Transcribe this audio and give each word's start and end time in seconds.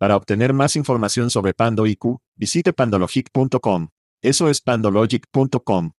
Para 0.00 0.16
obtener 0.16 0.54
más 0.54 0.76
información 0.76 1.28
sobre 1.28 1.52
Pando 1.52 1.86
IQ, 1.86 2.20
visite 2.34 2.72
pandologic.com. 2.72 3.88
Eso 4.22 4.48
es 4.48 4.62
pandologic.com. 4.62 5.90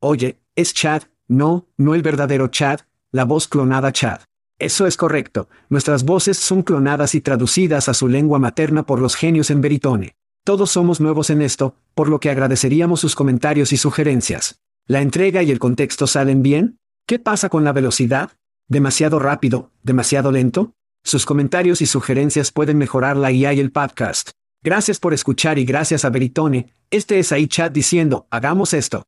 Oye, 0.00 0.40
es 0.56 0.72
Chad, 0.72 1.02
no, 1.26 1.66
no 1.76 1.94
el 1.94 2.00
verdadero 2.00 2.48
Chad, 2.48 2.80
la 3.12 3.24
voz 3.24 3.46
clonada 3.46 3.92
Chad. 3.92 4.20
Eso 4.58 4.86
es 4.86 4.96
correcto, 4.96 5.50
nuestras 5.68 6.04
voces 6.06 6.38
son 6.38 6.62
clonadas 6.62 7.14
y 7.14 7.20
traducidas 7.20 7.90
a 7.90 7.94
su 7.94 8.08
lengua 8.08 8.38
materna 8.38 8.86
por 8.86 8.98
los 8.98 9.14
genios 9.14 9.50
en 9.50 9.60
Veritone. 9.60 10.16
Todos 10.42 10.70
somos 10.70 10.98
nuevos 10.98 11.28
en 11.28 11.42
esto, 11.42 11.74
por 11.94 12.08
lo 12.08 12.20
que 12.20 12.30
agradeceríamos 12.30 13.00
sus 13.00 13.14
comentarios 13.14 13.74
y 13.74 13.76
sugerencias. 13.76 14.62
¿La 14.86 15.02
entrega 15.02 15.42
y 15.42 15.50
el 15.50 15.58
contexto 15.58 16.06
salen 16.06 16.42
bien? 16.42 16.78
¿Qué 17.06 17.18
pasa 17.18 17.50
con 17.50 17.62
la 17.62 17.74
velocidad? 17.74 18.30
¿Demasiado 18.68 19.18
rápido? 19.18 19.70
¿Demasiado 19.82 20.32
lento? 20.32 20.72
Sus 21.08 21.24
comentarios 21.24 21.80
y 21.80 21.86
sugerencias 21.86 22.52
pueden 22.52 22.76
mejorar 22.76 23.16
la 23.16 23.32
IA 23.32 23.54
y 23.54 23.60
el 23.60 23.72
podcast. 23.72 24.32
Gracias 24.62 24.98
por 24.98 25.14
escuchar 25.14 25.58
y 25.58 25.64
gracias 25.64 26.04
a 26.04 26.10
Veritone. 26.10 26.74
Este 26.90 27.18
es 27.18 27.32
ahí 27.32 27.48
chat 27.48 27.72
diciendo, 27.72 28.26
hagamos 28.30 28.74
esto. 28.74 29.04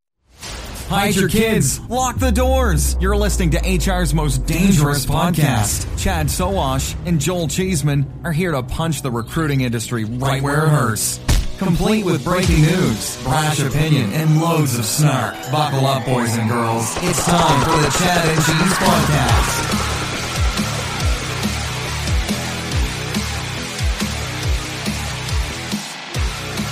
Hide 0.88 1.14
your 1.14 1.28
kids. 1.28 1.78
Lock 1.90 2.18
the 2.18 2.32
doors. 2.32 2.96
You're 3.02 3.18
listening 3.18 3.50
to 3.50 3.58
HR's 3.58 4.14
most 4.14 4.46
dangerous 4.46 5.04
podcast. 5.04 5.86
Chad 5.98 6.30
Soash 6.30 6.96
and 7.04 7.20
Joel 7.20 7.48
Cheeseman 7.48 8.06
are 8.24 8.32
here 8.32 8.52
to 8.52 8.62
punch 8.62 9.02
the 9.02 9.10
recruiting 9.10 9.60
industry 9.60 10.06
right 10.06 10.42
where 10.42 10.64
it 10.64 10.70
hurts. 10.70 11.20
Complete 11.58 12.06
with 12.06 12.24
breaking 12.24 12.62
news, 12.62 13.22
brash 13.22 13.60
opinion, 13.60 14.10
and 14.14 14.40
loads 14.40 14.78
of 14.78 14.86
snark. 14.86 15.34
Buckle 15.52 15.84
up, 15.84 16.06
boys 16.06 16.34
and 16.38 16.48
girls. 16.48 16.96
It's 17.02 17.26
time 17.26 17.60
for 17.60 17.76
the 17.76 17.90
Chad 17.98 18.26
and 18.26 18.38
Cheese 18.38 18.78
Podcast. 18.78 19.99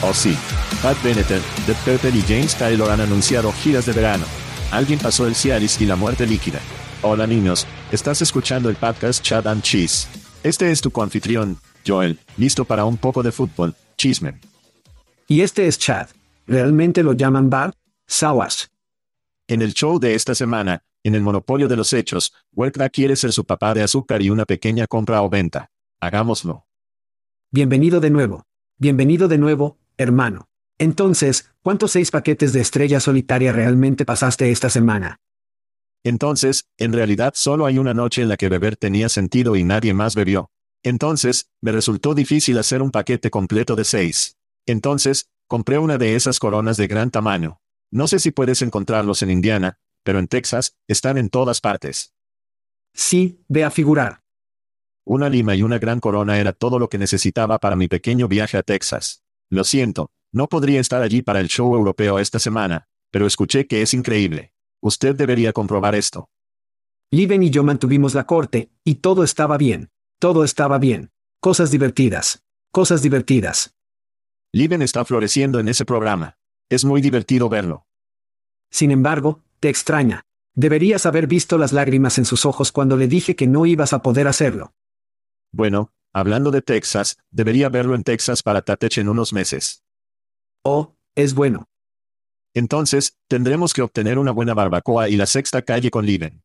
Oh 0.00 0.14
sí, 0.14 0.36
Pat 0.80 0.96
Benatar, 1.02 1.40
The 1.66 1.74
Pepper 1.84 2.14
y 2.14 2.22
James 2.22 2.54
Taylor 2.56 2.88
han 2.88 3.00
anunciado 3.00 3.52
giras 3.52 3.84
de 3.84 3.92
verano. 3.92 4.24
Alguien 4.70 5.00
pasó 5.00 5.26
el 5.26 5.34
Cialis 5.34 5.80
y 5.80 5.86
la 5.86 5.96
muerte 5.96 6.24
líquida. 6.24 6.60
Hola 7.02 7.26
niños, 7.26 7.66
estás 7.90 8.22
escuchando 8.22 8.70
el 8.70 8.76
podcast 8.76 9.24
Chad 9.24 9.48
and 9.48 9.62
Cheese. 9.62 10.06
Este 10.44 10.70
es 10.70 10.80
tu 10.80 10.92
coanfitrión, 10.92 11.58
Joel, 11.84 12.20
listo 12.36 12.64
para 12.64 12.84
un 12.84 12.96
poco 12.96 13.24
de 13.24 13.32
fútbol, 13.32 13.74
chisme. 13.96 14.38
Y 15.26 15.40
este 15.40 15.66
es 15.66 15.78
Chad. 15.78 16.06
¿Realmente 16.46 17.02
lo 17.02 17.12
llaman 17.14 17.50
Bar? 17.50 17.74
Sawas. 18.06 18.70
En 19.48 19.62
el 19.62 19.74
show 19.74 19.98
de 19.98 20.14
esta 20.14 20.36
semana, 20.36 20.84
en 21.02 21.16
el 21.16 21.22
monopolio 21.22 21.66
de 21.66 21.76
los 21.76 21.92
hechos, 21.92 22.32
Welkra 22.52 22.88
quiere 22.88 23.16
ser 23.16 23.32
su 23.32 23.44
papá 23.44 23.74
de 23.74 23.82
azúcar 23.82 24.22
y 24.22 24.30
una 24.30 24.44
pequeña 24.44 24.86
compra 24.86 25.22
o 25.22 25.28
venta. 25.28 25.70
Hagámoslo. 25.98 26.66
Bienvenido 27.50 27.98
de 27.98 28.10
nuevo. 28.10 28.44
Bienvenido 28.78 29.26
de 29.26 29.38
nuevo, 29.38 29.76
hermano. 29.98 30.48
Entonces, 30.78 31.50
¿cuántos 31.62 31.90
seis 31.92 32.10
paquetes 32.10 32.52
de 32.52 32.60
estrella 32.60 33.00
solitaria 33.00 33.52
realmente 33.52 34.04
pasaste 34.04 34.50
esta 34.50 34.70
semana? 34.70 35.20
Entonces, 36.04 36.68
en 36.78 36.92
realidad 36.92 37.32
solo 37.34 37.66
hay 37.66 37.78
una 37.78 37.92
noche 37.92 38.22
en 38.22 38.28
la 38.28 38.36
que 38.36 38.48
beber 38.48 38.76
tenía 38.76 39.08
sentido 39.08 39.56
y 39.56 39.64
nadie 39.64 39.92
más 39.92 40.14
bebió. 40.14 40.50
Entonces, 40.82 41.50
me 41.60 41.72
resultó 41.72 42.14
difícil 42.14 42.56
hacer 42.58 42.80
un 42.80 42.92
paquete 42.92 43.30
completo 43.30 43.74
de 43.74 43.84
seis. 43.84 44.38
Entonces, 44.64 45.28
compré 45.48 45.78
una 45.78 45.98
de 45.98 46.14
esas 46.14 46.38
coronas 46.38 46.76
de 46.76 46.86
gran 46.86 47.10
tamaño. 47.10 47.60
No 47.90 48.06
sé 48.06 48.20
si 48.20 48.30
puedes 48.30 48.62
encontrarlos 48.62 49.22
en 49.22 49.30
Indiana, 49.30 49.80
pero 50.04 50.18
en 50.18 50.28
Texas, 50.28 50.76
están 50.86 51.18
en 51.18 51.30
todas 51.30 51.60
partes. 51.60 52.14
Sí, 52.94 53.44
ve 53.48 53.64
a 53.64 53.70
figurar. 53.70 54.22
Una 55.04 55.28
lima 55.28 55.56
y 55.56 55.62
una 55.62 55.78
gran 55.78 56.00
corona 56.00 56.38
era 56.38 56.52
todo 56.52 56.78
lo 56.78 56.88
que 56.88 56.98
necesitaba 56.98 57.58
para 57.58 57.76
mi 57.76 57.88
pequeño 57.88 58.28
viaje 58.28 58.56
a 58.56 58.62
Texas. 58.62 59.24
Lo 59.50 59.64
siento, 59.64 60.10
no 60.32 60.46
podría 60.48 60.80
estar 60.80 61.02
allí 61.02 61.22
para 61.22 61.40
el 61.40 61.48
show 61.48 61.74
europeo 61.74 62.18
esta 62.18 62.38
semana, 62.38 62.88
pero 63.10 63.26
escuché 63.26 63.66
que 63.66 63.82
es 63.82 63.94
increíble. 63.94 64.52
Usted 64.80 65.16
debería 65.16 65.52
comprobar 65.52 65.94
esto. 65.94 66.28
Liven 67.10 67.42
y 67.42 67.50
yo 67.50 67.64
mantuvimos 67.64 68.14
la 68.14 68.26
corte, 68.26 68.70
y 68.84 68.96
todo 68.96 69.24
estaba 69.24 69.56
bien. 69.56 69.88
Todo 70.18 70.44
estaba 70.44 70.78
bien. 70.78 71.10
Cosas 71.40 71.70
divertidas. 71.70 72.44
Cosas 72.70 73.00
divertidas. 73.02 73.74
Liven 74.52 74.82
está 74.82 75.04
floreciendo 75.04 75.60
en 75.60 75.68
ese 75.68 75.84
programa. 75.84 76.36
Es 76.68 76.84
muy 76.84 77.00
divertido 77.00 77.48
verlo. 77.48 77.86
Sin 78.70 78.90
embargo, 78.90 79.42
te 79.60 79.70
extraña. 79.70 80.22
Deberías 80.54 81.06
haber 81.06 81.26
visto 81.26 81.56
las 81.56 81.72
lágrimas 81.72 82.18
en 82.18 82.24
sus 82.24 82.44
ojos 82.44 82.72
cuando 82.72 82.96
le 82.96 83.08
dije 83.08 83.36
que 83.36 83.46
no 83.46 83.64
ibas 83.64 83.92
a 83.92 84.02
poder 84.02 84.28
hacerlo. 84.28 84.74
Bueno, 85.52 85.92
hablando 86.18 86.50
de 86.50 86.62
Texas, 86.62 87.18
debería 87.30 87.68
verlo 87.68 87.94
en 87.94 88.04
Texas 88.04 88.42
para 88.42 88.62
Tatech 88.62 88.98
en 88.98 89.08
unos 89.08 89.32
meses. 89.32 89.82
Oh, 90.64 90.96
es 91.14 91.34
bueno. 91.34 91.68
Entonces, 92.54 93.16
tendremos 93.28 93.72
que 93.72 93.82
obtener 93.82 94.18
una 94.18 94.32
buena 94.32 94.54
barbacoa 94.54 95.08
y 95.08 95.16
la 95.16 95.26
sexta 95.26 95.62
calle 95.62 95.90
con 95.90 96.06
Liven. 96.06 96.42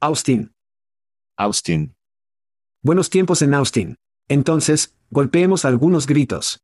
Austin. 0.00 0.54
Austin. 1.36 1.96
Buenos 2.82 3.10
tiempos 3.10 3.42
en 3.42 3.54
Austin. 3.54 3.96
Entonces, 4.28 4.96
golpeemos 5.10 5.64
algunos 5.64 6.06
gritos. 6.06 6.62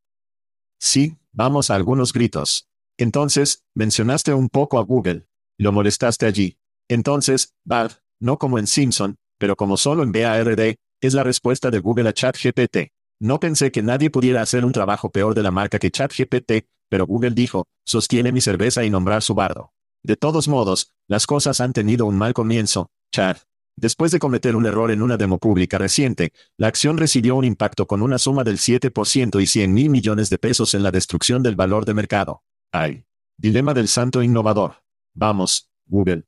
Sí, 0.78 1.16
vamos 1.32 1.70
a 1.70 1.74
algunos 1.74 2.12
gritos. 2.12 2.68
Entonces, 2.96 3.64
mencionaste 3.74 4.32
un 4.34 4.48
poco 4.48 4.78
a 4.78 4.82
Google. 4.84 5.26
Lo 5.58 5.72
molestaste 5.72 6.26
allí. 6.26 6.58
Entonces, 6.88 7.54
Bart, 7.64 7.98
no 8.20 8.38
como 8.38 8.58
en 8.58 8.66
Simpson, 8.66 9.16
pero 9.38 9.56
como 9.56 9.76
solo 9.76 10.02
en 10.02 10.12
BARD, 10.12 10.76
es 11.06 11.14
la 11.14 11.22
respuesta 11.22 11.70
de 11.70 11.78
Google 11.78 12.08
a 12.08 12.12
ChatGPT. 12.12 12.92
No 13.20 13.40
pensé 13.40 13.70
que 13.70 13.82
nadie 13.82 14.10
pudiera 14.10 14.42
hacer 14.42 14.64
un 14.64 14.72
trabajo 14.72 15.10
peor 15.10 15.34
de 15.34 15.42
la 15.42 15.50
marca 15.50 15.78
que 15.78 15.90
ChatGPT, 15.90 16.66
pero 16.88 17.06
Google 17.06 17.30
dijo, 17.30 17.66
sostiene 17.84 18.32
mi 18.32 18.40
cerveza 18.40 18.84
y 18.84 18.90
nombrar 18.90 19.22
su 19.22 19.34
bardo. 19.34 19.72
De 20.02 20.16
todos 20.16 20.48
modos, 20.48 20.92
las 21.08 21.26
cosas 21.26 21.60
han 21.60 21.72
tenido 21.72 22.06
un 22.06 22.18
mal 22.18 22.34
comienzo, 22.34 22.90
Chad. 23.12 23.38
Después 23.76 24.12
de 24.12 24.18
cometer 24.18 24.54
un 24.54 24.66
error 24.66 24.90
en 24.90 25.02
una 25.02 25.16
demo 25.16 25.38
pública 25.38 25.78
reciente, 25.78 26.32
la 26.56 26.68
acción 26.68 26.96
recibió 26.96 27.34
un 27.34 27.44
impacto 27.44 27.86
con 27.86 28.02
una 28.02 28.18
suma 28.18 28.44
del 28.44 28.58
7% 28.58 29.42
y 29.42 29.46
100 29.46 29.74
mil 29.74 29.90
millones 29.90 30.30
de 30.30 30.38
pesos 30.38 30.74
en 30.74 30.82
la 30.82 30.92
destrucción 30.92 31.42
del 31.42 31.56
valor 31.56 31.84
de 31.84 31.94
mercado. 31.94 32.42
¡Ay! 32.70 33.04
Dilema 33.36 33.74
del 33.74 33.88
santo 33.88 34.22
innovador. 34.22 34.82
Vamos, 35.14 35.70
Google. 35.86 36.24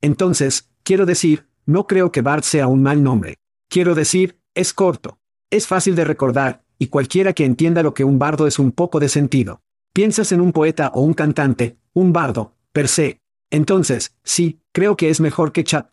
Entonces, 0.00 0.70
quiero 0.84 1.06
decir, 1.06 1.48
no 1.66 1.86
creo 1.86 2.12
que 2.12 2.22
Bart 2.22 2.44
sea 2.44 2.68
un 2.68 2.82
mal 2.82 3.02
nombre. 3.02 3.38
Quiero 3.70 3.94
decir, 3.94 4.36
es 4.54 4.74
corto. 4.74 5.20
Es 5.48 5.68
fácil 5.68 5.94
de 5.94 6.04
recordar, 6.04 6.64
y 6.76 6.88
cualquiera 6.88 7.34
que 7.34 7.44
entienda 7.44 7.84
lo 7.84 7.94
que 7.94 8.02
un 8.02 8.18
bardo 8.18 8.48
es 8.48 8.58
un 8.58 8.72
poco 8.72 8.98
de 8.98 9.08
sentido. 9.08 9.62
Piensas 9.92 10.32
en 10.32 10.40
un 10.40 10.50
poeta 10.50 10.90
o 10.92 11.02
un 11.02 11.14
cantante, 11.14 11.78
un 11.92 12.12
bardo, 12.12 12.56
per 12.72 12.88
se. 12.88 13.20
Entonces, 13.48 14.16
sí, 14.24 14.60
creo 14.72 14.96
que 14.96 15.08
es 15.08 15.20
mejor 15.20 15.52
que 15.52 15.62
chat. 15.62 15.88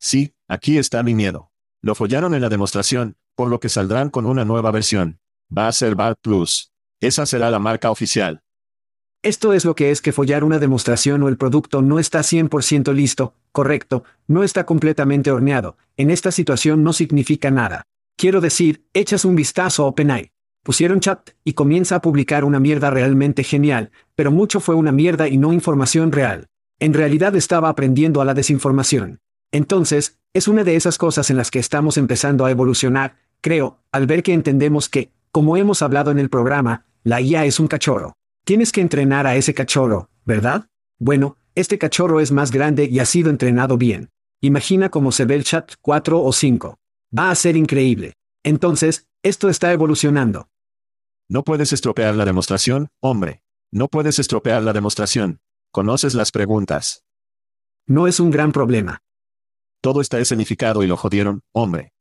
Sí, 0.00 0.32
aquí 0.48 0.78
está 0.78 1.02
mi 1.02 1.14
miedo. 1.14 1.52
Lo 1.82 1.94
follaron 1.94 2.32
en 2.32 2.40
la 2.40 2.48
demostración, 2.48 3.18
por 3.34 3.50
lo 3.50 3.60
que 3.60 3.68
saldrán 3.68 4.08
con 4.08 4.24
una 4.24 4.46
nueva 4.46 4.70
versión. 4.70 5.20
Va 5.54 5.68
a 5.68 5.72
ser 5.72 5.94
Bart 5.94 6.18
Plus. 6.22 6.72
Esa 7.00 7.26
será 7.26 7.50
la 7.50 7.58
marca 7.58 7.90
oficial. 7.90 8.42
Esto 9.22 9.52
es 9.52 9.64
lo 9.64 9.74
que 9.74 9.90
es 9.90 10.00
que 10.00 10.12
follar 10.12 10.44
una 10.44 10.60
demostración 10.60 11.24
o 11.24 11.28
el 11.28 11.36
producto 11.36 11.82
no 11.82 11.98
está 11.98 12.20
100% 12.20 12.94
listo, 12.94 13.34
correcto, 13.50 14.04
no 14.28 14.44
está 14.44 14.64
completamente 14.64 15.32
horneado. 15.32 15.76
En 15.96 16.10
esta 16.10 16.30
situación 16.30 16.84
no 16.84 16.92
significa 16.92 17.50
nada. 17.50 17.82
Quiero 18.16 18.40
decir, 18.40 18.84
echas 18.94 19.24
un 19.24 19.34
vistazo 19.34 19.82
a 19.82 19.86
OpenAI. 19.88 20.30
Pusieron 20.62 21.00
chat 21.00 21.30
y 21.42 21.54
comienza 21.54 21.96
a 21.96 22.00
publicar 22.00 22.44
una 22.44 22.60
mierda 22.60 22.90
realmente 22.90 23.42
genial, 23.42 23.90
pero 24.14 24.30
mucho 24.30 24.60
fue 24.60 24.76
una 24.76 24.92
mierda 24.92 25.26
y 25.26 25.36
no 25.36 25.52
información 25.52 26.12
real. 26.12 26.46
En 26.78 26.94
realidad 26.94 27.34
estaba 27.34 27.70
aprendiendo 27.70 28.20
a 28.20 28.24
la 28.24 28.34
desinformación. 28.34 29.18
Entonces, 29.50 30.18
es 30.32 30.46
una 30.46 30.62
de 30.62 30.76
esas 30.76 30.96
cosas 30.96 31.28
en 31.30 31.36
las 31.36 31.50
que 31.50 31.58
estamos 31.58 31.96
empezando 31.96 32.44
a 32.44 32.52
evolucionar, 32.52 33.16
creo, 33.40 33.78
al 33.90 34.06
ver 34.06 34.22
que 34.22 34.32
entendemos 34.32 34.88
que, 34.88 35.10
como 35.32 35.56
hemos 35.56 35.82
hablado 35.82 36.12
en 36.12 36.20
el 36.20 36.28
programa, 36.28 36.84
la 37.02 37.20
IA 37.20 37.46
es 37.46 37.58
un 37.58 37.66
cachorro. 37.66 38.17
Tienes 38.48 38.72
que 38.72 38.80
entrenar 38.80 39.26
a 39.26 39.36
ese 39.36 39.52
cachorro, 39.52 40.08
¿verdad? 40.24 40.70
Bueno, 40.98 41.36
este 41.54 41.76
cachorro 41.76 42.18
es 42.18 42.32
más 42.32 42.50
grande 42.50 42.88
y 42.90 42.98
ha 42.98 43.04
sido 43.04 43.28
entrenado 43.28 43.76
bien. 43.76 44.08
Imagina 44.40 44.88
cómo 44.88 45.12
se 45.12 45.26
ve 45.26 45.34
el 45.34 45.44
chat 45.44 45.74
4 45.82 46.22
o 46.22 46.32
5. 46.32 46.78
Va 47.18 47.30
a 47.30 47.34
ser 47.34 47.58
increíble. 47.58 48.14
Entonces, 48.42 49.06
esto 49.22 49.50
está 49.50 49.70
evolucionando. 49.74 50.48
No 51.28 51.44
puedes 51.44 51.74
estropear 51.74 52.14
la 52.14 52.24
demostración, 52.24 52.88
hombre. 53.00 53.42
No 53.70 53.88
puedes 53.88 54.18
estropear 54.18 54.62
la 54.62 54.72
demostración. 54.72 55.40
Conoces 55.70 56.14
las 56.14 56.30
preguntas. 56.30 57.04
No 57.86 58.06
es 58.06 58.18
un 58.18 58.30
gran 58.30 58.52
problema. 58.52 59.02
Todo 59.82 60.00
está 60.00 60.20
escenificado 60.20 60.82
y 60.82 60.86
lo 60.86 60.96
jodieron, 60.96 61.42
hombre. 61.52 61.92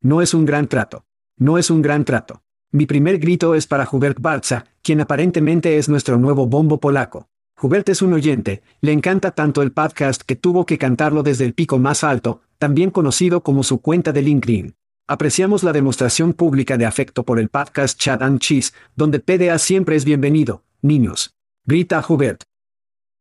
No 0.00 0.22
es 0.22 0.32
un 0.32 0.46
gran 0.46 0.68
trato. 0.68 1.04
No 1.36 1.58
es 1.58 1.68
un 1.68 1.82
gran 1.82 2.06
trato. 2.06 2.42
Mi 2.72 2.86
primer 2.86 3.18
grito 3.18 3.54
es 3.54 3.66
para 3.66 3.88
Hubert 3.90 4.20
Barza, 4.20 4.64
quien 4.86 5.00
aparentemente 5.00 5.78
es 5.78 5.88
nuestro 5.88 6.16
nuevo 6.16 6.46
bombo 6.46 6.78
polaco. 6.78 7.28
Hubert 7.60 7.88
es 7.88 8.02
un 8.02 8.12
oyente, 8.12 8.62
le 8.80 8.92
encanta 8.92 9.32
tanto 9.32 9.62
el 9.62 9.72
podcast 9.72 10.22
que 10.22 10.36
tuvo 10.36 10.64
que 10.64 10.78
cantarlo 10.78 11.24
desde 11.24 11.44
el 11.44 11.54
pico 11.54 11.80
más 11.80 12.04
alto, 12.04 12.40
también 12.58 12.92
conocido 12.92 13.42
como 13.42 13.64
su 13.64 13.80
cuenta 13.80 14.12
de 14.12 14.22
LinkedIn. 14.22 14.76
Apreciamos 15.08 15.64
la 15.64 15.72
demostración 15.72 16.34
pública 16.34 16.76
de 16.76 16.86
afecto 16.86 17.24
por 17.24 17.40
el 17.40 17.48
podcast 17.48 17.98
Chat 17.98 18.22
and 18.22 18.38
Cheese, 18.38 18.74
donde 18.94 19.18
PDA 19.18 19.58
siempre 19.58 19.96
es 19.96 20.04
bienvenido, 20.04 20.62
niños. 20.82 21.34
Grita 21.64 22.04
Hubert. 22.08 22.44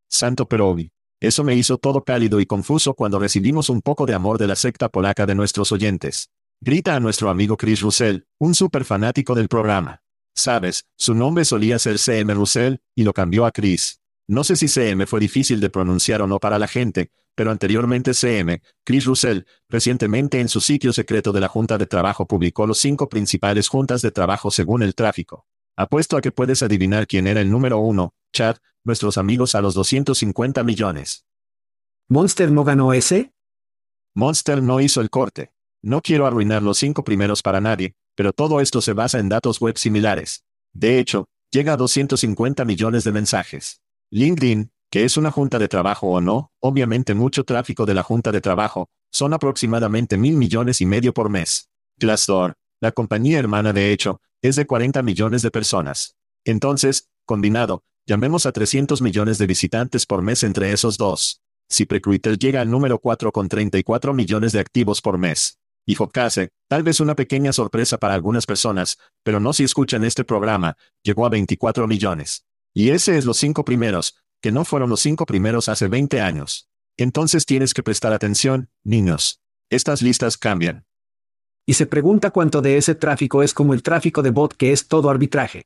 Santo 0.08 0.48
Perovi. 0.48 0.92
Eso 1.20 1.44
me 1.44 1.56
hizo 1.56 1.80
todo 1.80 2.04
cálido 2.04 2.40
y 2.40 2.46
confuso 2.46 2.94
cuando 2.94 3.18
recibimos 3.18 3.70
un 3.70 3.82
poco 3.82 4.06
de 4.06 4.14
amor 4.14 4.38
de 4.38 4.46
la 4.46 4.56
secta 4.56 4.88
polaca 4.90 5.26
de 5.26 5.34
nuestros 5.34 5.72
oyentes. 5.72 6.30
Grita 6.62 6.94
a 6.94 7.00
nuestro 7.00 7.32
amigo 7.32 7.58
Chris 7.58 7.82
Russell, 7.82 8.20
un 8.38 8.54
super 8.54 8.86
fanático 8.86 9.34
del 9.34 9.48
programa. 9.48 10.05
Sabes, 10.36 10.86
su 10.98 11.16
nombre 11.16 11.46
solía 11.46 11.80
ser 11.80 11.98
CM 11.98 12.34
Russell, 12.34 12.76
y 12.94 13.04
lo 13.04 13.14
cambió 13.14 13.46
a 13.46 13.52
Chris. 13.52 14.02
No 14.28 14.44
sé 14.44 14.58
si 14.58 14.68
CM 14.68 15.06
fue 15.06 15.20
difícil 15.20 15.62
de 15.62 15.70
pronunciar 15.70 16.22
o 16.22 16.28
no 16.28 16.40
para 16.40 16.60
la 16.60 16.68
gente, 16.68 17.12
pero 17.36 17.52
anteriormente 17.52 18.14
CM, 18.14 18.62
Chris 18.84 19.06
Russell, 19.06 19.42
recientemente 19.70 20.40
en 20.42 20.50
su 20.50 20.60
sitio 20.62 20.92
secreto 20.94 21.32
de 21.32 21.40
la 21.40 21.48
Junta 21.48 21.78
de 21.78 21.86
Trabajo 21.86 22.26
publicó 22.26 22.68
los 22.68 22.80
cinco 22.80 23.08
principales 23.08 23.70
juntas 23.70 24.02
de 24.02 24.12
trabajo 24.12 24.52
según 24.52 24.84
el 24.84 24.94
tráfico. 24.94 25.46
Apuesto 25.78 26.18
a 26.18 26.22
que 26.22 26.32
puedes 26.32 26.64
adivinar 26.64 27.08
quién 27.08 27.28
era 27.28 27.42
el 27.42 27.50
número 27.50 27.80
uno, 27.80 28.14
Chad, 28.34 28.58
nuestros 28.84 29.18
amigos 29.18 29.56
a 29.56 29.62
los 29.62 29.74
250 29.74 30.64
millones. 30.64 31.26
¿Monster 32.08 32.52
no 32.52 32.64
ganó 32.64 32.94
ese? 32.94 33.34
Monster 34.14 34.62
no 34.62 34.80
hizo 34.80 35.02
el 35.02 35.10
corte. 35.10 35.52
No 35.82 36.02
quiero 36.02 36.26
arruinar 36.26 36.64
los 36.64 36.78
cinco 36.78 37.04
primeros 37.04 37.42
para 37.42 37.62
nadie, 37.62 37.96
pero 38.16 38.34
todo 38.34 38.62
esto 38.62 38.82
se 38.82 38.94
basa 38.94 39.20
en 39.20 39.30
datos 39.30 39.60
web 39.60 39.78
similares. 39.78 40.44
De 40.74 41.00
hecho, 41.00 41.28
llega 41.52 41.74
a 41.74 41.78
250 41.78 42.66
millones 42.66 43.04
de 43.04 43.12
mensajes. 43.12 43.82
LinkedIn, 44.12 44.72
que 44.90 45.04
es 45.04 45.18
una 45.18 45.32
junta 45.32 45.60
de 45.60 45.68
trabajo 45.68 46.08
o 46.08 46.22
no, 46.22 46.52
obviamente 46.60 47.14
mucho 47.14 47.44
tráfico 47.44 47.86
de 47.86 47.94
la 47.94 48.04
junta 48.04 48.32
de 48.32 48.42
trabajo, 48.42 48.90
son 49.12 49.34
aproximadamente 49.34 50.18
mil 50.18 50.36
millones 50.36 50.82
y 50.82 50.86
medio 50.86 51.14
por 51.14 51.30
mes. 51.30 51.70
Glassdoor, 51.98 52.56
la 52.82 52.92
compañía 52.92 53.40
hermana 53.40 53.74
de 53.74 53.92
hecho, 53.92 54.22
es 54.42 54.56
de 54.56 54.66
40 54.66 55.02
millones 55.02 55.42
de 55.42 55.52
personas. 55.52 56.16
Entonces, 56.44 57.10
combinado, 57.26 57.84
llamemos 58.06 58.46
a 58.46 58.52
300 58.52 59.02
millones 59.02 59.38
de 59.38 59.48
visitantes 59.48 60.06
por 60.06 60.22
mes 60.22 60.44
entre 60.44 60.72
esos 60.72 60.98
dos. 60.98 61.42
Si 61.68 61.86
Precruiter 61.86 62.38
llega 62.38 62.62
al 62.62 62.70
número 62.70 63.00
4 63.00 63.32
con 63.32 63.50
34 63.50 64.14
millones 64.14 64.52
de 64.52 64.60
activos 64.60 65.02
por 65.02 65.18
mes. 65.18 65.58
Y 65.86 65.96
Focase, 65.96 66.50
tal 66.68 66.84
vez 66.84 67.00
una 67.00 67.16
pequeña 67.16 67.54
sorpresa 67.54 67.98
para 68.00 68.16
algunas 68.16 68.46
personas, 68.46 68.98
pero 69.24 69.40
no 69.40 69.54
si 69.54 69.64
escuchan 69.64 70.04
este 70.04 70.24
programa, 70.24 70.78
llegó 71.04 71.26
a 71.26 71.30
24 71.30 71.88
millones. 71.88 72.46
Y 72.74 72.90
ese 72.90 73.18
es 73.18 73.26
los 73.26 73.38
cinco 73.38 73.64
primeros, 73.64 74.18
que 74.42 74.52
no 74.52 74.66
fueron 74.66 74.90
los 74.90 75.00
cinco 75.02 75.26
primeros 75.26 75.70
hace 75.70 75.88
20 75.88 76.22
años. 76.22 76.68
Entonces 76.98 77.46
tienes 77.46 77.74
que 77.74 77.84
prestar 77.84 78.14
atención, 78.14 78.70
niños. 78.84 79.42
Estas 79.70 80.02
listas 80.02 80.38
cambian. 80.38 80.86
Y 81.68 81.74
se 81.74 81.86
pregunta 81.86 82.32
cuánto 82.32 82.62
de 82.62 82.78
ese 82.78 82.96
tráfico 82.96 83.44
es 83.44 83.54
como 83.54 83.74
el 83.74 83.84
tráfico 83.84 84.22
de 84.22 84.32
bot 84.32 84.54
que 84.56 84.72
es 84.72 84.88
todo 84.88 85.10
arbitraje. 85.10 85.66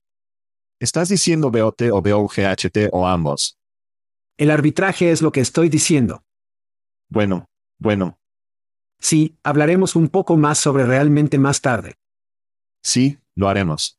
¿Estás 0.79 1.09
diciendo 1.09 1.51
BOT 1.51 1.81
o 1.91 2.01
BOGHT 2.01 2.89
o 2.91 3.05
ambos? 3.05 3.57
El 4.37 4.51
arbitraje 4.51 5.11
es 5.11 5.21
lo 5.21 5.31
que 5.31 5.41
estoy 5.41 5.67
diciendo. 5.67 6.23
Bueno, 7.09 7.49
bueno. 7.79 8.18
Sí, 8.99 9.37
hablaremos 9.43 9.95
un 9.95 10.09
poco 10.09 10.37
más 10.37 10.57
sobre 10.57 10.85
realmente 10.85 11.37
más 11.39 11.61
tarde. 11.61 11.95
Sí, 12.83 13.17
lo 13.35 13.49
haremos. 13.49 13.97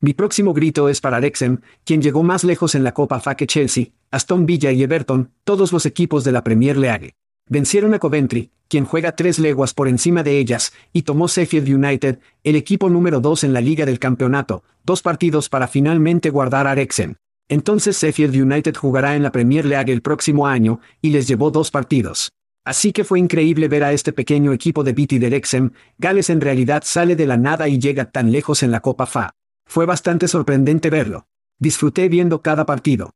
Mi 0.00 0.14
próximo 0.14 0.52
grito 0.52 0.88
es 0.88 1.00
para 1.00 1.20
Rexham, 1.20 1.60
quien 1.84 2.02
llegó 2.02 2.22
más 2.22 2.42
lejos 2.42 2.74
en 2.74 2.82
la 2.82 2.92
Copa 2.92 3.20
FA 3.20 3.36
que 3.36 3.46
Chelsea, 3.46 3.86
Aston 4.10 4.46
Villa 4.46 4.72
y 4.72 4.82
Everton, 4.82 5.30
todos 5.44 5.72
los 5.72 5.86
equipos 5.86 6.24
de 6.24 6.32
la 6.32 6.42
Premier 6.42 6.76
League. 6.76 7.14
Vencieron 7.48 7.94
a 7.94 7.98
Coventry, 7.98 8.50
quien 8.68 8.84
juega 8.84 9.14
tres 9.14 9.38
leguas 9.38 9.74
por 9.74 9.86
encima 9.86 10.22
de 10.22 10.38
ellas, 10.38 10.72
y 10.92 11.02
tomó 11.02 11.28
Sheffield 11.28 11.68
United, 11.68 12.18
el 12.42 12.56
equipo 12.56 12.88
número 12.88 13.20
dos 13.20 13.44
en 13.44 13.52
la 13.52 13.60
liga 13.60 13.86
del 13.86 13.98
campeonato, 13.98 14.64
dos 14.84 15.02
partidos 15.02 15.48
para 15.48 15.68
finalmente 15.68 16.30
guardar 16.30 16.66
a 16.66 16.74
Rexham. 16.74 17.14
Entonces 17.48 18.00
Sheffield 18.00 18.34
United 18.34 18.74
jugará 18.74 19.14
en 19.14 19.22
la 19.22 19.30
Premier 19.30 19.66
League 19.66 19.92
el 19.92 20.02
próximo 20.02 20.46
año, 20.46 20.80
y 21.00 21.10
les 21.10 21.28
llevó 21.28 21.50
dos 21.50 21.70
partidos. 21.70 22.32
Así 22.64 22.92
que 22.92 23.02
fue 23.02 23.18
increíble 23.18 23.66
ver 23.66 23.82
a 23.82 23.92
este 23.92 24.12
pequeño 24.12 24.52
equipo 24.52 24.84
de 24.84 24.92
Beatty 24.92 25.18
de 25.18 25.30
Rexham, 25.30 25.72
Gales 25.98 26.30
en 26.30 26.40
realidad 26.40 26.82
sale 26.84 27.16
de 27.16 27.26
la 27.26 27.36
nada 27.36 27.68
y 27.68 27.80
llega 27.80 28.10
tan 28.10 28.30
lejos 28.30 28.62
en 28.62 28.70
la 28.70 28.80
Copa 28.80 29.06
FA. 29.06 29.34
Fue 29.66 29.84
bastante 29.84 30.28
sorprendente 30.28 30.88
verlo. 30.88 31.26
Disfruté 31.58 32.08
viendo 32.08 32.40
cada 32.40 32.64
partido. 32.64 33.14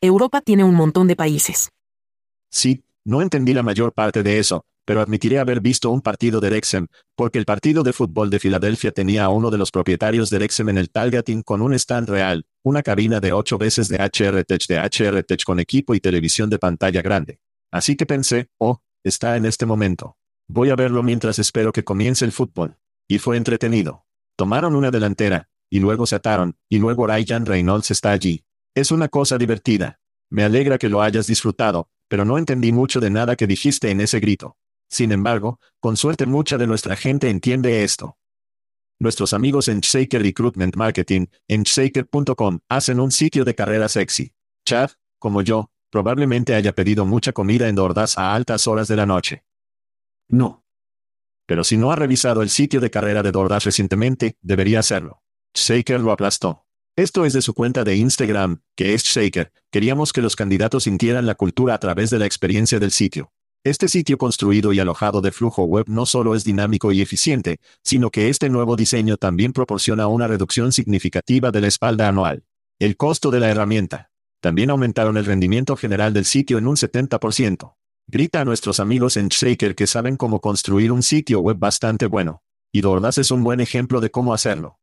Europa 0.00 0.40
tiene 0.40 0.64
un 0.64 0.74
montón 0.74 1.06
de 1.06 1.16
países. 1.16 1.70
Sí, 2.50 2.84
no 3.04 3.22
entendí 3.22 3.54
la 3.54 3.62
mayor 3.62 3.92
parte 3.92 4.22
de 4.22 4.38
eso, 4.38 4.64
pero 4.84 5.00
admitiré 5.00 5.38
haber 5.38 5.60
visto 5.60 5.90
un 5.90 6.00
partido 6.00 6.40
de 6.40 6.50
Rexham, 6.50 6.88
porque 7.14 7.38
el 7.38 7.44
partido 7.44 7.82
de 7.82 7.92
fútbol 7.92 8.30
de 8.30 8.40
Filadelfia 8.40 8.90
tenía 8.90 9.24
a 9.24 9.28
uno 9.28 9.50
de 9.50 9.58
los 9.58 9.70
propietarios 9.70 10.28
de 10.30 10.40
Rexham 10.40 10.70
en 10.70 10.78
el 10.78 10.90
Talgating 10.90 11.42
con 11.42 11.62
un 11.62 11.72
stand 11.74 12.08
real, 12.08 12.46
una 12.64 12.82
cabina 12.82 13.20
de 13.20 13.32
ocho 13.32 13.58
veces 13.58 13.88
de 13.88 13.96
HR 13.96 14.44
Tech 14.44 14.66
de 14.66 14.78
HR 14.78 15.22
Tech 15.22 15.44
con 15.44 15.60
equipo 15.60 15.94
y 15.94 16.00
televisión 16.00 16.50
de 16.50 16.58
pantalla 16.58 17.00
grande. 17.00 17.38
Así 17.76 17.94
que 17.94 18.06
pensé, 18.06 18.48
oh, 18.56 18.80
está 19.04 19.36
en 19.36 19.44
este 19.44 19.66
momento. 19.66 20.16
Voy 20.48 20.70
a 20.70 20.76
verlo 20.76 21.02
mientras 21.02 21.38
espero 21.38 21.72
que 21.72 21.84
comience 21.84 22.24
el 22.24 22.32
fútbol. 22.32 22.78
Y 23.06 23.18
fue 23.18 23.36
entretenido. 23.36 24.06
Tomaron 24.34 24.74
una 24.74 24.90
delantera, 24.90 25.50
y 25.68 25.80
luego 25.80 26.06
se 26.06 26.16
ataron, 26.16 26.56
y 26.70 26.78
luego 26.78 27.06
Ryan 27.06 27.44
Reynolds 27.44 27.90
está 27.90 28.12
allí. 28.12 28.46
Es 28.74 28.92
una 28.92 29.08
cosa 29.08 29.36
divertida. 29.36 30.00
Me 30.30 30.42
alegra 30.42 30.78
que 30.78 30.88
lo 30.88 31.02
hayas 31.02 31.26
disfrutado, 31.26 31.90
pero 32.08 32.24
no 32.24 32.38
entendí 32.38 32.72
mucho 32.72 32.98
de 32.98 33.10
nada 33.10 33.36
que 33.36 33.46
dijiste 33.46 33.90
en 33.90 34.00
ese 34.00 34.20
grito. 34.20 34.56
Sin 34.88 35.12
embargo, 35.12 35.60
con 35.78 35.98
suerte 35.98 36.24
mucha 36.24 36.56
de 36.56 36.66
nuestra 36.66 36.96
gente 36.96 37.28
entiende 37.28 37.84
esto. 37.84 38.16
Nuestros 38.98 39.34
amigos 39.34 39.68
en 39.68 39.80
Shaker 39.80 40.22
Recruitment 40.22 40.76
Marketing, 40.76 41.26
en 41.46 41.64
shaker.com, 41.64 42.60
hacen 42.70 43.00
un 43.00 43.12
sitio 43.12 43.44
de 43.44 43.54
carrera 43.54 43.90
sexy. 43.90 44.32
Chad, 44.64 44.92
como 45.18 45.42
yo, 45.42 45.70
probablemente 45.90 46.54
haya 46.54 46.72
pedido 46.72 47.04
mucha 47.04 47.32
comida 47.32 47.68
en 47.68 47.74
Dordas 47.74 48.18
a 48.18 48.34
altas 48.34 48.66
horas 48.66 48.88
de 48.88 48.96
la 48.96 49.06
noche. 49.06 49.44
No. 50.28 50.64
Pero 51.46 51.62
si 51.64 51.76
no 51.76 51.92
ha 51.92 51.96
revisado 51.96 52.42
el 52.42 52.50
sitio 52.50 52.80
de 52.80 52.90
carrera 52.90 53.22
de 53.22 53.32
DoorDash 53.32 53.64
recientemente, 53.64 54.36
debería 54.42 54.80
hacerlo. 54.80 55.22
Shaker 55.54 56.00
lo 56.00 56.12
aplastó. 56.12 56.66
Esto 56.96 57.24
es 57.24 57.32
de 57.34 57.42
su 57.42 57.54
cuenta 57.54 57.84
de 57.84 57.96
Instagram, 57.96 58.62
que 58.74 58.94
es 58.94 59.04
Shaker. 59.04 59.52
Queríamos 59.70 60.12
que 60.12 60.22
los 60.22 60.34
candidatos 60.34 60.84
sintieran 60.84 61.26
la 61.26 61.34
cultura 61.34 61.74
a 61.74 61.78
través 61.78 62.10
de 62.10 62.18
la 62.18 62.26
experiencia 62.26 62.78
del 62.78 62.90
sitio. 62.90 63.32
Este 63.64 63.88
sitio 63.88 64.16
construido 64.16 64.72
y 64.72 64.80
alojado 64.80 65.20
de 65.20 65.32
flujo 65.32 65.64
web 65.64 65.86
no 65.88 66.06
solo 66.06 66.34
es 66.34 66.44
dinámico 66.44 66.92
y 66.92 67.02
eficiente, 67.02 67.58
sino 67.82 68.10
que 68.10 68.28
este 68.28 68.48
nuevo 68.48 68.76
diseño 68.76 69.16
también 69.16 69.52
proporciona 69.52 70.06
una 70.06 70.26
reducción 70.26 70.72
significativa 70.72 71.50
de 71.50 71.60
la 71.60 71.66
espalda 71.66 72.08
anual. 72.08 72.44
El 72.78 72.96
costo 72.96 73.30
de 73.30 73.40
la 73.40 73.50
herramienta. 73.50 74.10
También 74.46 74.70
aumentaron 74.70 75.16
el 75.16 75.24
rendimiento 75.24 75.74
general 75.74 76.12
del 76.12 76.24
sitio 76.24 76.58
en 76.58 76.68
un 76.68 76.76
70%. 76.76 77.74
Grita 78.06 78.42
a 78.42 78.44
nuestros 78.44 78.78
amigos 78.78 79.16
en 79.16 79.26
Shaker 79.26 79.74
que 79.74 79.88
saben 79.88 80.16
cómo 80.16 80.40
construir 80.40 80.92
un 80.92 81.02
sitio 81.02 81.40
web 81.40 81.56
bastante 81.58 82.06
bueno. 82.06 82.44
Y 82.72 82.80
DoorDash 82.80 83.18
es 83.18 83.32
un 83.32 83.42
buen 83.42 83.58
ejemplo 83.58 84.00
de 84.00 84.12
cómo 84.12 84.32
hacerlo. 84.32 84.78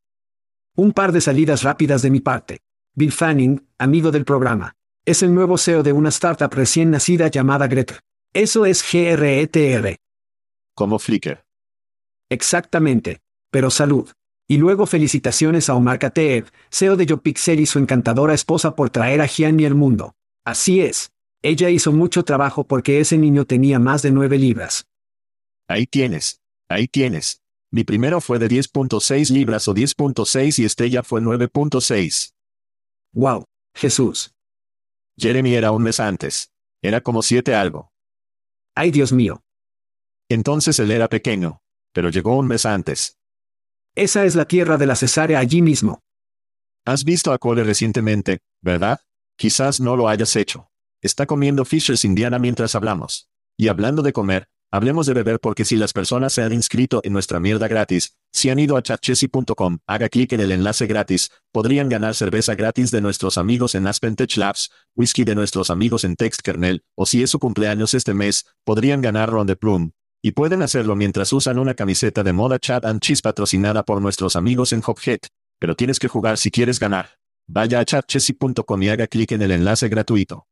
Un 0.75 0.91
par 0.91 1.13
de 1.13 1.21
salidas 1.21 1.63
rápidas 1.63 2.01
de 2.01 2.11
mi 2.11 2.19
parte. 2.19 2.59
Bill 2.93 3.13
Fanning, 3.13 3.65
amigo 3.77 4.11
del 4.11 4.25
programa. 4.25 4.73
Es 5.05 5.23
el 5.23 5.33
nuevo 5.33 5.57
CEO 5.57 5.81
de 5.81 5.93
una 5.93 6.09
startup 6.09 6.53
recién 6.53 6.91
nacida 6.91 7.29
llamada 7.29 7.67
Gretter. 7.67 8.01
Eso 8.33 8.65
es 8.65 8.83
GRETR. 8.83 9.95
Como 10.75 10.99
Flickr. 10.99 11.45
Exactamente. 12.29 13.21
Pero 13.49 13.69
salud. 13.69 14.11
Y 14.53 14.57
luego 14.57 14.85
felicitaciones 14.85 15.67
a 15.67 15.73
Omar 15.73 15.97
Kateev, 15.97 16.51
CEO 16.69 16.95
de 16.95 17.07
YoPixel 17.07 17.59
y 17.59 17.65
su 17.65 17.79
encantadora 17.79 18.35
esposa 18.35 18.75
por 18.75 18.91
traer 18.91 19.19
a 19.19 19.25
Gianni 19.25 19.65
al 19.65 19.73
mundo. 19.73 20.13
Así 20.45 20.79
es. 20.79 21.11
Ella 21.41 21.71
hizo 21.71 21.91
mucho 21.91 22.23
trabajo 22.23 22.63
porque 22.63 22.99
ese 22.99 23.17
niño 23.17 23.45
tenía 23.45 23.79
más 23.79 24.03
de 24.03 24.11
nueve 24.11 24.37
libras. 24.37 24.85
Ahí 25.67 25.87
tienes. 25.87 26.39
Ahí 26.69 26.87
tienes. 26.87 27.41
Mi 27.71 27.83
primero 27.83 28.21
fue 28.21 28.37
de 28.37 28.47
10.6 28.47 29.31
libras 29.31 29.67
o 29.67 29.73
10.6 29.73 30.59
y 30.59 30.65
este 30.65 30.87
ya 30.87 31.01
fue 31.01 31.19
9.6. 31.19 32.33
Wow. 33.13 33.45
Jesús. 33.73 34.35
Jeremy 35.17 35.55
era 35.55 35.71
un 35.71 35.81
mes 35.81 35.99
antes. 35.99 36.51
Era 36.83 37.01
como 37.01 37.23
siete 37.23 37.55
algo. 37.55 37.91
Ay 38.75 38.91
Dios 38.91 39.13
mío. 39.13 39.41
Entonces 40.29 40.77
él 40.77 40.91
era 40.91 41.09
pequeño. 41.09 41.59
Pero 41.91 42.09
llegó 42.09 42.37
un 42.37 42.45
mes 42.45 42.67
antes. 42.67 43.17
Esa 43.95 44.25
es 44.25 44.33
la 44.33 44.45
tierra 44.45 44.77
de 44.77 44.87
la 44.87 44.95
cesárea 44.95 45.37
allí 45.37 45.61
mismo. 45.61 45.99
Has 46.83 47.03
visto 47.03 47.31
a 47.31 47.37
Cole 47.37 47.63
recientemente, 47.63 48.39
¿verdad? 48.59 48.99
Quizás 49.37 49.79
no 49.79 49.95
lo 49.95 50.09
hayas 50.09 50.35
hecho. 50.35 50.71
Está 50.99 51.27
comiendo 51.27 51.63
Fishers 51.63 52.03
Indiana 52.03 52.39
mientras 52.39 52.73
hablamos. 52.73 53.29
Y 53.55 53.67
hablando 53.67 54.01
de 54.01 54.11
comer, 54.11 54.47
hablemos 54.71 55.05
de 55.05 55.13
beber 55.13 55.39
porque 55.39 55.63
si 55.63 55.75
las 55.75 55.93
personas 55.93 56.33
se 56.33 56.41
han 56.41 56.53
inscrito 56.53 57.01
en 57.03 57.13
nuestra 57.13 57.39
mierda 57.39 57.67
gratis, 57.67 58.17
si 58.31 58.49
han 58.49 58.57
ido 58.57 58.77
a 58.77 58.81
chatchessy.com, 58.81 59.77
haga 59.85 60.09
clic 60.09 60.33
en 60.33 60.39
el 60.39 60.51
enlace 60.51 60.87
gratis, 60.87 61.29
podrían 61.51 61.87
ganar 61.87 62.15
cerveza 62.15 62.55
gratis 62.55 62.89
de 62.89 62.99
nuestros 62.99 63.37
amigos 63.37 63.75
en 63.75 63.85
Aspen 63.85 64.15
Tech 64.15 64.35
Labs, 64.37 64.71
whisky 64.95 65.23
de 65.23 65.35
nuestros 65.35 65.69
amigos 65.69 66.03
en 66.03 66.15
TextKernel, 66.15 66.83
o 66.95 67.05
si 67.05 67.21
es 67.21 67.29
su 67.29 67.37
cumpleaños 67.37 67.93
este 67.93 68.15
mes, 68.15 68.47
podrían 68.63 69.01
ganar 69.01 69.29
Ron 69.29 69.45
de 69.45 69.55
Plum. 69.55 69.91
Y 70.25 70.31
pueden 70.31 70.61
hacerlo 70.61 70.95
mientras 70.95 71.33
usan 71.33 71.59
una 71.59 71.73
camiseta 71.73 72.23
de 72.23 72.31
moda 72.31 72.57
Chat 72.57 72.85
and 72.85 73.01
Cheese 73.01 73.21
patrocinada 73.21 73.83
por 73.83 74.01
nuestros 74.01 74.37
amigos 74.37 74.71
en 74.71 74.81
Hophead. 74.85 75.19
Pero 75.59 75.75
tienes 75.75 75.99
que 75.99 76.07
jugar 76.07 76.37
si 76.37 76.49
quieres 76.49 76.79
ganar. 76.79 77.09
Vaya 77.45 77.81
a 77.81 77.85
chatchessy.com 77.85 78.83
y 78.83 78.87
haga 78.87 79.07
clic 79.07 79.33
en 79.33 79.41
el 79.41 79.51
enlace 79.51 79.89
gratuito. 79.89 80.47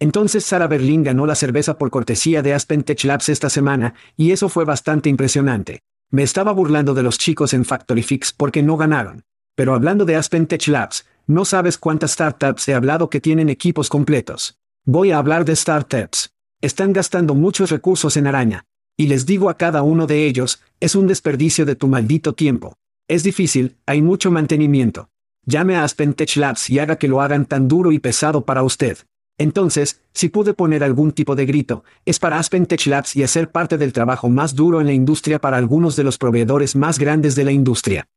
Entonces 0.00 0.44
Sara 0.44 0.66
Berlin 0.66 1.04
ganó 1.04 1.26
la 1.26 1.36
cerveza 1.36 1.78
por 1.78 1.90
cortesía 1.90 2.42
de 2.42 2.54
Aspen 2.54 2.82
Tech 2.82 3.04
Labs 3.04 3.28
esta 3.28 3.48
semana, 3.48 3.94
y 4.16 4.32
eso 4.32 4.48
fue 4.48 4.64
bastante 4.64 5.08
impresionante. 5.08 5.80
Me 6.10 6.24
estaba 6.24 6.50
burlando 6.50 6.92
de 6.92 7.04
los 7.04 7.18
chicos 7.18 7.54
en 7.54 7.64
Factory 7.64 8.02
Fix 8.02 8.32
porque 8.32 8.64
no 8.64 8.76
ganaron. 8.76 9.22
Pero 9.54 9.74
hablando 9.74 10.06
de 10.06 10.16
Aspen 10.16 10.48
Tech 10.48 10.66
Labs, 10.66 11.06
no 11.28 11.44
sabes 11.44 11.78
cuántas 11.78 12.12
startups 12.12 12.66
he 12.66 12.74
hablado 12.74 13.10
que 13.10 13.20
tienen 13.20 13.48
equipos 13.48 13.90
completos. 13.90 14.58
Voy 14.84 15.12
a 15.12 15.18
hablar 15.18 15.44
de 15.44 15.54
startups. 15.54 16.30
Están 16.60 16.92
gastando 16.92 17.36
muchos 17.36 17.70
recursos 17.70 18.16
en 18.16 18.26
araña. 18.26 18.64
Y 19.00 19.06
les 19.06 19.26
digo 19.26 19.48
a 19.48 19.56
cada 19.56 19.82
uno 19.82 20.08
de 20.08 20.26
ellos, 20.26 20.60
es 20.80 20.96
un 20.96 21.06
desperdicio 21.06 21.64
de 21.64 21.76
tu 21.76 21.86
maldito 21.86 22.34
tiempo. 22.34 22.74
Es 23.06 23.22
difícil, 23.22 23.76
hay 23.86 24.02
mucho 24.02 24.32
mantenimiento. 24.32 25.08
Llame 25.46 25.76
a 25.76 25.84
Aspen 25.84 26.14
Tech 26.14 26.34
Labs 26.34 26.68
y 26.68 26.80
haga 26.80 26.96
que 26.96 27.06
lo 27.06 27.22
hagan 27.22 27.46
tan 27.46 27.68
duro 27.68 27.92
y 27.92 28.00
pesado 28.00 28.44
para 28.44 28.64
usted. 28.64 28.98
Entonces, 29.38 30.02
si 30.12 30.30
pude 30.30 30.52
poner 30.52 30.82
algún 30.82 31.12
tipo 31.12 31.36
de 31.36 31.46
grito, 31.46 31.84
es 32.04 32.18
para 32.18 32.40
Aspen 32.40 32.66
Tech 32.66 32.84
Labs 32.86 33.14
y 33.14 33.22
hacer 33.22 33.52
parte 33.52 33.78
del 33.78 33.92
trabajo 33.92 34.28
más 34.28 34.56
duro 34.56 34.80
en 34.80 34.88
la 34.88 34.92
industria 34.92 35.38
para 35.38 35.56
algunos 35.56 35.94
de 35.94 36.02
los 36.02 36.18
proveedores 36.18 36.74
más 36.74 36.98
grandes 36.98 37.36
de 37.36 37.44
la 37.44 37.52
industria. 37.52 38.08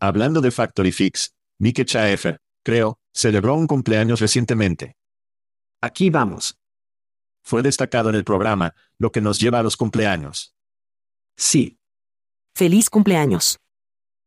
Hablando 0.00 0.40
de 0.40 0.50
Factory 0.50 0.90
Fix, 0.90 1.34
Mike 1.58 1.84
Chaefer, 1.84 2.40
creo, 2.64 2.98
celebró 3.12 3.54
un 3.56 3.66
cumpleaños 3.66 4.20
recientemente. 4.20 4.96
Aquí 5.82 6.08
vamos. 6.08 6.57
Fue 7.48 7.62
destacado 7.62 8.10
en 8.10 8.14
el 8.14 8.24
programa, 8.24 8.74
lo 8.98 9.10
que 9.10 9.22
nos 9.22 9.38
lleva 9.38 9.60
a 9.60 9.62
los 9.62 9.78
cumpleaños. 9.78 10.54
Sí. 11.34 11.78
Feliz 12.54 12.90
cumpleaños. 12.90 13.58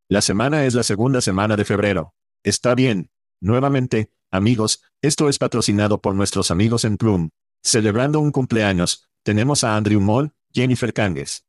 La 0.08 0.20
semana 0.22 0.64
es 0.64 0.74
la 0.74 0.82
segunda 0.82 1.20
semana 1.20 1.54
de 1.54 1.64
febrero. 1.64 2.16
Está 2.42 2.74
bien. 2.74 3.12
Nuevamente, 3.40 4.10
amigos, 4.32 4.82
esto 5.02 5.28
es 5.28 5.38
patrocinado 5.38 6.00
por 6.00 6.16
nuestros 6.16 6.50
amigos 6.50 6.84
en 6.84 6.96
Plum. 6.96 7.28
Celebrando 7.62 8.18
un 8.18 8.32
cumpleaños, 8.32 9.08
tenemos 9.22 9.62
a 9.62 9.76
Andrew 9.76 10.00
Moll, 10.00 10.32
Jennifer 10.52 10.92
Canges, 10.92 11.46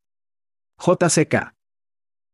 JCK. 0.77 1.55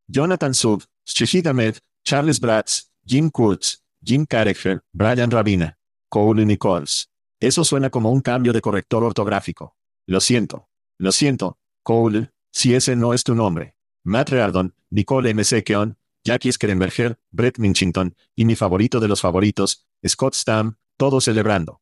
Jonathan 0.10 0.53
Sub, 0.53 0.84
Shishid 1.05 1.48
Ahmed, 1.48 1.77
Charles 2.03 2.41
Bratz, 2.41 2.91
Jim 3.05 3.29
Kurtz, 3.29 3.77
Jim 4.03 4.25
Carriger, 4.25 4.81
Brian 4.93 5.31
Rabina, 5.31 5.77
Cole 6.10 6.46
Nichols. 6.46 7.09
Eso 7.39 7.63
suena 7.63 7.89
como 7.89 8.12
un 8.12 8.22
cambio 8.22 8.53
de 8.53 8.62
corrector 8.62 9.03
ortográfico. 9.03 9.75
Lo 10.05 10.19
siento. 10.19 10.69
Lo 10.98 11.13
siento, 11.13 11.58
Cole, 11.81 12.34
si 12.51 12.75
ese 12.75 12.96
no 12.98 13.13
es 13.13 13.24
tu 13.24 13.34
nombre. 13.34 13.75
Matt 14.03 14.29
Reardon, 14.29 14.75
Nicole 14.89 15.29
M. 15.29 15.43
Sekeon, 15.43 15.98
Jackie 16.25 16.51
Skrenberger, 16.51 17.17
Brett 17.31 17.58
Minchington, 17.58 18.15
y 18.36 18.43
mi 18.43 18.55
favorito 18.55 19.00
de 19.00 19.08
los 19.08 19.22
favoritos, 19.22 19.88
Scott 20.05 20.36
Stamm, 20.36 20.75
todos 20.98 21.24
celebrando. 21.24 21.81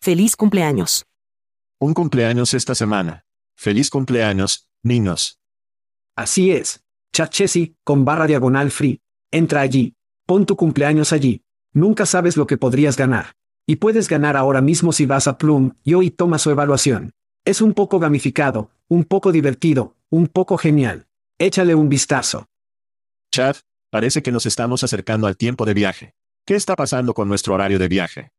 Feliz 0.00 0.36
cumpleaños. 0.36 1.06
Un 1.78 1.92
cumpleaños 1.92 2.54
esta 2.54 2.74
semana. 2.74 3.26
Feliz 3.56 3.90
cumpleaños, 3.90 4.70
niños. 4.82 5.38
Así 6.16 6.50
es. 6.50 6.82
Chat 7.12 7.30
Chessy, 7.30 7.76
con 7.84 8.06
barra 8.06 8.26
diagonal 8.26 8.70
free. 8.70 9.02
Entra 9.30 9.60
allí. 9.60 9.94
Pon 10.24 10.46
tu 10.46 10.56
cumpleaños 10.56 11.12
allí. 11.12 11.44
Nunca 11.72 12.06
sabes 12.06 12.38
lo 12.38 12.46
que 12.46 12.56
podrías 12.56 12.96
ganar. 12.96 13.36
Y 13.70 13.76
puedes 13.76 14.08
ganar 14.08 14.36
ahora 14.36 14.60
mismo 14.60 14.90
si 14.90 15.06
vas 15.06 15.28
a 15.28 15.38
Plum, 15.38 15.74
yo 15.84 16.02
y 16.02 16.10
toma 16.10 16.38
su 16.38 16.50
evaluación. 16.50 17.12
Es 17.44 17.60
un 17.60 17.72
poco 17.72 18.00
gamificado, 18.00 18.72
un 18.88 19.04
poco 19.04 19.30
divertido, 19.30 19.94
un 20.08 20.26
poco 20.26 20.58
genial. 20.58 21.06
Échale 21.38 21.76
un 21.76 21.88
vistazo. 21.88 22.48
Chad, 23.30 23.54
parece 23.88 24.24
que 24.24 24.32
nos 24.32 24.44
estamos 24.44 24.82
acercando 24.82 25.28
al 25.28 25.36
tiempo 25.36 25.66
de 25.66 25.74
viaje. 25.74 26.14
¿Qué 26.44 26.56
está 26.56 26.74
pasando 26.74 27.14
con 27.14 27.28
nuestro 27.28 27.54
horario 27.54 27.78
de 27.78 27.86
viaje? 27.86 28.32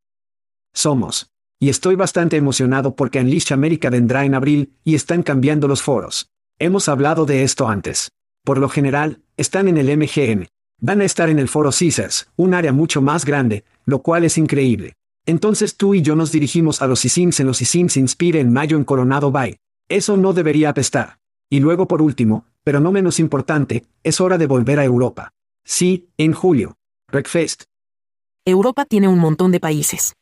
Somos. 0.74 1.32
Y 1.62 1.70
estoy 1.70 1.96
bastante 1.96 2.36
emocionado 2.36 2.98
porque 2.98 3.22
Unleash 3.22 3.54
America 3.54 3.90
vendrá 3.90 4.26
en 4.26 4.36
abril 4.36 4.74
y 4.84 4.96
están 4.96 5.24
cambiando 5.24 5.70
los 5.70 5.82
foros. 5.82 6.30
Hemos 6.60 6.90
hablado 6.90 7.26
de 7.26 7.44
esto 7.44 7.70
antes. 7.70 8.12
Por 8.44 8.58
lo 8.58 8.68
general, 8.68 9.22
están 9.38 9.70
en 9.70 9.78
el 9.78 9.98
MGM. 9.98 10.48
Van 10.82 11.00
a 11.00 11.06
estar 11.06 11.30
en 11.30 11.40
el 11.40 11.48
foro 11.48 11.70
Caesars, 11.72 12.30
un 12.36 12.54
área 12.54 12.74
mucho 12.74 13.02
más 13.02 13.24
grande, 13.24 13.64
lo 13.86 14.02
cual 14.02 14.26
es 14.26 14.38
increíble. 14.38 14.98
Entonces 15.25 15.78
tú 15.78 15.94
y 15.94 16.01
yo 16.01 16.16
nos 16.16 16.32
dirigimos 16.32 16.82
a 16.82 16.88
los 16.88 17.06
Isims 17.06 17.40
en 17.40 17.48
los 17.48 17.62
Isims 17.62 17.98
Inspire 17.98 18.40
en 18.40 18.51
mayo 18.51 18.78
en 18.78 18.84
Coronado 18.84 19.32
Bay. 19.32 19.58
Eso 19.88 20.18
no 20.18 20.34
debería 20.34 20.70
apestar. 20.70 21.20
Y 21.50 21.60
luego 21.60 21.88
por 21.88 22.01
último, 22.01 22.46
pero 22.63 22.80
no 22.80 22.92
menos 22.92 23.20
importante, 23.20 23.86
es 24.04 24.22
hora 24.22 24.38
de 24.38 24.48
volver 24.48 24.80
a 24.80 24.86
Europa. 24.86 25.34
Sí, 25.63 26.10
en 26.18 26.34
julio. 26.34 26.78
Wreckfest. 27.12 27.63
Europa 28.46 28.86
tiene 28.86 29.08
un 29.08 29.20
montón 29.20 29.51
de 29.51 29.60
países. 29.60 30.16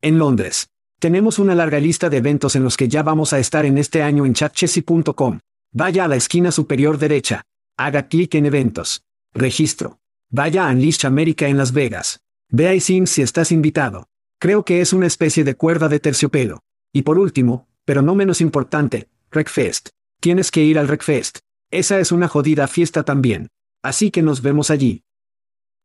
En 0.00 0.18
Londres. 0.18 0.68
Tenemos 1.00 1.38
una 1.38 1.54
larga 1.54 1.80
lista 1.80 2.10
de 2.10 2.18
eventos 2.18 2.56
en 2.56 2.62
los 2.62 2.76
que 2.76 2.88
ya 2.88 3.02
vamos 3.02 3.32
a 3.32 3.38
estar 3.38 3.64
en 3.64 3.78
este 3.78 4.02
año 4.02 4.26
en 4.26 4.34
chatchessy.com. 4.34 5.40
Vaya 5.72 6.04
a 6.04 6.08
la 6.08 6.16
esquina 6.16 6.52
superior 6.52 6.98
derecha. 6.98 7.42
Haga 7.78 8.06
clic 8.08 8.34
en 8.34 8.46
eventos. 8.46 9.02
Registro. 9.32 9.98
Vaya 10.28 10.68
a 10.68 10.72
Unleash 10.72 11.06
America 11.06 11.48
en 11.48 11.56
Las 11.56 11.72
Vegas. 11.72 12.20
Ve 12.50 12.68
a 12.68 12.78
Sims 12.78 13.10
si 13.10 13.22
estás 13.22 13.50
invitado. 13.50 14.09
Creo 14.40 14.64
que 14.64 14.80
es 14.80 14.94
una 14.94 15.06
especie 15.06 15.44
de 15.44 15.54
cuerda 15.54 15.88
de 15.90 16.00
terciopelo. 16.00 16.60
Y 16.94 17.02
por 17.02 17.18
último, 17.18 17.68
pero 17.84 18.00
no 18.00 18.14
menos 18.14 18.40
importante, 18.40 19.10
Wreckfest. 19.32 19.90
Tienes 20.18 20.50
que 20.50 20.62
ir 20.64 20.78
al 20.78 20.86
Wreckfest. 20.86 21.40
Esa 21.70 22.00
es 22.00 22.10
una 22.10 22.26
jodida 22.26 22.66
fiesta 22.66 23.02
también. 23.04 23.48
Así 23.82 24.10
que 24.10 24.22
nos 24.22 24.40
vemos 24.40 24.70
allí. 24.70 25.04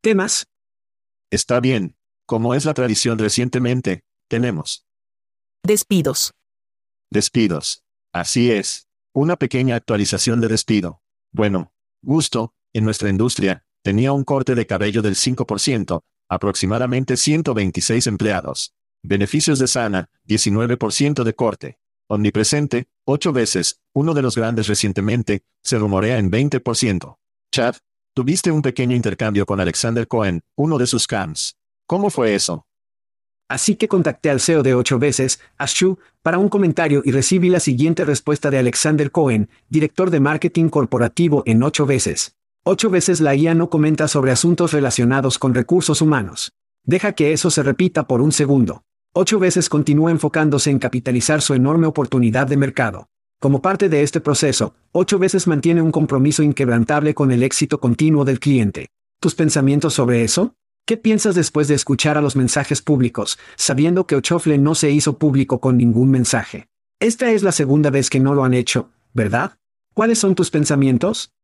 ¿Temas? 0.01 0.47
Está 1.29 1.59
bien. 1.59 1.95
Como 2.25 2.55
es 2.55 2.63
la 2.63 2.73
tradición 2.73 3.19
recientemente, 3.19 4.03
tenemos 4.29 4.85
Despidos. 5.63 6.33
despidos. 7.11 7.83
Así 8.13 8.51
es. 8.51 8.87
Una 9.13 9.35
pequeña 9.35 9.75
actualización 9.75 10.39
de 10.39 10.47
despido. 10.47 11.01
Bueno, 11.33 11.73
gusto, 12.01 12.53
en 12.73 12.85
nuestra 12.85 13.09
industria, 13.09 13.65
tenía 13.83 14.13
un 14.13 14.23
corte 14.23 14.55
de 14.55 14.65
cabello 14.65 15.01
del 15.01 15.15
5%, 15.15 16.03
aproximadamente 16.29 17.17
126 17.17 18.07
empleados. 18.07 18.73
Beneficios 19.03 19.59
de 19.59 19.67
Sana, 19.67 20.09
19% 20.27 21.23
de 21.23 21.33
corte. 21.33 21.79
Omnipresente, 22.07 22.87
8 23.05 23.33
veces, 23.33 23.81
uno 23.93 24.13
de 24.13 24.21
los 24.21 24.35
grandes 24.35 24.67
recientemente, 24.67 25.43
se 25.63 25.77
rumorea 25.77 26.17
en 26.17 26.31
20%. 26.31 27.17
Chad, 27.51 27.75
tuviste 28.13 28.51
un 28.51 28.61
pequeño 28.61 28.95
intercambio 28.95 29.45
con 29.45 29.59
Alexander 29.59 30.07
Cohen, 30.07 30.41
uno 30.55 30.77
de 30.77 30.87
sus 30.87 31.07
cams. 31.07 31.57
¿Cómo 31.87 32.09
fue 32.09 32.35
eso? 32.35 32.65
Así 33.47 33.75
que 33.75 33.87
contacté 33.87 34.31
al 34.31 34.39
CEO 34.39 34.63
de 34.63 34.73
ocho 34.73 34.97
veces, 34.97 35.39
Ashu, 35.57 35.99
para 36.23 36.39
un 36.39 36.49
comentario 36.49 37.03
y 37.05 37.11
recibí 37.11 37.49
la 37.49 37.59
siguiente 37.59 38.03
respuesta 38.03 38.49
de 38.49 38.57
Alexander 38.57 39.11
Cohen, 39.11 39.49
director 39.69 40.09
de 40.09 40.19
marketing 40.19 40.69
corporativo 40.69 41.43
en 41.45 41.61
ocho 41.61 41.85
veces. 41.85 42.35
Ocho 42.67 42.89
veces 42.89 43.21
la 43.21 43.35
IA 43.35 43.53
no 43.53 43.69
comenta 43.69 44.07
sobre 44.07 44.31
asuntos 44.31 44.73
relacionados 44.73 45.37
con 45.37 45.53
recursos 45.53 46.01
humanos. 46.01 46.51
Deja 46.83 47.11
que 47.11 47.31
eso 47.31 47.51
se 47.51 47.61
repita 47.61 48.07
por 48.07 48.21
un 48.21 48.31
segundo. 48.31 48.81
Ocho 49.13 49.37
veces 49.37 49.69
continúa 49.69 50.09
enfocándose 50.09 50.71
en 50.71 50.79
capitalizar 50.79 51.43
su 51.43 51.53
enorme 51.53 51.85
oportunidad 51.85 52.47
de 52.47 52.57
mercado. 52.57 53.05
Como 53.39 53.61
parte 53.61 53.87
de 53.87 54.01
este 54.01 54.19
proceso, 54.19 54.73
ocho 54.91 55.19
veces 55.19 55.45
mantiene 55.45 55.83
un 55.83 55.91
compromiso 55.91 56.41
inquebrantable 56.41 57.13
con 57.13 57.31
el 57.31 57.43
éxito 57.43 57.79
continuo 57.79 58.25
del 58.25 58.39
cliente. 58.39 58.87
¿Tus 59.21 59.35
pensamientos 59.35 59.93
sobre 59.93 60.23
eso? 60.23 60.55
¿Qué 60.87 60.97
piensas 60.97 61.35
después 61.35 61.67
de 61.67 61.75
escuchar 61.75 62.17
a 62.17 62.21
los 62.21 62.35
mensajes 62.35 62.81
públicos, 62.81 63.37
sabiendo 63.57 64.07
que 64.07 64.15
Ochofle 64.15 64.57
no 64.57 64.73
se 64.73 64.89
hizo 64.89 65.19
público 65.19 65.59
con 65.59 65.77
ningún 65.77 66.09
mensaje? 66.09 66.65
Esta 66.99 67.29
es 67.29 67.43
la 67.43 67.51
segunda 67.51 67.91
vez 67.91 68.09
que 68.09 68.19
no 68.19 68.33
lo 68.33 68.43
han 68.43 68.55
hecho, 68.55 68.89
¿verdad? 69.13 69.59
¿Cuáles 69.93 70.17
son 70.17 70.33
tus 70.33 70.49
pensamientos? 70.49 71.34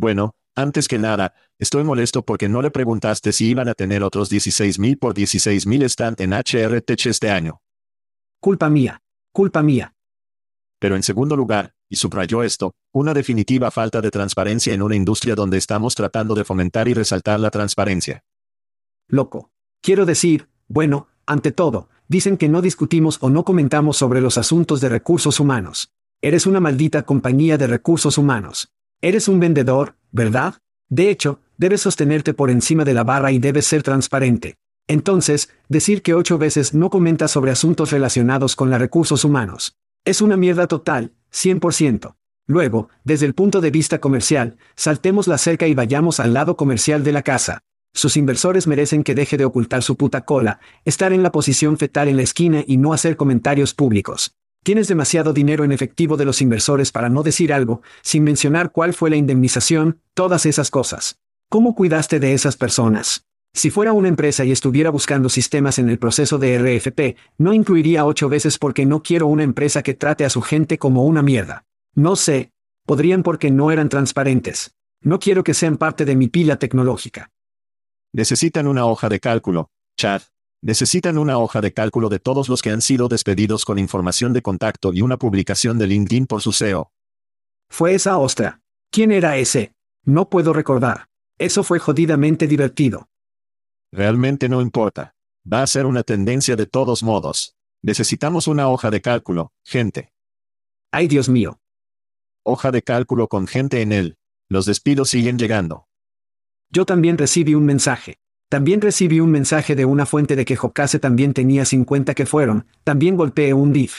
Bueno, 0.00 0.36
antes 0.54 0.86
que 0.86 0.96
nada, 0.96 1.34
estoy 1.58 1.82
molesto 1.82 2.22
porque 2.22 2.48
no 2.48 2.62
le 2.62 2.70
preguntaste 2.70 3.32
si 3.32 3.48
iban 3.48 3.68
a 3.68 3.74
tener 3.74 4.04
otros 4.04 4.30
16.000 4.30 4.96
por 4.96 5.12
16.000 5.12 5.82
stand 5.86 6.20
en 6.20 6.32
HRTech 6.34 7.06
este 7.06 7.30
año. 7.30 7.60
Culpa 8.40 8.70
mía. 8.70 9.02
Culpa 9.32 9.60
mía. 9.60 9.96
Pero 10.78 10.94
en 10.94 11.02
segundo 11.02 11.34
lugar, 11.34 11.74
y 11.88 11.96
subrayó 11.96 12.44
esto, 12.44 12.76
una 12.92 13.12
definitiva 13.12 13.72
falta 13.72 14.00
de 14.00 14.12
transparencia 14.12 14.72
en 14.72 14.82
una 14.82 14.94
industria 14.94 15.34
donde 15.34 15.58
estamos 15.58 15.96
tratando 15.96 16.36
de 16.36 16.44
fomentar 16.44 16.86
y 16.86 16.94
resaltar 16.94 17.40
la 17.40 17.50
transparencia. 17.50 18.22
Loco. 19.08 19.50
Quiero 19.82 20.06
decir, 20.06 20.48
bueno, 20.68 21.08
ante 21.26 21.50
todo, 21.50 21.88
dicen 22.06 22.36
que 22.36 22.48
no 22.48 22.62
discutimos 22.62 23.18
o 23.20 23.30
no 23.30 23.44
comentamos 23.44 23.96
sobre 23.96 24.20
los 24.20 24.38
asuntos 24.38 24.80
de 24.80 24.90
recursos 24.90 25.40
humanos. 25.40 25.90
Eres 26.22 26.46
una 26.46 26.60
maldita 26.60 27.02
compañía 27.02 27.58
de 27.58 27.66
recursos 27.66 28.16
humanos. 28.16 28.72
Eres 29.00 29.28
un 29.28 29.38
vendedor, 29.38 29.94
¿verdad? 30.10 30.54
De 30.88 31.08
hecho, 31.08 31.40
debes 31.56 31.82
sostenerte 31.82 32.34
por 32.34 32.50
encima 32.50 32.84
de 32.84 32.94
la 32.94 33.04
barra 33.04 33.30
y 33.30 33.38
debes 33.38 33.64
ser 33.64 33.84
transparente. 33.84 34.56
Entonces, 34.88 35.50
decir 35.68 36.02
que 36.02 36.14
ocho 36.14 36.36
veces 36.36 36.74
no 36.74 36.90
comentas 36.90 37.30
sobre 37.30 37.52
asuntos 37.52 37.92
relacionados 37.92 38.56
con 38.56 38.70
los 38.70 38.80
recursos 38.80 39.24
humanos. 39.24 39.76
Es 40.04 40.20
una 40.20 40.36
mierda 40.36 40.66
total, 40.66 41.12
100%. 41.32 42.16
Luego, 42.48 42.88
desde 43.04 43.26
el 43.26 43.34
punto 43.34 43.60
de 43.60 43.70
vista 43.70 44.00
comercial, 44.00 44.56
saltemos 44.74 45.28
la 45.28 45.38
cerca 45.38 45.68
y 45.68 45.74
vayamos 45.74 46.18
al 46.18 46.34
lado 46.34 46.56
comercial 46.56 47.04
de 47.04 47.12
la 47.12 47.22
casa. 47.22 47.60
Sus 47.94 48.16
inversores 48.16 48.66
merecen 48.66 49.04
que 49.04 49.14
deje 49.14 49.36
de 49.36 49.44
ocultar 49.44 49.84
su 49.84 49.96
puta 49.96 50.24
cola, 50.24 50.58
estar 50.84 51.12
en 51.12 51.22
la 51.22 51.30
posición 51.30 51.78
fetal 51.78 52.08
en 52.08 52.16
la 52.16 52.22
esquina 52.22 52.64
y 52.66 52.78
no 52.78 52.92
hacer 52.92 53.16
comentarios 53.16 53.74
públicos. 53.74 54.37
Tienes 54.62 54.88
demasiado 54.88 55.32
dinero 55.32 55.64
en 55.64 55.72
efectivo 55.72 56.16
de 56.16 56.24
los 56.24 56.42
inversores 56.42 56.92
para 56.92 57.08
no 57.08 57.22
decir 57.22 57.52
algo, 57.52 57.82
sin 58.02 58.24
mencionar 58.24 58.72
cuál 58.72 58.92
fue 58.92 59.10
la 59.10 59.16
indemnización, 59.16 60.00
todas 60.14 60.46
esas 60.46 60.70
cosas. 60.70 61.18
¿Cómo 61.48 61.74
cuidaste 61.74 62.20
de 62.20 62.34
esas 62.34 62.56
personas? 62.56 63.24
Si 63.54 63.70
fuera 63.70 63.92
una 63.92 64.08
empresa 64.08 64.44
y 64.44 64.52
estuviera 64.52 64.90
buscando 64.90 65.28
sistemas 65.28 65.78
en 65.78 65.88
el 65.88 65.98
proceso 65.98 66.38
de 66.38 66.58
RFP, 66.58 67.16
no 67.38 67.52
incluiría 67.52 68.04
ocho 68.04 68.28
veces 68.28 68.58
porque 68.58 68.84
no 68.84 69.02
quiero 69.02 69.26
una 69.26 69.42
empresa 69.42 69.82
que 69.82 69.94
trate 69.94 70.24
a 70.24 70.30
su 70.30 70.42
gente 70.42 70.78
como 70.78 71.04
una 71.04 71.22
mierda. 71.22 71.64
No 71.94 72.14
sé. 72.14 72.52
Podrían 72.86 73.22
porque 73.22 73.50
no 73.50 73.70
eran 73.70 73.88
transparentes. 73.88 74.74
No 75.02 75.18
quiero 75.18 75.44
que 75.44 75.54
sean 75.54 75.76
parte 75.76 76.04
de 76.04 76.16
mi 76.16 76.28
pila 76.28 76.58
tecnológica. 76.58 77.30
Necesitan 78.12 78.66
una 78.66 78.86
hoja 78.86 79.08
de 79.08 79.20
cálculo, 79.20 79.70
Chad. 79.96 80.22
Necesitan 80.60 81.18
una 81.18 81.38
hoja 81.38 81.60
de 81.60 81.72
cálculo 81.72 82.08
de 82.08 82.18
todos 82.18 82.48
los 82.48 82.62
que 82.62 82.70
han 82.70 82.80
sido 82.80 83.08
despedidos 83.08 83.64
con 83.64 83.78
información 83.78 84.32
de 84.32 84.42
contacto 84.42 84.92
y 84.92 85.02
una 85.02 85.16
publicación 85.16 85.78
de 85.78 85.86
LinkedIn 85.86 86.26
por 86.26 86.42
su 86.42 86.52
CEO. 86.52 86.90
Fue 87.68 87.94
esa 87.94 88.18
ostra. 88.18 88.60
¿Quién 88.90 89.12
era 89.12 89.36
ese? 89.36 89.74
No 90.04 90.28
puedo 90.28 90.52
recordar. 90.52 91.08
Eso 91.38 91.62
fue 91.62 91.78
jodidamente 91.78 92.48
divertido. 92.48 93.08
Realmente 93.92 94.48
no 94.48 94.60
importa. 94.60 95.14
Va 95.50 95.62
a 95.62 95.66
ser 95.66 95.86
una 95.86 96.02
tendencia 96.02 96.56
de 96.56 96.66
todos 96.66 97.02
modos. 97.02 97.56
Necesitamos 97.82 98.48
una 98.48 98.68
hoja 98.68 98.90
de 98.90 99.00
cálculo, 99.00 99.52
gente. 99.64 100.12
Ay 100.90 101.06
Dios 101.06 101.28
mío. 101.28 101.60
Hoja 102.42 102.72
de 102.72 102.82
cálculo 102.82 103.28
con 103.28 103.46
gente 103.46 103.80
en 103.82 103.92
él. 103.92 104.18
Los 104.48 104.66
despidos 104.66 105.10
siguen 105.10 105.38
llegando. 105.38 105.86
Yo 106.70 106.84
también 106.84 107.16
recibí 107.16 107.54
un 107.54 107.64
mensaje. 107.64 108.18
También 108.48 108.80
recibí 108.80 109.20
un 109.20 109.30
mensaje 109.30 109.76
de 109.76 109.84
una 109.84 110.06
fuente 110.06 110.34
de 110.34 110.44
que 110.46 110.56
Jokase 110.56 110.98
también 110.98 111.34
tenía 111.34 111.66
50 111.66 112.14
que 112.14 112.24
fueron, 112.24 112.66
también 112.82 113.16
golpeé 113.16 113.52
un 113.52 113.72
div. 113.72 113.90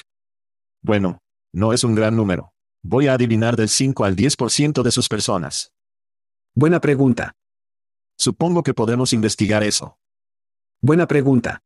Bueno, 0.81 1.21
no 1.53 1.71
es 1.71 1.83
un 1.83 1.93
gran 1.93 2.15
número. 2.15 2.53
Voy 2.81 3.07
a 3.07 3.13
adivinar 3.13 3.55
del 3.55 3.69
5 3.69 4.05
al 4.05 4.15
10% 4.15 4.81
de 4.81 4.91
sus 4.91 5.07
personas. 5.07 5.73
Buena 6.55 6.79
pregunta. 6.79 7.35
Supongo 8.17 8.63
que 8.63 8.73
podemos 8.73 9.13
investigar 9.13 9.63
eso. 9.63 9.99
Buena 10.81 11.07
pregunta. 11.07 11.61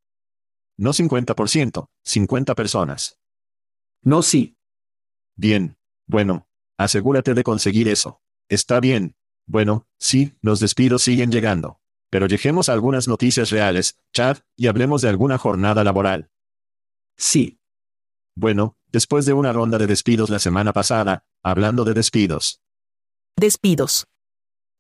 No 0.77 0.91
50%, 0.91 1.87
50 2.03 2.55
personas. 2.55 3.19
No 4.01 4.21
sí. 4.23 4.57
Bien. 5.35 5.77
Bueno, 6.05 6.47
asegúrate 6.77 7.33
de 7.33 7.43
conseguir 7.43 7.87
eso. 7.87 8.21
Está 8.49 8.79
bien. 8.79 9.15
Bueno, 9.45 9.87
sí, 9.99 10.33
los 10.41 10.59
despidos 10.59 11.03
siguen 11.03 11.31
llegando. 11.31 11.79
Pero 12.13 12.27
lleguemos 12.27 12.69
a 12.69 12.73
algunas 12.73 13.07
noticias 13.07 13.49
reales, 13.49 13.97
Chad, 14.13 14.37
y 14.55 14.67
hablemos 14.67 15.01
de 15.01 15.09
alguna 15.09 15.39
jornada 15.39 15.83
laboral. 15.83 16.29
Sí. 17.17 17.57
Bueno, 18.35 18.77
después 18.91 19.25
de 19.25 19.33
una 19.33 19.51
ronda 19.51 19.79
de 19.79 19.87
despidos 19.87 20.29
la 20.29 20.37
semana 20.37 20.73
pasada, 20.73 21.25
hablando 21.41 21.83
de 21.83 21.95
despidos. 21.95 22.61
Despidos. 23.35 24.05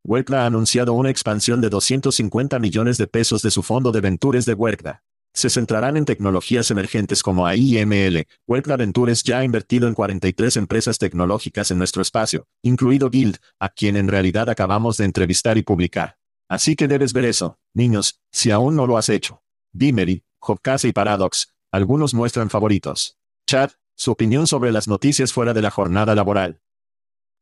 Huerta 0.03 0.43
ha 0.43 0.45
anunciado 0.45 0.93
una 0.93 1.09
expansión 1.09 1.59
de 1.59 1.71
250 1.71 2.59
millones 2.59 2.99
de 2.99 3.07
pesos 3.07 3.41
de 3.41 3.49
su 3.49 3.63
fondo 3.63 3.91
de 3.91 4.01
Ventures 4.01 4.45
de 4.45 4.53
Huerta. 4.53 5.01
Se 5.33 5.49
centrarán 5.49 5.97
en 5.97 6.05
tecnologías 6.05 6.69
emergentes 6.69 7.23
como 7.23 7.47
AIML. 7.47 8.27
Huerta 8.45 8.77
Ventures 8.77 9.23
ya 9.23 9.39
ha 9.39 9.43
invertido 9.43 9.87
en 9.87 9.95
43 9.95 10.55
empresas 10.57 10.99
tecnológicas 10.99 11.71
en 11.71 11.79
nuestro 11.79 12.03
espacio, 12.03 12.45
incluido 12.61 13.09
Guild, 13.09 13.37
a 13.59 13.69
quien 13.69 13.97
en 13.97 14.07
realidad 14.07 14.51
acabamos 14.51 14.97
de 14.97 15.05
entrevistar 15.05 15.57
y 15.57 15.63
publicar. 15.63 16.19
Así 16.53 16.75
que 16.75 16.87
debes 16.87 17.13
ver 17.13 17.25
eso, 17.25 17.57
niños, 17.73 18.21
si 18.31 18.51
aún 18.51 18.75
no 18.75 18.85
lo 18.85 18.95
has 18.99 19.09
hecho. 19.09 19.41
Dimery, 19.71 20.23
Hopcase 20.39 20.87
y 20.87 20.91
Paradox, 20.91 21.51
algunos 21.71 22.13
muestran 22.13 22.51
favoritos. 22.51 23.17
Chad, 23.47 23.71
su 23.95 24.11
opinión 24.11 24.45
sobre 24.45 24.71
las 24.71 24.87
noticias 24.87 25.33
fuera 25.33 25.55
de 25.55 25.63
la 25.63 25.71
jornada 25.71 26.13
laboral. 26.13 26.61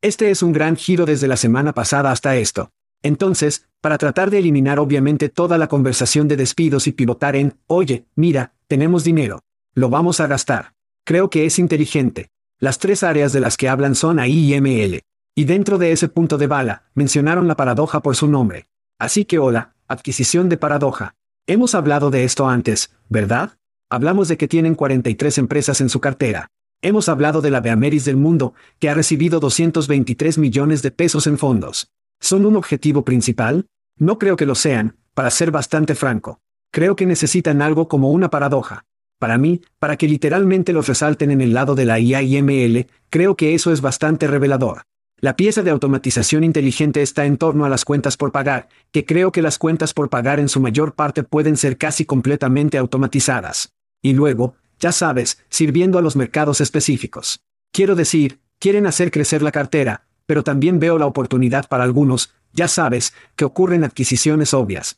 Este 0.02 0.32
es 0.32 0.41
un 0.41 0.54
gran 0.54 0.78
giro 0.78 1.06
desde 1.06 1.28
la 1.28 1.36
semana 1.36 1.74
pasada 1.74 2.10
hasta 2.10 2.38
esto. 2.38 2.71
Entonces, 3.04 3.67
para 3.82 3.97
tratar 3.97 4.30
de 4.30 4.38
eliminar 4.38 4.80
obviamente 4.80 5.28
toda 5.28 5.58
la 5.58 5.67
conversación 5.67 6.30
de 6.30 6.38
despidos 6.38 6.88
y 6.88 6.93
pivotar 6.93 7.36
en, 7.36 7.60
oye, 7.67 8.06
mira, 8.15 8.54
tenemos 8.67 9.04
dinero. 9.04 9.41
Lo 9.74 9.89
vamos 9.89 10.21
a 10.21 10.28
gastar. 10.28 10.74
Creo 11.04 11.30
que 11.30 11.45
es 11.45 11.60
inteligente. 11.60 12.30
Las 12.60 12.80
tres 12.80 13.04
áreas 13.04 13.34
de 13.34 13.41
las 13.41 13.58
que 13.58 13.67
hablan 13.67 13.95
son 13.95 14.19
AI 14.19 14.56
y 14.56 14.62
ML. 14.62 15.02
Y 15.36 15.43
dentro 15.43 15.78
de 15.78 15.91
ese 15.91 16.08
punto 16.08 16.38
de 16.38 16.47
bala, 16.47 16.89
mencionaron 16.93 17.50
la 17.50 17.58
paradoja 17.58 18.02
por 18.02 18.15
su 18.15 18.30
nombre. 18.30 18.71
Así 19.02 19.26
que 19.26 19.40
hola, 19.40 19.74
adquisición 19.88 20.48
de 20.48 20.58
paradoja. 20.58 21.16
Hemos 21.48 21.74
hablado 21.74 22.12
de 22.12 22.24
esto 22.24 22.48
antes, 22.48 22.92
¿verdad? 23.10 23.58
Hablamos 23.90 24.28
de 24.28 24.38
que 24.38 24.48
tienen 24.48 24.76
43 24.76 25.40
empresas 25.40 25.82
en 25.82 25.90
su 25.90 26.00
cartera. 26.00 26.50
Hemos 26.84 27.10
hablado 27.10 27.42
de 27.42 27.50
la 27.50 27.62
Beameris 27.62 28.06
del 28.06 28.16
mundo, 28.16 28.54
que 28.78 28.92
ha 28.92 28.94
recibido 28.94 29.40
223 29.40 30.38
millones 30.38 30.84
de 30.84 30.92
pesos 30.92 31.26
en 31.26 31.40
fondos. 31.40 31.90
¿Son 32.20 32.46
un 32.46 32.56
objetivo 32.56 33.04
principal? 33.04 33.66
No 33.98 34.20
creo 34.20 34.36
que 34.36 34.46
lo 34.46 34.54
sean, 34.54 34.98
para 35.16 35.32
ser 35.32 35.50
bastante 35.50 35.96
franco. 35.96 36.40
Creo 36.72 36.96
que 36.96 37.08
necesitan 37.08 37.64
algo 37.64 37.88
como 37.88 38.12
una 38.12 38.30
paradoja. 38.30 38.86
Para 39.18 39.40
mí, 39.40 39.62
para 39.80 39.98
que 39.98 40.08
literalmente 40.08 40.74
los 40.74 40.88
resalten 40.88 41.32
en 41.32 41.42
el 41.42 41.56
lado 41.56 41.74
de 41.74 41.86
la 41.86 42.00
IA 42.00 42.22
y 42.22 42.40
ML, 42.40 42.86
creo 43.10 43.36
que 43.36 43.56
eso 43.56 43.74
es 43.74 43.82
bastante 43.82 44.28
revelador. 44.28 44.84
La 45.24 45.36
pieza 45.36 45.62
de 45.62 45.70
automatización 45.70 46.44
inteligente 46.44 47.04
está 47.04 47.28
en 47.28 47.38
torno 47.38 47.64
a 47.64 47.70
las 47.70 47.86
cuentas 47.86 48.18
por 48.18 48.32
pagar, 48.32 48.70
que 48.92 49.06
creo 49.06 49.32
que 49.32 49.44
las 49.44 49.60
cuentas 49.60 49.94
por 49.94 50.10
pagar 50.10 50.40
en 50.40 50.50
su 50.50 50.60
mayor 50.60 50.96
parte 50.96 51.22
pueden 51.22 51.58
ser 51.58 51.78
casi 51.78 52.06
completamente 52.06 52.80
automatizadas. 52.80 53.72
Y 54.02 54.14
luego, 54.14 54.56
ya 54.80 54.92
sabes, 54.92 55.38
sirviendo 55.48 56.00
a 56.00 56.02
los 56.02 56.16
mercados 56.16 56.60
específicos. 56.60 57.44
Quiero 57.72 57.94
decir, 57.94 58.40
quieren 58.58 58.88
hacer 58.88 59.12
crecer 59.12 59.44
la 59.44 59.52
cartera, 59.52 60.08
pero 60.26 60.44
también 60.44 60.80
veo 60.80 60.98
la 60.98 61.06
oportunidad 61.06 61.70
para 61.70 61.84
algunos, 61.84 62.34
ya 62.52 62.68
sabes, 62.68 63.14
que 63.36 63.46
ocurren 63.46 63.84
adquisiciones 63.84 64.56
obvias. 64.56 64.98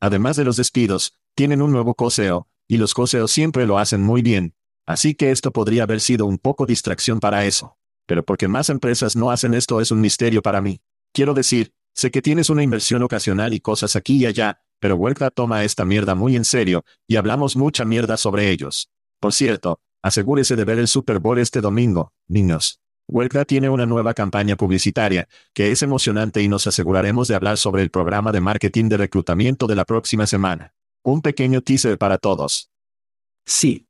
Además 0.00 0.36
de 0.36 0.44
los 0.44 0.58
despidos, 0.58 1.16
tienen 1.34 1.62
un 1.62 1.72
nuevo 1.72 1.94
coseo, 1.94 2.46
y 2.68 2.76
los 2.76 2.92
coseos 2.92 3.30
siempre 3.30 3.66
lo 3.66 3.78
hacen 3.78 4.02
muy 4.02 4.20
bien. 4.20 4.52
Así 4.84 5.14
que 5.14 5.30
esto 5.30 5.50
podría 5.50 5.84
haber 5.84 6.00
sido 6.00 6.26
un 6.26 6.36
poco 6.36 6.66
distracción 6.66 7.20
para 7.20 7.46
eso 7.46 7.78
pero 8.10 8.24
porque 8.24 8.48
más 8.48 8.70
empresas 8.70 9.14
no 9.14 9.30
hacen 9.30 9.54
esto 9.54 9.80
es 9.80 9.92
un 9.92 10.00
misterio 10.00 10.42
para 10.42 10.60
mí. 10.60 10.80
Quiero 11.14 11.32
decir, 11.32 11.72
sé 11.94 12.10
que 12.10 12.20
tienes 12.20 12.50
una 12.50 12.64
inversión 12.64 13.04
ocasional 13.04 13.54
y 13.54 13.60
cosas 13.60 13.94
aquí 13.94 14.16
y 14.16 14.26
allá, 14.26 14.64
pero 14.80 14.96
Huerta 14.96 15.30
toma 15.30 15.62
esta 15.62 15.84
mierda 15.84 16.16
muy 16.16 16.34
en 16.34 16.44
serio, 16.44 16.84
y 17.06 17.14
hablamos 17.14 17.54
mucha 17.54 17.84
mierda 17.84 18.16
sobre 18.16 18.50
ellos. 18.50 18.90
Por 19.20 19.32
cierto, 19.32 19.78
asegúrese 20.02 20.56
de 20.56 20.64
ver 20.64 20.80
el 20.80 20.88
Super 20.88 21.20
Bowl 21.20 21.38
este 21.38 21.60
domingo, 21.60 22.12
niños. 22.26 22.80
Huerta 23.06 23.44
tiene 23.44 23.68
una 23.68 23.86
nueva 23.86 24.12
campaña 24.12 24.56
publicitaria, 24.56 25.28
que 25.54 25.70
es 25.70 25.80
emocionante 25.84 26.42
y 26.42 26.48
nos 26.48 26.66
aseguraremos 26.66 27.28
de 27.28 27.36
hablar 27.36 27.58
sobre 27.58 27.82
el 27.82 27.92
programa 27.92 28.32
de 28.32 28.40
marketing 28.40 28.88
de 28.88 28.96
reclutamiento 28.96 29.68
de 29.68 29.76
la 29.76 29.84
próxima 29.84 30.26
semana. 30.26 30.74
Un 31.04 31.22
pequeño 31.22 31.60
teaser 31.60 31.96
para 31.96 32.18
todos. 32.18 32.72
Sí. 33.46 33.86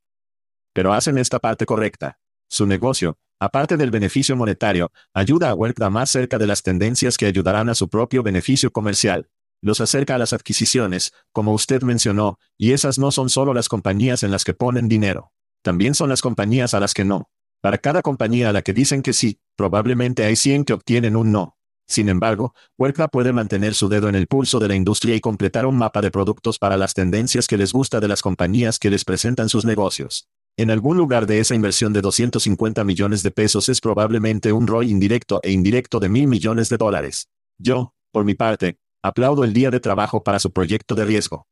Pero 0.74 0.92
hacen 0.92 1.16
esta 1.16 1.38
parte 1.38 1.64
correcta. 1.64 2.20
Su 2.50 2.66
negocio, 2.66 3.16
Aparte 3.42 3.78
del 3.78 3.90
beneficio 3.90 4.36
monetario, 4.36 4.92
ayuda 5.14 5.48
a 5.48 5.54
Workda 5.54 5.88
más 5.88 6.10
cerca 6.10 6.36
de 6.36 6.46
las 6.46 6.62
tendencias 6.62 7.16
que 7.16 7.24
ayudarán 7.24 7.70
a 7.70 7.74
su 7.74 7.88
propio 7.88 8.22
beneficio 8.22 8.70
comercial. 8.70 9.30
Los 9.62 9.80
acerca 9.80 10.16
a 10.16 10.18
las 10.18 10.34
adquisiciones, 10.34 11.14
como 11.32 11.54
usted 11.54 11.80
mencionó, 11.82 12.38
y 12.58 12.72
esas 12.72 12.98
no 12.98 13.10
son 13.10 13.30
solo 13.30 13.54
las 13.54 13.70
compañías 13.70 14.22
en 14.24 14.30
las 14.30 14.44
que 14.44 14.52
ponen 14.52 14.88
dinero. 14.88 15.32
También 15.62 15.94
son 15.94 16.10
las 16.10 16.20
compañías 16.20 16.74
a 16.74 16.80
las 16.80 16.92
que 16.92 17.06
no. 17.06 17.30
Para 17.62 17.78
cada 17.78 18.02
compañía 18.02 18.50
a 18.50 18.52
la 18.52 18.60
que 18.60 18.74
dicen 18.74 19.00
que 19.02 19.14
sí, 19.14 19.40
probablemente 19.56 20.24
hay 20.24 20.36
100 20.36 20.66
que 20.66 20.74
obtienen 20.74 21.16
un 21.16 21.32
no. 21.32 21.56
Sin 21.88 22.10
embargo, 22.10 22.54
Workda 22.78 23.08
puede 23.08 23.32
mantener 23.32 23.74
su 23.74 23.88
dedo 23.88 24.10
en 24.10 24.16
el 24.16 24.26
pulso 24.26 24.58
de 24.58 24.68
la 24.68 24.74
industria 24.74 25.14
y 25.14 25.20
completar 25.20 25.64
un 25.64 25.78
mapa 25.78 26.02
de 26.02 26.10
productos 26.10 26.58
para 26.58 26.76
las 26.76 26.92
tendencias 26.92 27.46
que 27.46 27.56
les 27.56 27.72
gusta 27.72 28.00
de 28.00 28.08
las 28.08 28.20
compañías 28.20 28.78
que 28.78 28.90
les 28.90 29.06
presentan 29.06 29.48
sus 29.48 29.64
negocios. 29.64 30.28
En 30.56 30.70
algún 30.70 30.96
lugar 30.96 31.26
de 31.26 31.38
esa 31.38 31.54
inversión 31.54 31.92
de 31.92 32.02
250 32.02 32.84
millones 32.84 33.22
de 33.22 33.30
pesos 33.30 33.68
es 33.68 33.80
probablemente 33.80 34.52
un 34.52 34.66
ROI 34.66 34.90
indirecto 34.90 35.40
e 35.42 35.52
indirecto 35.52 36.00
de 36.00 36.08
mil 36.08 36.26
millones 36.26 36.68
de 36.68 36.76
dólares. 36.76 37.28
Yo, 37.58 37.94
por 38.12 38.24
mi 38.24 38.34
parte, 38.34 38.78
aplaudo 39.02 39.44
el 39.44 39.52
día 39.52 39.70
de 39.70 39.80
trabajo 39.80 40.22
para 40.22 40.38
su 40.38 40.52
proyecto 40.52 40.94
de 40.94 41.04
riesgo. 41.04 41.46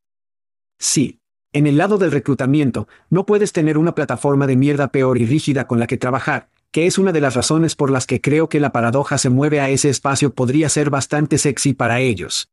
Sí. 0.78 1.20
En 1.52 1.66
el 1.66 1.78
lado 1.78 1.96
del 1.96 2.10
reclutamiento, 2.10 2.88
no 3.08 3.24
puedes 3.24 3.52
tener 3.52 3.78
una 3.78 3.94
plataforma 3.94 4.46
de 4.46 4.56
mierda 4.56 4.88
peor 4.88 5.16
y 5.16 5.24
rígida 5.24 5.66
con 5.66 5.80
la 5.80 5.86
que 5.86 5.96
trabajar, 5.96 6.50
que 6.70 6.86
es 6.86 6.98
una 6.98 7.12
de 7.12 7.22
las 7.22 7.34
razones 7.34 7.74
por 7.74 7.90
las 7.90 8.06
que 8.06 8.20
creo 8.20 8.50
que 8.50 8.60
la 8.60 8.70
paradoja 8.70 9.16
se 9.16 9.30
mueve 9.30 9.60
a 9.60 9.70
ese 9.70 9.88
espacio 9.88 10.34
podría 10.34 10.68
ser 10.68 10.90
bastante 10.90 11.38
sexy 11.38 11.72
para 11.72 12.00
ellos. 12.00 12.50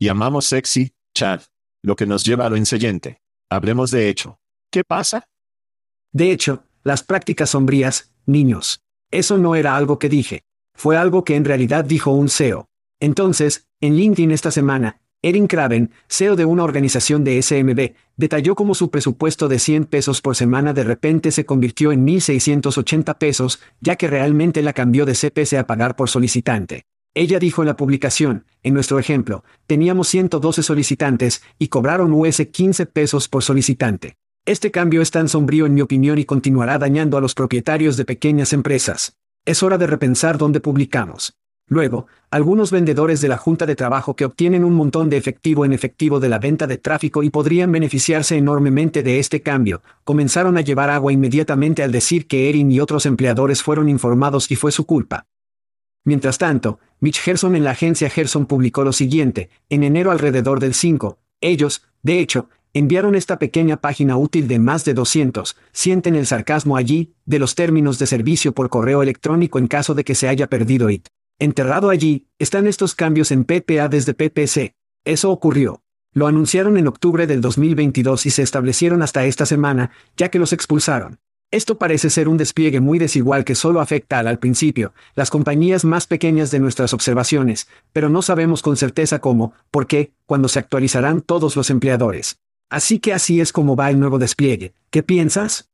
Llamamos 0.00 0.46
sexy, 0.46 0.92
Chad. 1.14 1.42
Lo 1.82 1.94
que 1.94 2.06
nos 2.06 2.24
lleva 2.24 2.46
a 2.46 2.50
lo 2.50 2.56
insiguiente. 2.56 3.20
Hablemos 3.50 3.90
de 3.90 4.08
hecho. 4.08 4.40
¿Qué 4.70 4.82
pasa? 4.82 5.28
De 6.12 6.30
hecho, 6.30 6.64
las 6.82 7.02
prácticas 7.02 7.50
sombrías, 7.50 8.12
niños. 8.26 8.80
Eso 9.10 9.38
no 9.38 9.54
era 9.54 9.76
algo 9.76 9.98
que 9.98 10.08
dije. 10.08 10.42
Fue 10.74 10.96
algo 10.96 11.24
que 11.24 11.36
en 11.36 11.44
realidad 11.44 11.84
dijo 11.84 12.10
un 12.10 12.28
CEO. 12.28 12.68
Entonces, 13.00 13.68
en 13.80 13.96
LinkedIn 13.96 14.30
esta 14.30 14.50
semana, 14.50 15.00
Erin 15.22 15.46
Craven, 15.46 15.90
CEO 16.08 16.36
de 16.36 16.44
una 16.44 16.62
organización 16.62 17.24
de 17.24 17.40
SMB, 17.42 17.94
detalló 18.16 18.54
cómo 18.54 18.74
su 18.74 18.90
presupuesto 18.90 19.48
de 19.48 19.58
100 19.58 19.86
pesos 19.86 20.20
por 20.20 20.36
semana 20.36 20.72
de 20.72 20.84
repente 20.84 21.30
se 21.32 21.44
convirtió 21.44 21.90
en 21.92 22.06
1.680 22.06 23.18
pesos, 23.18 23.60
ya 23.80 23.96
que 23.96 24.08
realmente 24.08 24.62
la 24.62 24.72
cambió 24.72 25.04
de 25.06 25.14
CPC 25.14 25.54
a 25.54 25.66
pagar 25.66 25.96
por 25.96 26.08
solicitante. 26.08 26.84
Ella 27.14 27.38
dijo 27.38 27.62
en 27.62 27.68
la 27.68 27.76
publicación, 27.76 28.44
en 28.62 28.74
nuestro 28.74 28.98
ejemplo, 28.98 29.42
teníamos 29.66 30.08
112 30.08 30.62
solicitantes 30.62 31.42
y 31.58 31.68
cobraron 31.68 32.12
US 32.12 32.46
15 32.52 32.84
pesos 32.86 33.28
por 33.28 33.42
solicitante. 33.42 34.16
Este 34.46 34.70
cambio 34.70 35.02
es 35.02 35.10
tan 35.10 35.28
sombrío 35.28 35.66
en 35.66 35.74
mi 35.74 35.80
opinión 35.80 36.20
y 36.20 36.24
continuará 36.24 36.78
dañando 36.78 37.16
a 37.16 37.20
los 37.20 37.34
propietarios 37.34 37.96
de 37.96 38.04
pequeñas 38.04 38.52
empresas. 38.52 39.16
Es 39.44 39.64
hora 39.64 39.76
de 39.76 39.88
repensar 39.88 40.38
dónde 40.38 40.60
publicamos. 40.60 41.36
Luego, 41.66 42.06
algunos 42.30 42.70
vendedores 42.70 43.20
de 43.20 43.26
la 43.26 43.38
Junta 43.38 43.66
de 43.66 43.74
Trabajo 43.74 44.14
que 44.14 44.24
obtienen 44.24 44.62
un 44.62 44.74
montón 44.74 45.10
de 45.10 45.16
efectivo 45.16 45.64
en 45.64 45.72
efectivo 45.72 46.20
de 46.20 46.28
la 46.28 46.38
venta 46.38 46.68
de 46.68 46.78
tráfico 46.78 47.24
y 47.24 47.30
podrían 47.30 47.72
beneficiarse 47.72 48.36
enormemente 48.36 49.02
de 49.02 49.18
este 49.18 49.42
cambio, 49.42 49.82
comenzaron 50.04 50.56
a 50.56 50.60
llevar 50.60 50.90
agua 50.90 51.12
inmediatamente 51.12 51.82
al 51.82 51.90
decir 51.90 52.28
que 52.28 52.48
Erin 52.48 52.70
y 52.70 52.78
otros 52.78 53.04
empleadores 53.04 53.64
fueron 53.64 53.88
informados 53.88 54.48
y 54.52 54.54
fue 54.54 54.70
su 54.70 54.86
culpa. 54.86 55.26
Mientras 56.04 56.38
tanto, 56.38 56.78
Mitch 57.00 57.18
Gerson 57.18 57.56
en 57.56 57.64
la 57.64 57.72
agencia 57.72 58.08
Gerson 58.08 58.46
publicó 58.46 58.84
lo 58.84 58.92
siguiente, 58.92 59.50
en 59.70 59.82
enero 59.82 60.12
alrededor 60.12 60.60
del 60.60 60.74
5, 60.74 61.18
ellos, 61.40 61.82
de 62.04 62.20
hecho, 62.20 62.48
enviaron 62.78 63.14
esta 63.14 63.38
pequeña 63.38 63.78
página 63.78 64.18
útil 64.18 64.48
de 64.48 64.58
más 64.58 64.84
de 64.84 64.92
200, 64.92 65.56
sienten 65.72 66.14
el 66.14 66.26
sarcasmo 66.26 66.76
allí, 66.76 67.14
de 67.24 67.38
los 67.38 67.54
términos 67.54 67.98
de 67.98 68.06
servicio 68.06 68.52
por 68.52 68.68
correo 68.68 69.02
electrónico 69.02 69.58
en 69.58 69.66
caso 69.66 69.94
de 69.94 70.04
que 70.04 70.14
se 70.14 70.28
haya 70.28 70.46
perdido 70.46 70.90
IT. 70.90 71.06
Enterrado 71.38 71.88
allí, 71.88 72.26
están 72.38 72.66
estos 72.66 72.94
cambios 72.94 73.30
en 73.30 73.44
PPA 73.44 73.88
desde 73.88 74.12
PPC. 74.12 74.74
Eso 75.06 75.30
ocurrió. 75.30 75.80
Lo 76.12 76.26
anunciaron 76.26 76.76
en 76.76 76.86
octubre 76.86 77.26
del 77.26 77.40
2022 77.40 78.26
y 78.26 78.30
se 78.30 78.42
establecieron 78.42 79.00
hasta 79.00 79.24
esta 79.24 79.46
semana, 79.46 79.90
ya 80.14 80.28
que 80.28 80.38
los 80.38 80.52
expulsaron. 80.52 81.18
Esto 81.50 81.78
parece 81.78 82.10
ser 82.10 82.28
un 82.28 82.36
despliegue 82.36 82.80
muy 82.80 82.98
desigual 82.98 83.46
que 83.46 83.54
solo 83.54 83.80
afecta 83.80 84.18
al, 84.18 84.26
al 84.26 84.38
principio, 84.38 84.92
las 85.14 85.30
compañías 85.30 85.86
más 85.86 86.06
pequeñas 86.06 86.50
de 86.50 86.58
nuestras 86.58 86.92
observaciones, 86.92 87.68
pero 87.94 88.10
no 88.10 88.20
sabemos 88.20 88.60
con 88.60 88.76
certeza 88.76 89.18
cómo, 89.20 89.54
por 89.70 89.86
qué, 89.86 90.12
cuando 90.26 90.48
se 90.48 90.58
actualizarán 90.58 91.22
todos 91.22 91.56
los 91.56 91.70
empleadores. 91.70 92.36
Así 92.68 92.98
que 92.98 93.12
así 93.12 93.40
es 93.40 93.52
como 93.52 93.76
va 93.76 93.90
el 93.90 94.00
nuevo 94.00 94.18
despliegue. 94.18 94.74
¿Qué 94.90 95.02
piensas? 95.02 95.70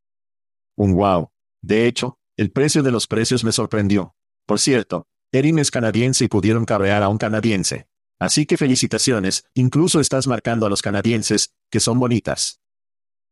Un 0.77 0.95
wow. 0.95 1.31
De 1.63 1.87
hecho, 1.87 2.19
el 2.37 2.51
precio 2.51 2.83
de 2.83 2.91
los 2.91 3.07
precios 3.07 3.45
me 3.45 3.53
sorprendió. 3.53 4.15
Por 4.47 4.59
cierto, 4.59 5.07
Erin 5.33 5.59
es 5.59 5.71
canadiense 5.71 6.25
y 6.25 6.29
pudieron 6.29 6.65
carrear 6.65 7.03
a 7.03 7.09
un 7.09 7.19
canadiense. 7.19 7.87
Así 8.19 8.47
que 8.47 8.57
felicitaciones, 8.57 9.45
incluso 9.55 10.01
estás 10.01 10.27
marcando 10.27 10.67
a 10.67 10.69
los 10.71 10.83
canadienses, 10.83 11.55
que 11.71 11.81
son 11.81 11.99
bonitas. 11.99 12.61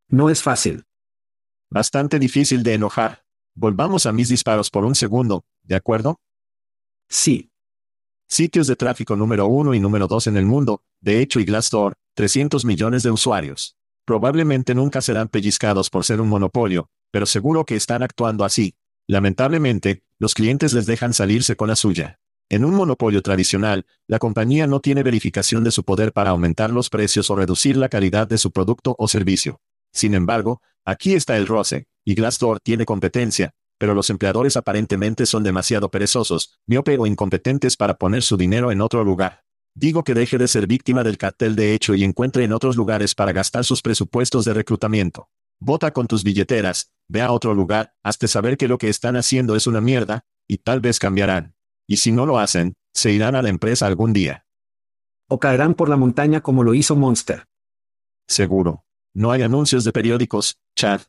No 0.09 0.31
es 0.31 0.42
fácil. 0.42 0.85
Bastante 1.70 2.18
difícil 2.18 2.62
de 2.62 2.75
enojar. 2.75 3.25
Volvamos 3.55 4.07
a 4.07 4.12
mis 4.12 4.29
disparos 4.29 4.70
por 4.70 4.85
un 4.85 4.94
segundo, 4.94 5.44
¿de 5.62 5.77
acuerdo? 5.77 6.20
Sí. 7.09 7.53
Sitios 8.29 8.66
de 8.66 8.77
tráfico 8.77 9.16
número 9.16 9.46
uno 9.46 9.75
y 9.75 9.81
número 9.81 10.07
dos 10.07 10.27
en 10.27 10.37
el 10.37 10.46
mundo, 10.46 10.83
de 11.01 11.20
hecho 11.20 11.40
y 11.40 11.44
Glassdoor, 11.44 11.96
300 12.20 12.66
millones 12.66 13.02
de 13.02 13.11
usuarios. 13.11 13.78
Probablemente 14.04 14.74
nunca 14.74 15.00
serán 15.00 15.28
pellizcados 15.28 15.88
por 15.88 16.04
ser 16.04 16.20
un 16.20 16.28
monopolio, 16.28 16.90
pero 17.11 17.24
seguro 17.24 17.64
que 17.64 17.76
están 17.76 18.02
actuando 18.02 18.44
así. 18.44 18.74
Lamentablemente, 19.06 20.02
los 20.18 20.35
clientes 20.35 20.74
les 20.74 20.85
dejan 20.85 21.14
salirse 21.14 21.56
con 21.56 21.68
la 21.68 21.76
suya. 21.76 22.20
En 22.50 22.66
un 22.66 22.74
monopolio 22.74 23.22
tradicional, 23.22 23.87
la 24.06 24.18
compañía 24.18 24.66
no 24.66 24.80
tiene 24.80 25.02
verificación 25.02 25.64
de 25.64 25.70
su 25.70 25.83
poder 25.83 26.12
para 26.12 26.28
aumentar 26.28 26.68
los 26.68 26.90
precios 26.90 27.30
o 27.30 27.37
reducir 27.37 27.78
la 27.78 27.88
calidad 27.88 28.28
de 28.28 28.37
su 28.37 28.50
producto 28.50 28.94
o 28.98 29.09
servicio. 29.09 29.62
Sin 29.90 30.12
embargo, 30.12 30.61
aquí 30.85 31.14
está 31.14 31.38
el 31.38 31.46
roce, 31.46 31.87
y 32.04 32.14
Glassdoor 32.14 32.61
tiene 32.61 32.85
competencia, 32.85 33.54
pero 33.78 33.94
los 33.94 34.11
empleadores 34.11 34.59
aparentemente 34.59 35.24
son 35.24 35.42
demasiado 35.42 35.90
perezosos, 35.90 36.59
miope 36.66 36.98
o 36.98 37.06
incompetentes 37.06 37.78
para 37.78 37.94
poner 37.94 38.20
su 38.20 38.37
dinero 38.37 38.70
en 38.72 38.83
otro 38.83 39.04
lugar. 39.04 39.42
Digo 39.74 40.02
que 40.04 40.14
deje 40.14 40.37
de 40.37 40.48
ser 40.48 40.66
víctima 40.66 41.04
del 41.04 41.18
cartel 41.18 41.54
de 41.56 41.74
hecho 41.74 41.94
y 41.94 42.04
encuentre 42.04 42.44
en 42.44 42.52
otros 42.52 42.76
lugares 42.76 43.14
para 43.14 43.33
gastar 43.33 43.64
sus 43.64 43.83
presupuestos 43.83 44.44
de 44.44 44.54
reclutamiento. 44.54 45.30
Vota 45.61 45.92
con 45.92 46.06
tus 46.06 46.24
billeteras, 46.24 46.92
ve 47.09 47.22
a 47.22 47.33
otro 47.33 47.54
lugar, 47.54 47.94
hazte 48.02 48.28
saber 48.28 48.56
que 48.56 48.68
lo 48.68 48.78
que 48.78 48.88
están 48.88 49.16
haciendo 49.16 49.56
es 49.56 49.66
una 49.66 49.80
mierda, 49.80 50.24
y 50.48 50.59
tal 50.59 50.80
vez 50.80 50.98
cambiarán. 50.98 51.54
Y 51.87 51.98
si 51.98 52.12
no 52.12 52.26
lo 52.26 52.38
hacen, 52.38 52.74
se 52.92 53.12
irán 53.12 53.35
a 53.35 53.42
la 53.42 53.50
empresa 53.50 53.87
algún 53.87 54.12
día. 54.12 54.46
O 55.28 55.38
caerán 55.38 55.74
por 55.74 55.88
la 55.88 55.96
montaña 55.96 56.40
como 56.40 56.64
lo 56.64 56.74
hizo 56.74 56.96
Monster. 56.96 57.46
Seguro. 58.26 58.85
No 59.14 59.33
hay 59.33 59.42
anuncios 59.42 59.85
de 59.85 59.92
periódicos, 59.92 60.59
Chad. 60.76 61.02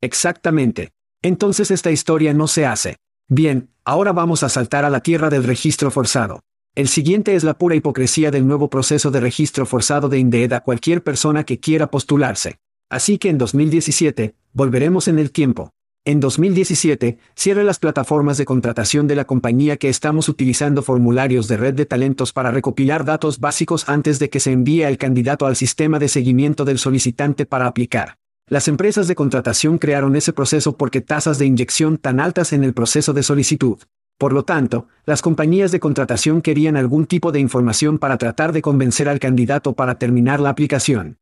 Exactamente. 0.00 0.92
Entonces 1.22 1.70
esta 1.70 1.90
historia 1.90 2.32
no 2.34 2.46
se 2.46 2.66
hace. 2.66 2.96
Bien, 3.28 3.74
ahora 3.84 4.12
vamos 4.12 4.42
a 4.42 4.48
saltar 4.48 4.84
a 4.84 4.90
la 4.90 5.00
tierra 5.00 5.28
del 5.28 5.44
registro 5.44 5.90
forzado. 5.90 6.42
El 6.76 6.88
siguiente 6.88 7.34
es 7.34 7.42
la 7.42 7.56
pura 7.56 7.74
hipocresía 7.74 8.30
del 8.30 8.46
nuevo 8.46 8.68
proceso 8.68 9.10
de 9.10 9.18
registro 9.18 9.64
forzado 9.64 10.10
de 10.10 10.18
Indeed 10.18 10.52
a 10.52 10.60
cualquier 10.60 11.02
persona 11.02 11.44
que 11.44 11.58
quiera 11.58 11.90
postularse. 11.90 12.58
Así 12.90 13.16
que 13.16 13.30
en 13.30 13.38
2017, 13.38 14.34
volveremos 14.52 15.08
en 15.08 15.18
el 15.18 15.30
tiempo. 15.30 15.70
En 16.04 16.20
2017, 16.20 17.16
cierre 17.34 17.64
las 17.64 17.78
plataformas 17.78 18.36
de 18.36 18.44
contratación 18.44 19.06
de 19.06 19.16
la 19.16 19.24
compañía 19.24 19.78
que 19.78 19.88
estamos 19.88 20.28
utilizando 20.28 20.82
formularios 20.82 21.48
de 21.48 21.56
red 21.56 21.72
de 21.72 21.86
talentos 21.86 22.34
para 22.34 22.50
recopilar 22.50 23.06
datos 23.06 23.40
básicos 23.40 23.88
antes 23.88 24.18
de 24.18 24.28
que 24.28 24.38
se 24.38 24.52
envíe 24.52 24.82
al 24.82 24.98
candidato 24.98 25.46
al 25.46 25.56
sistema 25.56 25.98
de 25.98 26.08
seguimiento 26.08 26.66
del 26.66 26.78
solicitante 26.78 27.46
para 27.46 27.68
aplicar. 27.68 28.18
Las 28.50 28.68
empresas 28.68 29.08
de 29.08 29.14
contratación 29.14 29.78
crearon 29.78 30.14
ese 30.14 30.34
proceso 30.34 30.76
porque 30.76 31.00
tasas 31.00 31.38
de 31.38 31.46
inyección 31.46 31.96
tan 31.96 32.20
altas 32.20 32.52
en 32.52 32.64
el 32.64 32.74
proceso 32.74 33.14
de 33.14 33.22
solicitud. 33.22 33.78
Por 34.18 34.32
lo 34.32 34.44
tanto, 34.44 34.88
las 35.04 35.20
compañías 35.20 35.72
de 35.72 35.80
contratación 35.80 36.40
querían 36.40 36.76
algún 36.76 37.06
tipo 37.06 37.32
de 37.32 37.40
información 37.40 37.98
para 37.98 38.16
tratar 38.16 38.52
de 38.52 38.62
convencer 38.62 39.08
al 39.08 39.18
candidato 39.18 39.74
para 39.74 39.98
terminar 39.98 40.40
la 40.40 40.50
aplicación. 40.50 41.18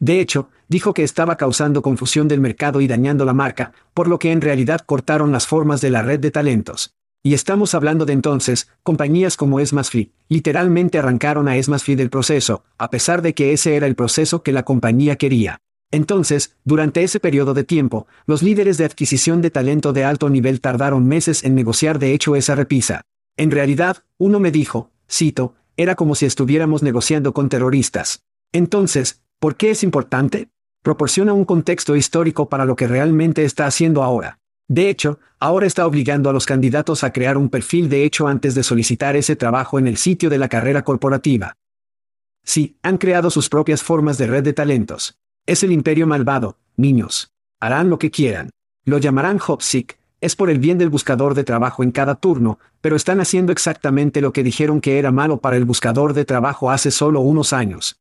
De 0.00 0.20
hecho, 0.20 0.48
dijo 0.68 0.94
que 0.94 1.04
estaba 1.04 1.36
causando 1.36 1.82
confusión 1.82 2.28
del 2.28 2.40
mercado 2.40 2.80
y 2.80 2.86
dañando 2.86 3.24
la 3.24 3.34
marca, 3.34 3.72
por 3.94 4.08
lo 4.08 4.18
que 4.18 4.32
en 4.32 4.40
realidad 4.40 4.80
cortaron 4.80 5.32
las 5.32 5.46
formas 5.46 5.80
de 5.80 5.90
la 5.90 6.02
red 6.02 6.20
de 6.20 6.30
talentos. 6.30 6.94
Y 7.22 7.34
estamos 7.34 7.74
hablando 7.74 8.04
de 8.04 8.12
entonces, 8.12 8.70
compañías 8.82 9.36
como 9.36 9.58
EsmasFree, 9.58 10.12
literalmente 10.28 10.98
arrancaron 10.98 11.48
a 11.48 11.56
EsmasFree 11.56 11.96
del 11.96 12.10
proceso, 12.10 12.64
a 12.78 12.90
pesar 12.90 13.22
de 13.22 13.34
que 13.34 13.52
ese 13.52 13.76
era 13.76 13.86
el 13.86 13.96
proceso 13.96 14.42
que 14.42 14.52
la 14.52 14.64
compañía 14.64 15.16
quería. 15.16 15.58
Entonces, 15.90 16.56
durante 16.64 17.02
ese 17.02 17.20
periodo 17.20 17.54
de 17.54 17.64
tiempo, 17.64 18.06
los 18.26 18.42
líderes 18.42 18.76
de 18.78 18.84
adquisición 18.84 19.40
de 19.40 19.50
talento 19.50 19.92
de 19.92 20.04
alto 20.04 20.28
nivel 20.28 20.60
tardaron 20.60 21.06
meses 21.06 21.44
en 21.44 21.54
negociar 21.54 21.98
de 21.98 22.12
hecho 22.12 22.36
esa 22.36 22.54
repisa. 22.54 23.02
En 23.36 23.50
realidad, 23.50 24.04
uno 24.18 24.40
me 24.40 24.50
dijo, 24.50 24.90
cito, 25.10 25.54
era 25.76 25.94
como 25.94 26.14
si 26.14 26.26
estuviéramos 26.26 26.82
negociando 26.82 27.32
con 27.32 27.48
terroristas. 27.48 28.22
Entonces, 28.52 29.22
¿Por 29.38 29.54
qué 29.54 29.70
es 29.70 29.84
importante? 29.84 30.48
Proporciona 30.82 31.32
un 31.32 31.44
contexto 31.44 31.94
histórico 31.94 32.48
para 32.48 32.64
lo 32.64 32.74
que 32.74 32.88
realmente 32.88 33.44
está 33.44 33.66
haciendo 33.66 34.02
ahora. 34.02 34.40
De 34.66 34.90
hecho, 34.90 35.20
ahora 35.38 35.66
está 35.66 35.86
obligando 35.86 36.28
a 36.28 36.32
los 36.32 36.44
candidatos 36.44 37.04
a 37.04 37.12
crear 37.12 37.36
un 37.36 37.48
perfil 37.48 37.88
de 37.88 38.04
hecho 38.04 38.26
antes 38.26 38.56
de 38.56 38.64
solicitar 38.64 39.14
ese 39.14 39.36
trabajo 39.36 39.78
en 39.78 39.86
el 39.86 39.96
sitio 39.96 40.28
de 40.28 40.38
la 40.38 40.48
carrera 40.48 40.82
corporativa. 40.82 41.54
Sí, 42.42 42.78
han 42.82 42.98
creado 42.98 43.30
sus 43.30 43.48
propias 43.48 43.82
formas 43.82 44.18
de 44.18 44.26
red 44.26 44.42
de 44.42 44.52
talentos. 44.52 45.16
Es 45.48 45.62
el 45.62 45.72
imperio 45.72 46.06
malvado, 46.06 46.58
niños. 46.76 47.32
Harán 47.58 47.88
lo 47.88 47.98
que 47.98 48.10
quieran. 48.10 48.50
Lo 48.84 48.98
llamarán 48.98 49.40
Hopsick, 49.44 49.98
es 50.20 50.36
por 50.36 50.50
el 50.50 50.58
bien 50.58 50.76
del 50.76 50.90
buscador 50.90 51.32
de 51.32 51.42
trabajo 51.42 51.82
en 51.82 51.90
cada 51.90 52.16
turno, 52.16 52.58
pero 52.82 52.96
están 52.96 53.18
haciendo 53.18 53.50
exactamente 53.50 54.20
lo 54.20 54.34
que 54.34 54.42
dijeron 54.42 54.82
que 54.82 54.98
era 54.98 55.10
malo 55.10 55.40
para 55.40 55.56
el 55.56 55.64
buscador 55.64 56.12
de 56.12 56.26
trabajo 56.26 56.70
hace 56.70 56.90
solo 56.90 57.20
unos 57.20 57.54
años. 57.54 57.98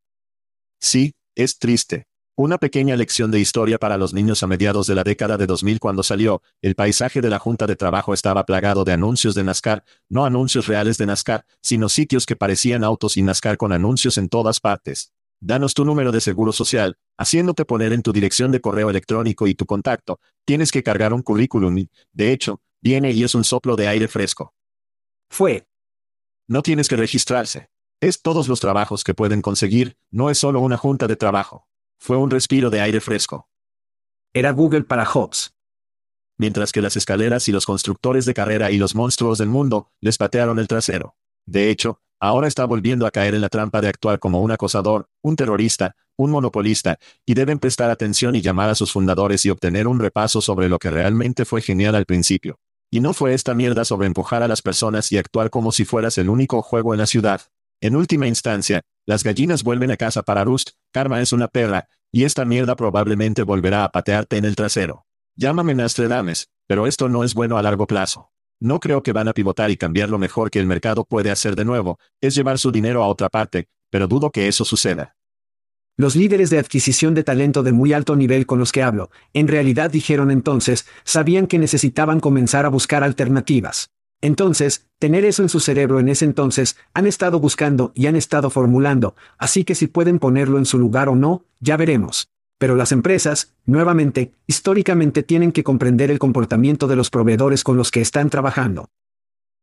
Sí, 0.81 1.13
es 1.35 1.57
triste. 1.57 2.07
Una 2.35 2.57
pequeña 2.57 2.97
lección 2.97 3.31
de 3.31 3.39
historia 3.39 3.77
para 3.77 3.97
los 3.97 4.13
niños 4.13 4.43
a 4.43 4.47
mediados 4.47 4.85
de 4.85 4.95
la 4.95 5.05
década 5.05 5.37
de 5.37 5.47
2000 5.47 5.79
cuando 5.79 6.03
salió, 6.03 6.41
el 6.61 6.75
paisaje 6.75 7.21
de 7.21 7.29
la 7.29 7.39
Junta 7.39 7.65
de 7.65 7.77
Trabajo 7.77 8.13
estaba 8.13 8.45
plagado 8.45 8.83
de 8.83 8.91
anuncios 8.91 9.35
de 9.35 9.45
NASCAR, 9.45 9.85
no 10.09 10.25
anuncios 10.25 10.67
reales 10.67 10.97
de 10.97 11.05
NASCAR, 11.05 11.45
sino 11.61 11.87
sitios 11.87 12.25
que 12.25 12.35
parecían 12.35 12.83
autos 12.83 13.15
y 13.15 13.21
NASCAR 13.21 13.55
con 13.55 13.71
anuncios 13.71 14.17
en 14.17 14.27
todas 14.27 14.59
partes. 14.59 15.13
Danos 15.39 15.75
tu 15.75 15.85
número 15.85 16.11
de 16.11 16.19
seguro 16.19 16.51
social, 16.51 16.97
haciéndote 17.17 17.63
poner 17.63 17.93
en 17.93 18.01
tu 18.01 18.11
dirección 18.11 18.51
de 18.51 18.59
correo 18.59 18.89
electrónico 18.89 19.47
y 19.47 19.53
tu 19.53 19.65
contacto. 19.65 20.19
Tienes 20.45 20.71
que 20.71 20.81
cargar 20.81 21.13
un 21.13 21.21
currículum 21.21 21.77
y, 21.77 21.89
de 22.11 22.31
hecho, 22.31 22.61
viene 22.81 23.11
y 23.11 23.23
es 23.23 23.35
un 23.35 23.43
soplo 23.43 23.75
de 23.75 23.87
aire 23.87 24.07
fresco. 24.07 24.53
Fue. 25.29 25.67
No 26.47 26.63
tienes 26.63 26.87
que 26.87 26.95
registrarse. 26.95 27.69
Es 27.99 28.21
todos 28.21 28.47
los 28.47 28.59
trabajos 28.59 29.03
que 29.03 29.13
pueden 29.13 29.41
conseguir, 29.41 29.97
no 30.11 30.29
es 30.29 30.39
solo 30.39 30.59
una 30.59 30.77
junta 30.77 31.07
de 31.07 31.15
trabajo. 31.15 31.67
Fue 31.99 32.17
un 32.17 32.31
respiro 32.31 32.69
de 32.69 32.81
aire 32.81 33.01
fresco. 33.01 33.49
Era 34.33 34.51
Google 34.51 34.83
para 34.83 35.05
Hobbs. 35.05 35.53
Mientras 36.37 36.71
que 36.71 36.81
las 36.81 36.95
escaleras 36.95 37.47
y 37.47 37.51
los 37.51 37.65
constructores 37.65 38.25
de 38.25 38.33
carrera 38.33 38.71
y 38.71 38.77
los 38.77 38.95
monstruos 38.95 39.39
del 39.39 39.49
mundo 39.49 39.91
les 39.99 40.17
patearon 40.17 40.59
el 40.59 40.67
trasero. 40.67 41.15
De 41.45 41.69
hecho, 41.69 42.01
ahora 42.19 42.47
está 42.47 42.65
volviendo 42.65 43.05
a 43.05 43.11
caer 43.11 43.35
en 43.35 43.41
la 43.41 43.49
trampa 43.49 43.81
de 43.81 43.89
actuar 43.89 44.19
como 44.19 44.41
un 44.41 44.51
acosador, 44.51 45.09
un 45.21 45.35
terrorista, 45.35 45.95
un 46.15 46.31
monopolista, 46.31 46.99
y 47.25 47.33
deben 47.33 47.59
prestar 47.59 47.89
atención 47.89 48.35
y 48.35 48.41
llamar 48.41 48.69
a 48.69 48.75
sus 48.75 48.91
fundadores 48.91 49.45
y 49.45 49.49
obtener 49.49 49.87
un 49.87 49.99
repaso 49.99 50.41
sobre 50.41 50.69
lo 50.69 50.79
que 50.79 50.89
realmente 50.89 51.45
fue 51.45 51.61
genial 51.61 51.95
al 51.95 52.05
principio. 52.05 52.59
Y 52.89 52.99
no 53.01 53.13
fue 53.13 53.33
esta 53.33 53.53
mierda 53.53 53.85
sobre 53.85 54.07
empujar 54.07 54.43
a 54.43 54.47
las 54.47 54.61
personas 54.61 55.11
y 55.11 55.17
actuar 55.17 55.49
como 55.49 55.71
si 55.71 55.85
fueras 55.85 56.17
el 56.17 56.29
único 56.29 56.61
juego 56.61 56.93
en 56.93 56.99
la 56.99 57.05
ciudad. 57.05 57.41
En 57.81 57.95
última 57.95 58.27
instancia, 58.27 58.81
las 59.05 59.23
gallinas 59.23 59.63
vuelven 59.63 59.91
a 59.91 59.97
casa 59.97 60.23
para 60.23 60.43
Rust, 60.43 60.71
Karma 60.91 61.21
es 61.21 61.33
una 61.33 61.47
perra, 61.47 61.87
y 62.11 62.23
esta 62.23 62.45
mierda 62.45 62.75
probablemente 62.75 63.43
volverá 63.43 63.83
a 63.83 63.91
patearte 63.91 64.37
en 64.37 64.45
el 64.45 64.55
trasero. 64.55 65.05
Llámame 65.35 65.75
Nastradames, 65.75 66.49
pero 66.65 66.87
esto 66.87 67.09
no 67.09 67.23
es 67.23 67.35
bueno 67.35 67.57
a 67.57 67.61
largo 67.61 67.85
plazo. 67.85 68.31
No 68.59 68.79
creo 68.79 69.03
que 69.03 69.13
van 69.13 69.27
a 69.27 69.33
pivotar 69.33 69.69
y 69.69 69.77
cambiar 69.77 70.09
lo 70.09 70.17
mejor 70.17 70.49
que 70.49 70.59
el 70.59 70.65
mercado 70.65 71.05
puede 71.05 71.29
hacer 71.29 71.55
de 71.55 71.63
nuevo, 71.63 71.99
es 72.21 72.33
llevar 72.33 72.57
su 72.57 72.71
dinero 72.71 73.03
a 73.03 73.07
otra 73.07 73.29
parte, 73.29 73.67
pero 73.91 74.07
dudo 74.07 74.31
que 74.31 74.47
eso 74.47 74.65
suceda. 74.65 75.15
Los 75.95 76.15
líderes 76.15 76.49
de 76.49 76.59
adquisición 76.59 77.13
de 77.13 77.23
talento 77.23 77.61
de 77.63 77.71
muy 77.71 77.93
alto 77.93 78.15
nivel 78.15 78.45
con 78.45 78.57
los 78.57 78.71
que 78.71 78.83
hablo, 78.83 79.11
en 79.33 79.47
realidad 79.47 79.91
dijeron 79.91 80.31
entonces, 80.31 80.87
sabían 81.03 81.47
que 81.47 81.59
necesitaban 81.59 82.19
comenzar 82.19 82.65
a 82.65 82.69
buscar 82.69 83.03
alternativas. 83.03 83.89
Entonces, 84.21 84.87
tener 84.97 85.25
eso 85.25 85.43
en 85.43 85.49
su 85.49 85.59
cerebro 85.59 85.99
en 85.99 86.09
ese 86.09 86.25
entonces, 86.25 86.77
han 86.95 87.05
estado 87.05 87.39
buscando 87.39 87.91
y 87.93 88.07
han 88.07 88.15
estado 88.15 88.49
formulando, 88.49 89.15
así 89.37 89.63
que 89.63 89.75
si 89.75 89.85
pueden 89.85 90.17
ponerlo 90.17 90.57
en 90.57 90.65
su 90.65 90.79
lugar 90.79 91.09
o 91.09 91.15
no, 91.15 91.45
ya 91.59 91.77
veremos. 91.77 92.29
Pero 92.57 92.75
las 92.75 92.91
empresas, 92.91 93.53
nuevamente, 93.65 94.33
históricamente 94.47 95.23
tienen 95.23 95.51
que 95.51 95.63
comprender 95.63 96.09
el 96.09 96.19
comportamiento 96.19 96.87
de 96.87 96.95
los 96.95 97.09
proveedores 97.09 97.63
con 97.63 97.77
los 97.77 97.91
que 97.91 98.01
están 98.01 98.29
trabajando. 98.29 98.89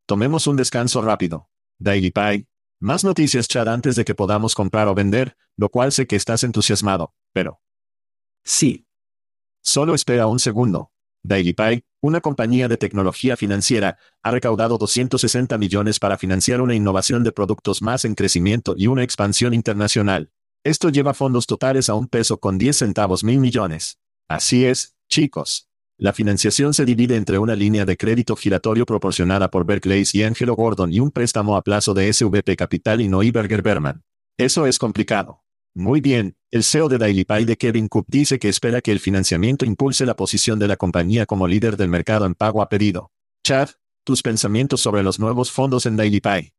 Tomemos 0.07 0.47
un 0.47 0.57
descanso 0.57 1.03
rápido. 1.03 1.49
Daily 1.79 2.11
Pie. 2.11 2.47
Más 2.81 3.03
noticias, 3.03 3.49
Chad, 3.49 3.69
antes 3.69 3.97
de 3.97 4.05
que 4.05 4.15
podamos 4.15 4.55
comprar 4.55 4.89
o 4.89 4.95
vender, 4.95 5.37
lo 5.57 5.71
cual 5.71 5.93
sé 5.93 6.07
que 6.07 6.17
estás 6.17 6.45
entusiasmado, 6.45 7.15
pero... 7.33 7.61
Sí. 8.45 8.87
Solo 9.63 9.95
espera 9.95 10.27
un 10.27 10.39
segundo. 10.39 10.93
Daily 11.23 11.55
Pie, 11.55 11.85
una 12.03 12.21
compañía 12.21 12.69
de 12.69 12.77
tecnología 12.77 13.39
financiera, 13.39 13.97
ha 14.23 14.31
recaudado 14.31 14.77
260 14.77 15.57
millones 15.57 15.99
para 15.99 16.19
financiar 16.19 16.61
una 16.61 16.75
innovación 16.75 17.25
de 17.25 17.33
productos 17.33 17.81
más 17.81 18.05
en 18.05 18.15
crecimiento 18.15 18.75
y 18.77 18.89
una 18.89 19.03
expansión 19.03 19.55
internacional. 19.55 20.31
Esto 20.65 20.89
lleva 20.89 21.13
fondos 21.13 21.47
totales 21.47 21.91
a 21.91 21.95
un 21.95 22.09
peso 22.09 22.39
con 22.39 22.57
10 22.57 22.75
centavos 22.75 23.23
mil 23.23 23.39
millones. 23.39 23.99
Así 24.29 24.65
es, 24.65 24.97
chicos. 25.11 25.69
La 25.99 26.15
financiación 26.15 26.73
se 26.73 26.87
divide 26.87 27.17
entre 27.17 27.39
una 27.39 27.55
línea 27.55 27.85
de 27.85 27.99
crédito 27.99 28.35
giratorio 28.35 28.87
proporcionada 28.87 29.51
por 29.51 29.67
Berkeley 29.67 30.05
y 30.11 30.23
Angelo 30.23 30.57
Gordon 30.57 30.91
y 30.91 31.01
un 31.01 31.11
préstamo 31.11 31.57
a 31.57 31.63
plazo 31.63 31.93
de 31.93 32.11
SVP 32.11 32.57
Capital 32.57 33.03
y 33.03 33.09
Neuberger 33.09 33.61
Berman. 33.61 34.05
Eso 34.39 34.67
es 34.67 34.79
complicado. 34.79 35.45
Muy 35.75 36.01
bien, 36.01 36.35
el 36.51 36.65
CEO 36.65 36.89
de 36.89 36.97
DailyPay 36.97 37.45
de 37.45 37.59
Kevin 37.59 37.89
Cook 37.89 38.07
dice 38.09 38.39
que 38.39 38.49
espera 38.49 38.81
que 38.81 38.93
el 38.93 39.01
financiamiento 39.01 39.67
impulse 39.67 40.07
la 40.07 40.17
posición 40.17 40.59
de 40.59 40.69
la 40.69 40.77
compañía 40.77 41.27
como 41.27 41.47
líder 41.47 41.77
del 41.77 41.91
mercado 41.91 42.25
en 42.25 42.35
pago 42.35 42.63
a 42.63 42.71
pedido. 42.71 43.11
Chad, 43.45 43.69
tus 44.03 44.23
pensamientos 44.23 44.81
sobre 44.81 45.03
los 45.03 45.21
nuevos 45.21 45.53
fondos 45.53 45.85
en 45.85 45.97
DailyPay. 45.97 46.55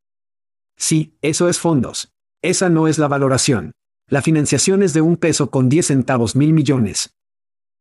Sí, 0.77 1.17
eso 1.23 1.49
es 1.49 1.57
fondos. 1.57 2.13
Esa 2.43 2.69
no 2.69 2.87
es 2.87 2.99
la 2.99 3.07
valoración. 3.07 3.73
La 4.07 4.21
financiación 4.21 4.83
es 4.83 4.93
de 4.93 5.01
un 5.01 5.17
peso 5.17 5.49
con 5.49 5.67
10 5.67 5.87
centavos 5.87 6.35
mil 6.35 6.53
millones. 6.53 7.15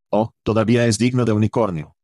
Oh, 0.09 0.31
todavía 0.41 0.87
es 0.87 0.97
digno 0.97 1.23
de 1.23 1.33
unicornio. 1.33 1.95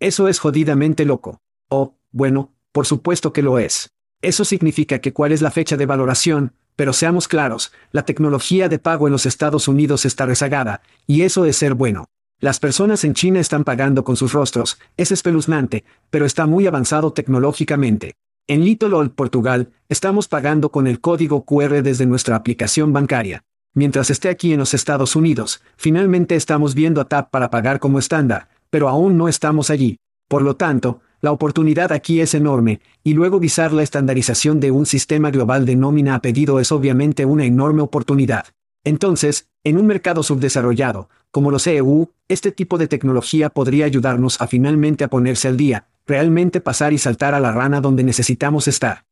Eso 0.00 0.28
es 0.28 0.38
jodidamente 0.38 1.06
loco. 1.06 1.40
Oh, 1.70 1.96
bueno, 2.10 2.52
por 2.72 2.86
supuesto 2.86 3.32
que 3.32 3.40
lo 3.40 3.58
es. 3.58 3.90
Eso 4.20 4.44
significa 4.44 4.98
que 4.98 5.14
cuál 5.14 5.32
es 5.32 5.40
la 5.40 5.50
fecha 5.50 5.78
de 5.78 5.86
valoración, 5.86 6.52
pero 6.76 6.92
seamos 6.92 7.26
claros, 7.26 7.72
la 7.90 8.04
tecnología 8.04 8.68
de 8.68 8.78
pago 8.78 9.08
en 9.08 9.12
los 9.12 9.24
Estados 9.24 9.66
Unidos 9.66 10.04
está 10.04 10.26
rezagada, 10.26 10.82
y 11.06 11.22
eso 11.22 11.46
es 11.46 11.56
ser 11.56 11.72
bueno. 11.72 12.04
Las 12.40 12.60
personas 12.60 13.02
en 13.02 13.14
China 13.14 13.40
están 13.40 13.64
pagando 13.64 14.04
con 14.04 14.16
sus 14.16 14.34
rostros, 14.34 14.78
es 14.98 15.10
espeluznante, 15.10 15.84
pero 16.10 16.26
está 16.26 16.46
muy 16.46 16.66
avanzado 16.66 17.14
tecnológicamente. 17.14 18.14
En 18.50 18.64
Little 18.64 19.10
Portugal, 19.10 19.68
estamos 19.90 20.26
pagando 20.26 20.70
con 20.70 20.86
el 20.86 21.02
código 21.02 21.44
QR 21.44 21.82
desde 21.82 22.06
nuestra 22.06 22.34
aplicación 22.34 22.94
bancaria. 22.94 23.44
Mientras 23.74 24.08
esté 24.08 24.30
aquí 24.30 24.54
en 24.54 24.58
los 24.58 24.72
Estados 24.72 25.16
Unidos, 25.16 25.60
finalmente 25.76 26.34
estamos 26.34 26.74
viendo 26.74 27.02
a 27.02 27.04
TAP 27.04 27.30
para 27.30 27.50
pagar 27.50 27.78
como 27.78 27.98
estándar, 27.98 28.48
pero 28.70 28.88
aún 28.88 29.18
no 29.18 29.28
estamos 29.28 29.68
allí. 29.68 29.98
Por 30.28 30.40
lo 30.40 30.56
tanto, 30.56 31.02
la 31.20 31.30
oportunidad 31.30 31.92
aquí 31.92 32.22
es 32.22 32.32
enorme, 32.32 32.80
y 33.04 33.12
luego 33.12 33.38
visar 33.38 33.74
la 33.74 33.82
estandarización 33.82 34.60
de 34.60 34.70
un 34.70 34.86
sistema 34.86 35.30
global 35.30 35.66
de 35.66 35.76
nómina 35.76 36.14
a 36.14 36.22
pedido 36.22 36.58
es 36.58 36.72
obviamente 36.72 37.26
una 37.26 37.44
enorme 37.44 37.82
oportunidad. 37.82 38.46
Entonces, 38.82 39.50
en 39.62 39.76
un 39.76 39.86
mercado 39.86 40.22
subdesarrollado, 40.22 41.10
como 41.30 41.50
los 41.50 41.66
EU, 41.66 42.08
este 42.28 42.50
tipo 42.50 42.78
de 42.78 42.88
tecnología 42.88 43.50
podría 43.50 43.84
ayudarnos 43.84 44.40
a 44.40 44.46
finalmente 44.46 45.04
a 45.04 45.08
ponerse 45.08 45.48
al 45.48 45.58
día, 45.58 45.88
realmente 46.08 46.60
pasar 46.60 46.92
y 46.92 46.98
saltar 46.98 47.34
a 47.34 47.40
la 47.40 47.52
rana 47.52 47.80
donde 47.80 48.02
necesitamos 48.02 48.66
estar. 48.66 49.04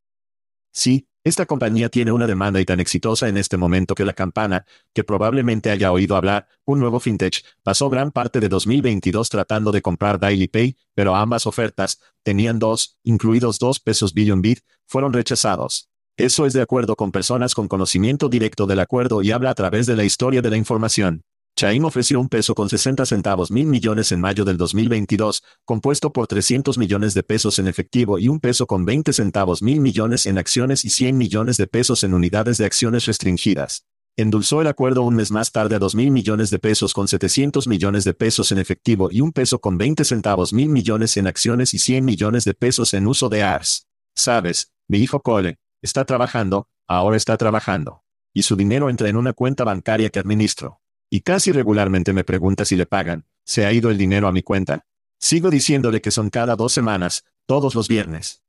Sí, 0.72 1.06
esta 1.22 1.44
compañía 1.44 1.88
tiene 1.88 2.12
una 2.12 2.26
demanda 2.26 2.60
y 2.60 2.64
tan 2.64 2.80
exitosa 2.80 3.28
en 3.28 3.36
este 3.36 3.56
momento 3.56 3.94
que 3.94 4.04
la 4.04 4.12
campana, 4.12 4.64
que 4.94 5.04
probablemente 5.04 5.70
haya 5.70 5.92
oído 5.92 6.16
hablar, 6.16 6.48
un 6.64 6.80
nuevo 6.80 7.00
fintech, 7.00 7.44
pasó 7.62 7.90
gran 7.90 8.12
parte 8.12 8.40
de 8.40 8.48
2022 8.48 9.28
tratando 9.28 9.72
de 9.72 9.82
comprar 9.82 10.18
DailyPay, 10.18 10.76
pero 10.94 11.14
ambas 11.14 11.46
ofertas, 11.46 12.00
tenían 12.22 12.58
dos, 12.58 12.98
incluidos 13.02 13.58
dos 13.58 13.80
pesos 13.80 14.14
billion 14.14 14.40
bit, 14.40 14.60
fueron 14.86 15.12
rechazados. 15.12 15.90
Eso 16.16 16.46
es 16.46 16.54
de 16.54 16.62
acuerdo 16.62 16.96
con 16.96 17.12
personas 17.12 17.54
con 17.54 17.68
conocimiento 17.68 18.30
directo 18.30 18.66
del 18.66 18.80
acuerdo 18.80 19.20
y 19.20 19.32
habla 19.32 19.50
a 19.50 19.54
través 19.54 19.86
de 19.86 19.96
la 19.96 20.04
historia 20.04 20.40
de 20.40 20.50
la 20.50 20.56
información. 20.56 21.25
Chaim 21.58 21.86
ofreció 21.86 22.20
un 22.20 22.28
peso 22.28 22.54
con 22.54 22.68
60 22.68 23.06
centavos 23.06 23.50
mil 23.50 23.66
millones 23.66 24.12
en 24.12 24.20
mayo 24.20 24.44
del 24.44 24.58
2022, 24.58 25.42
compuesto 25.64 26.12
por 26.12 26.26
300 26.26 26.76
millones 26.76 27.14
de 27.14 27.22
pesos 27.22 27.58
en 27.58 27.66
efectivo 27.66 28.18
y 28.18 28.28
un 28.28 28.40
peso 28.40 28.66
con 28.66 28.84
20 28.84 29.14
centavos 29.14 29.62
mil 29.62 29.80
millones 29.80 30.26
en 30.26 30.36
acciones 30.36 30.84
y 30.84 30.90
100 30.90 31.16
millones 31.16 31.56
de 31.56 31.66
pesos 31.66 32.04
en 32.04 32.12
unidades 32.12 32.58
de 32.58 32.66
acciones 32.66 33.06
restringidas. 33.06 33.86
Endulzó 34.18 34.60
el 34.60 34.66
acuerdo 34.66 35.00
un 35.00 35.14
mes 35.14 35.30
más 35.30 35.50
tarde 35.50 35.76
a 35.76 35.78
2 35.78 35.94
mil 35.94 36.10
millones 36.10 36.50
de 36.50 36.58
pesos 36.58 36.92
con 36.92 37.08
700 37.08 37.66
millones 37.68 38.04
de 38.04 38.12
pesos 38.12 38.52
en 38.52 38.58
efectivo 38.58 39.08
y 39.10 39.22
un 39.22 39.32
peso 39.32 39.58
con 39.58 39.78
20 39.78 40.04
centavos 40.04 40.52
mil 40.52 40.68
millones 40.68 41.16
en 41.16 41.26
acciones 41.26 41.72
y 41.72 41.78
100 41.78 42.04
millones 42.04 42.44
de 42.44 42.52
pesos 42.52 42.92
en 42.92 43.06
uso 43.06 43.30
de 43.30 43.42
ARS. 43.42 43.86
Sabes, 44.14 44.72
mi 44.88 44.98
hijo 44.98 45.22
Cole, 45.22 45.56
está 45.80 46.04
trabajando, 46.04 46.68
ahora 46.86 47.16
está 47.16 47.38
trabajando. 47.38 48.02
Y 48.34 48.42
su 48.42 48.56
dinero 48.56 48.90
entra 48.90 49.08
en 49.08 49.16
una 49.16 49.32
cuenta 49.32 49.64
bancaria 49.64 50.10
que 50.10 50.18
administro. 50.18 50.82
Y 51.10 51.20
casi 51.20 51.52
regularmente 51.52 52.12
me 52.12 52.24
pregunta 52.24 52.64
si 52.64 52.76
le 52.76 52.86
pagan, 52.86 53.26
¿se 53.44 53.64
ha 53.64 53.72
ido 53.72 53.90
el 53.90 53.98
dinero 53.98 54.28
a 54.28 54.32
mi 54.32 54.42
cuenta? 54.42 54.86
Sigo 55.18 55.50
diciéndole 55.50 56.00
que 56.00 56.10
son 56.10 56.30
cada 56.30 56.56
dos 56.56 56.72
semanas, 56.72 57.24
todos 57.46 57.74
los 57.74 57.88
viernes. 57.88 58.42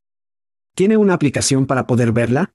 ¿Tiene 0.75 0.97
una 0.97 1.13
aplicación 1.13 1.65
para 1.65 1.87
poder 1.87 2.11
verla? 2.11 2.53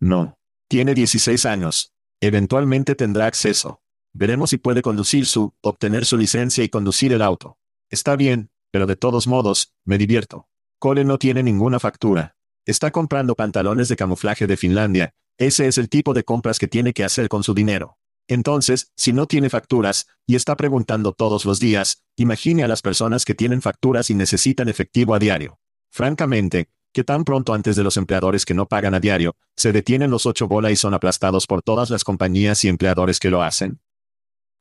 No. 0.00 0.38
Tiene 0.68 0.94
16 0.94 1.46
años. 1.46 1.92
Eventualmente 2.20 2.94
tendrá 2.94 3.26
acceso. 3.26 3.82
Veremos 4.12 4.50
si 4.50 4.56
puede 4.56 4.82
conducir 4.82 5.26
su, 5.26 5.54
obtener 5.60 6.06
su 6.06 6.16
licencia 6.16 6.64
y 6.64 6.68
conducir 6.68 7.12
el 7.12 7.22
auto. 7.22 7.58
Está 7.90 8.16
bien, 8.16 8.50
pero 8.70 8.86
de 8.86 8.96
todos 8.96 9.26
modos, 9.26 9.74
me 9.84 9.98
divierto. 9.98 10.48
Cole 10.78 11.04
no 11.04 11.18
tiene 11.18 11.42
ninguna 11.42 11.78
factura. 11.78 12.36
Está 12.64 12.90
comprando 12.90 13.34
pantalones 13.34 13.88
de 13.88 13.96
camuflaje 13.96 14.46
de 14.46 14.56
Finlandia. 14.56 15.14
Ese 15.38 15.68
es 15.68 15.78
el 15.78 15.88
tipo 15.88 16.14
de 16.14 16.24
compras 16.24 16.58
que 16.58 16.66
tiene 16.66 16.92
que 16.92 17.04
hacer 17.04 17.28
con 17.28 17.44
su 17.44 17.54
dinero. 17.54 17.98
Entonces, 18.28 18.92
si 18.96 19.12
no 19.12 19.26
tiene 19.26 19.50
facturas, 19.50 20.06
y 20.26 20.34
está 20.34 20.56
preguntando 20.56 21.12
todos 21.12 21.44
los 21.44 21.60
días, 21.60 22.02
imagine 22.16 22.64
a 22.64 22.68
las 22.68 22.82
personas 22.82 23.24
que 23.24 23.34
tienen 23.34 23.62
facturas 23.62 24.10
y 24.10 24.14
necesitan 24.14 24.68
efectivo 24.68 25.14
a 25.14 25.18
diario. 25.18 25.60
Francamente, 25.92 26.68
que 26.92 27.04
tan 27.04 27.24
pronto 27.24 27.54
antes 27.54 27.76
de 27.76 27.84
los 27.84 27.96
empleadores 27.96 28.44
que 28.44 28.54
no 28.54 28.66
pagan 28.66 28.94
a 28.94 29.00
diario, 29.00 29.36
se 29.54 29.70
detienen 29.70 30.10
los 30.10 30.26
ocho 30.26 30.48
bola 30.48 30.70
y 30.70 30.76
son 30.76 30.94
aplastados 30.94 31.46
por 31.46 31.62
todas 31.62 31.90
las 31.90 32.04
compañías 32.04 32.64
y 32.64 32.68
empleadores 32.68 33.20
que 33.20 33.30
lo 33.30 33.42
hacen? 33.42 33.80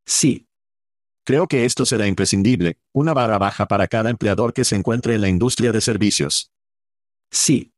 Sí. 0.06 0.48
Creo 1.24 1.48
que 1.48 1.66
esto 1.66 1.86
será 1.86 2.06
imprescindible, 2.06 2.78
una 2.94 3.14
barra 3.14 3.38
baja 3.40 3.68
para 3.68 3.88
cada 3.88 4.12
empleador 4.12 4.54
que 4.54 4.66
se 4.66 4.76
encuentre 4.76 5.16
en 5.16 5.22
la 5.22 5.30
industria 5.30 5.72
de 5.72 5.82
servicios. 5.82 6.52
Sí. 7.32 7.74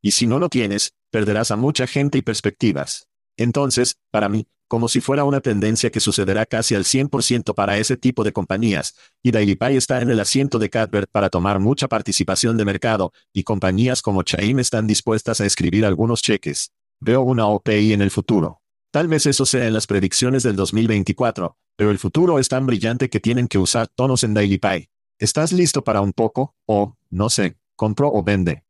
Y 0.00 0.12
si 0.12 0.26
no 0.26 0.38
lo 0.38 0.48
tienes, 0.48 0.92
perderás 1.10 1.50
a 1.50 1.56
mucha 1.56 1.86
gente 1.86 2.18
y 2.18 2.22
perspectivas. 2.22 3.08
Entonces, 3.38 3.96
para 4.10 4.28
mí, 4.28 4.46
como 4.66 4.88
si 4.88 5.00
fuera 5.00 5.24
una 5.24 5.40
tendencia 5.40 5.90
que 5.90 6.00
sucederá 6.00 6.44
casi 6.44 6.74
al 6.74 6.84
100% 6.84 7.54
para 7.54 7.78
ese 7.78 7.96
tipo 7.96 8.22
de 8.24 8.32
compañías, 8.32 8.94
y 9.22 9.30
DailyPay 9.30 9.76
está 9.76 10.02
en 10.02 10.10
el 10.10 10.20
asiento 10.20 10.58
de 10.58 10.68
Cadbert 10.68 11.10
para 11.10 11.30
tomar 11.30 11.58
mucha 11.60 11.88
participación 11.88 12.58
de 12.58 12.66
mercado, 12.66 13.12
y 13.32 13.44
compañías 13.44 14.02
como 14.02 14.24
Chaim 14.24 14.58
están 14.58 14.86
dispuestas 14.86 15.40
a 15.40 15.46
escribir 15.46 15.86
algunos 15.86 16.20
cheques. 16.20 16.72
Veo 17.00 17.22
una 17.22 17.46
OPI 17.46 17.94
en 17.94 18.02
el 18.02 18.10
futuro. 18.10 18.60
Tal 18.90 19.06
vez 19.08 19.24
eso 19.26 19.46
sea 19.46 19.66
en 19.66 19.72
las 19.72 19.86
predicciones 19.86 20.42
del 20.42 20.56
2024, 20.56 21.56
pero 21.76 21.90
el 21.90 21.98
futuro 21.98 22.38
es 22.38 22.48
tan 22.48 22.66
brillante 22.66 23.08
que 23.08 23.20
tienen 23.20 23.46
que 23.46 23.58
usar 23.58 23.86
tonos 23.88 24.24
en 24.24 24.34
DailyPay. 24.34 24.90
¿Estás 25.18 25.52
listo 25.52 25.82
para 25.84 26.00
un 26.00 26.12
poco? 26.12 26.56
O, 26.66 26.96
no 27.08 27.30
sé, 27.30 27.56
compro 27.76 28.10
o 28.12 28.22
vende. 28.22 28.64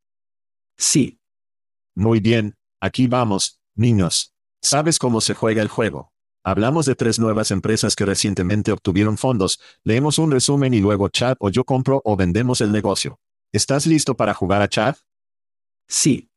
Sí. 0.77 1.19
Muy 1.95 2.21
bien, 2.21 2.57
aquí 2.81 3.09
vamos, 3.09 3.61
niños. 3.75 4.35
Sabes 4.61 4.99
cómo 4.99 5.21
se 5.21 5.35
juega 5.35 5.63
el 5.63 5.69
juego. 5.69 6.13
Hablamos 6.45 6.87
de 6.87 6.95
tres 6.95 7.19
nuevas 7.19 7.51
empresas 7.51 7.95
que 7.95 8.05
recientemente 8.05 8.73
obtuvieron 8.73 9.19
fondos, 9.19 9.61
leemos 9.85 10.19
un 10.19 10.31
resumen 10.31 10.75
y 10.75 10.81
luego 10.81 11.09
Chad 11.09 11.37
o 11.41 11.51
yo 11.51 11.65
compro 11.65 12.01
o 12.05 12.17
vendemos 12.17 12.61
el 12.61 12.73
negocio. 12.73 13.21
¿Estás 13.53 13.87
listo 13.87 14.17
para 14.17 14.35
jugar 14.35 14.63
a 14.63 14.69
Chad? 14.69 14.97
Sí. 15.87 16.31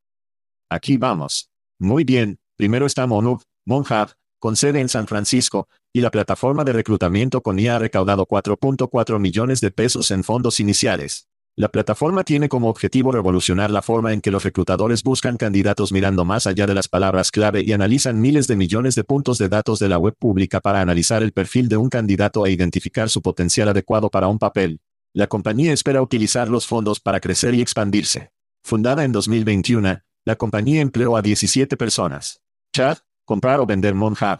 Aquí 0.69 0.97
vamos. 0.97 1.49
Muy 1.79 2.03
bien, 2.03 2.39
primero 2.57 2.85
está 2.85 3.07
Monub, 3.07 3.43
Monhub, 3.65 4.11
con 4.39 4.55
sede 4.55 4.81
en 4.81 4.89
San 4.89 5.07
Francisco, 5.07 5.67
y 5.93 6.01
la 6.01 6.11
plataforma 6.11 6.63
de 6.63 6.73
reclutamiento 6.73 7.41
con 7.41 7.59
IA 7.59 7.77
ha 7.77 7.79
recaudado 7.79 8.25
4.4 8.25 9.19
millones 9.19 9.61
de 9.61 9.71
pesos 9.71 10.11
en 10.11 10.23
fondos 10.23 10.59
iniciales. 10.59 11.27
La 11.57 11.67
plataforma 11.67 12.23
tiene 12.23 12.47
como 12.47 12.69
objetivo 12.69 13.11
revolucionar 13.11 13.71
la 13.71 13.81
forma 13.81 14.13
en 14.13 14.21
que 14.21 14.31
los 14.31 14.45
reclutadores 14.45 15.03
buscan 15.03 15.35
candidatos 15.35 15.91
mirando 15.91 16.23
más 16.23 16.47
allá 16.47 16.65
de 16.65 16.73
las 16.73 16.87
palabras 16.87 17.29
clave 17.29 17.61
y 17.65 17.73
analizan 17.73 18.21
miles 18.21 18.47
de 18.47 18.55
millones 18.55 18.95
de 18.95 19.03
puntos 19.03 19.37
de 19.37 19.49
datos 19.49 19.77
de 19.79 19.89
la 19.89 19.97
web 19.97 20.15
pública 20.17 20.61
para 20.61 20.79
analizar 20.79 21.23
el 21.23 21.33
perfil 21.33 21.67
de 21.67 21.75
un 21.75 21.89
candidato 21.89 22.45
e 22.45 22.51
identificar 22.51 23.09
su 23.09 23.21
potencial 23.21 23.67
adecuado 23.67 24.09
para 24.09 24.29
un 24.29 24.39
papel. 24.39 24.79
La 25.13 25.27
compañía 25.27 25.73
espera 25.73 26.01
utilizar 26.01 26.47
los 26.47 26.65
fondos 26.65 27.01
para 27.01 27.19
crecer 27.19 27.53
y 27.53 27.61
expandirse. 27.61 28.31
Fundada 28.63 29.03
en 29.03 29.11
2021, 29.11 30.03
la 30.23 30.35
compañía 30.37 30.79
empleó 30.79 31.17
a 31.17 31.21
17 31.21 31.75
personas. 31.75 32.41
Chad, 32.73 32.99
comprar 33.25 33.59
o 33.59 33.65
vender 33.65 33.93
Monhub. 33.93 34.39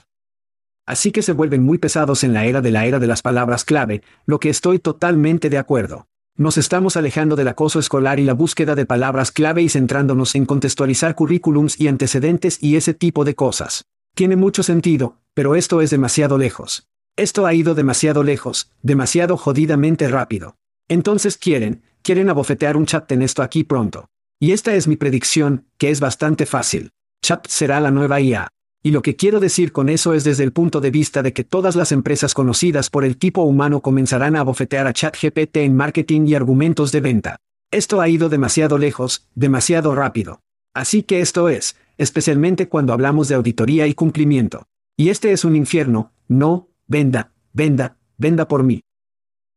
Así 0.86 1.12
que 1.12 1.22
se 1.22 1.34
vuelven 1.34 1.62
muy 1.62 1.78
pesados 1.78 2.24
en 2.24 2.34
la 2.34 2.46
era 2.46 2.62
de 2.62 2.72
la 2.72 2.86
era 2.86 3.00
de 3.00 3.08
las 3.08 3.22
palabras 3.22 3.66
clave, 3.66 4.02
lo 4.26 4.40
que 4.40 4.50
estoy 4.50 4.80
totalmente 4.80 5.50
de 5.50 5.58
acuerdo. 5.58 6.08
Nos 6.38 6.58
estamos 6.58 6.96
alejando 6.98 7.36
del 7.36 7.50
acoso 7.50 7.80
escolar 7.80 8.20
y 8.20 8.24
la 8.24 8.34
búsqueda 8.34 8.74
de 8.74 8.86
palabras 8.86 9.32
clave 9.32 9.62
y 9.62 9.70
centrándonos 9.70 10.34
en 10.36 10.46
contextualizar 10.46 11.14
currículums 11.14 11.80
y 11.80 11.88
antecedentes 11.88 12.58
y 12.62 12.78
ese 12.78 12.94
tipo 12.94 13.26
de 13.26 13.36
cosas. 13.36 13.86
Tiene 14.16 14.36
mucho 14.36 14.64
sentido, 14.64 15.18
pero 15.34 15.56
esto 15.56 15.82
es 15.82 15.90
demasiado 15.90 16.38
lejos. 16.38 16.88
Esto 17.18 17.46
ha 17.46 17.54
ido 17.54 17.76
demasiado 17.76 18.24
lejos, 18.24 18.72
demasiado 18.82 19.36
jodidamente 19.38 20.08
rápido. 20.08 20.56
Entonces 20.88 21.38
quieren, 21.38 21.84
quieren 22.02 22.30
abofetear 22.30 22.78
un 22.78 22.86
chat 22.86 23.12
en 23.12 23.22
esto 23.22 23.44
aquí 23.44 23.64
pronto. 23.64 24.08
Y 24.40 24.54
esta 24.54 24.74
es 24.74 24.88
mi 24.88 24.96
predicción, 24.96 25.68
que 25.78 25.92
es 25.92 26.00
bastante 26.00 26.46
fácil. 26.46 26.92
Chat 27.22 27.46
será 27.48 27.80
la 27.80 27.92
nueva 27.92 28.20
IA. 28.20 28.48
Y 28.84 28.92
lo 28.92 29.04
que 29.04 29.16
quiero 29.16 29.40
decir 29.40 29.72
con 29.72 29.90
eso 29.90 30.14
es 30.14 30.24
desde 30.24 30.44
el 30.44 30.54
punto 30.54 30.82
de 30.82 30.90
vista 30.90 31.22
de 31.22 31.34
que 31.34 31.44
todas 31.44 31.76
las 31.76 31.92
empresas 31.92 32.34
conocidas 32.34 32.90
por 32.90 33.06
el 33.06 33.18
tipo 33.18 33.44
humano 33.44 33.82
comenzarán 33.82 34.36
a 34.36 34.44
bofetear 34.44 34.88
a 34.88 34.94
ChatGPT 34.94 35.58
en 35.58 35.76
marketing 35.76 36.26
y 36.26 36.34
argumentos 36.34 36.92
de 36.92 37.02
venta. 37.02 37.38
Esto 37.70 38.02
ha 38.02 38.10
ido 38.10 38.28
demasiado 38.28 38.80
lejos, 38.80 39.28
demasiado 39.36 39.94
rápido. 39.94 40.42
Así 40.74 41.04
que 41.04 41.22
esto 41.22 41.48
es, 41.48 41.76
especialmente 41.98 42.70
cuando 42.70 42.94
hablamos 42.94 43.28
de 43.28 43.36
auditoría 43.36 43.86
y 43.86 43.94
cumplimiento. 43.94 44.68
Y 44.98 45.10
este 45.10 45.32
es 45.32 45.46
un 45.46 45.56
infierno, 45.56 46.12
no, 46.28 46.70
venda, 46.88 47.34
venda, 47.54 47.98
venda 48.18 48.48
por 48.48 48.64
mí. 48.64 48.82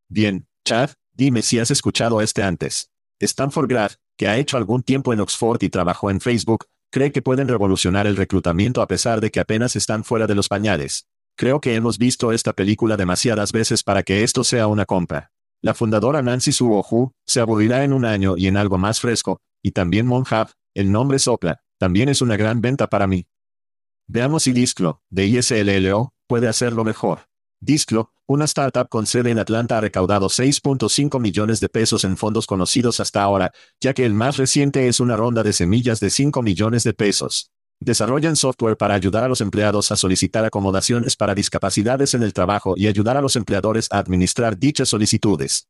Bien, 0.08 0.46
Chad, 0.66 0.90
dime 1.14 1.40
si 1.42 1.58
has 1.58 1.70
escuchado 1.70 2.20
este 2.20 2.42
antes. 2.42 2.90
Stanford 3.20 3.68
Grad, 3.68 3.92
que 4.18 4.28
ha 4.28 4.37
hecho 4.37 4.58
algún 4.58 4.82
tiempo 4.82 5.12
en 5.12 5.20
Oxford 5.20 5.62
y 5.62 5.70
trabajó 5.70 6.10
en 6.10 6.20
Facebook, 6.20 6.66
cree 6.94 7.11
que 7.11 7.22
pueden 7.22 7.48
revolucionar 7.48 8.07
el 8.07 8.14
reclutamiento 8.14 8.80
a 8.80 8.87
pesar 8.87 9.20
de 9.20 9.33
que 9.33 9.40
apenas 9.40 9.74
están 9.74 10.04
fuera 10.04 10.28
de 10.28 10.37
los 10.37 10.48
pañales. 10.48 11.09
Creo 11.37 11.61
que 11.61 11.74
hemos 11.74 11.98
visto 11.98 12.30
esta 12.30 12.52
película 12.52 12.96
demasiadas 12.96 13.50
veces 13.50 13.83
para 13.83 14.04
que 14.04 14.22
esto 14.22 14.44
sea 14.44 14.68
una 14.68 14.87
compra. 14.87 15.33
La 15.61 15.74
fundadora 15.74 16.22
Nancy 16.22 16.52
Suohu 16.52 17.11
se 17.26 17.40
aburrirá 17.40 17.83
en 17.83 17.92
un 17.92 18.04
año 18.04 18.37
y 18.37 18.46
en 18.46 18.57
algo 18.57 18.78
más 18.78 19.00
fresco, 19.00 19.40
y 19.61 19.72
también 19.72 20.07
Monhub, 20.07 20.50
el 20.72 20.92
nombre 20.92 21.18
sopla, 21.18 21.64
también 21.78 22.09
es 22.09 22.22
una 22.22 22.37
gran 22.37 22.61
venta 22.61 22.87
para 22.87 23.09
mí. 23.09 23.26
Veamos 24.07 24.44
si 24.44 24.52
Disclo, 24.52 25.02
de 25.11 25.26
ISLLO, 25.26 26.14
puede 26.28 26.46
hacerlo 26.46 26.85
mejor. 26.85 27.26
Disclo, 27.61 28.12
una 28.26 28.46
startup 28.46 28.88
con 28.88 29.04
sede 29.06 29.30
en 29.30 29.38
Atlanta 29.38 29.76
ha 29.76 29.80
recaudado 29.82 30.28
6.5 30.28 31.20
millones 31.20 31.60
de 31.60 31.68
pesos 31.68 32.04
en 32.04 32.16
fondos 32.16 32.46
conocidos 32.46 32.98
hasta 32.98 33.22
ahora, 33.22 33.52
ya 33.82 33.92
que 33.92 34.06
el 34.06 34.14
más 34.14 34.38
reciente 34.38 34.88
es 34.88 34.98
una 34.98 35.14
ronda 35.14 35.42
de 35.42 35.52
semillas 35.52 36.00
de 36.00 36.08
5 36.08 36.40
millones 36.40 36.84
de 36.84 36.94
pesos. 36.94 37.50
Desarrollan 37.80 38.37
software 38.37 38.78
para 38.78 38.94
ayudar 38.94 39.24
a 39.24 39.28
los 39.28 39.42
empleados 39.42 39.92
a 39.92 39.96
solicitar 39.96 40.42
acomodaciones 40.46 41.16
para 41.16 41.34
discapacidades 41.34 42.14
en 42.14 42.22
el 42.22 42.32
trabajo 42.32 42.72
y 42.78 42.87
ayudar 42.87 43.18
a 43.18 43.20
los 43.20 43.37
empleadores 43.37 43.88
a 43.90 43.98
administrar 43.98 44.58
dichas 44.58 44.88
solicitudes. 44.88 45.68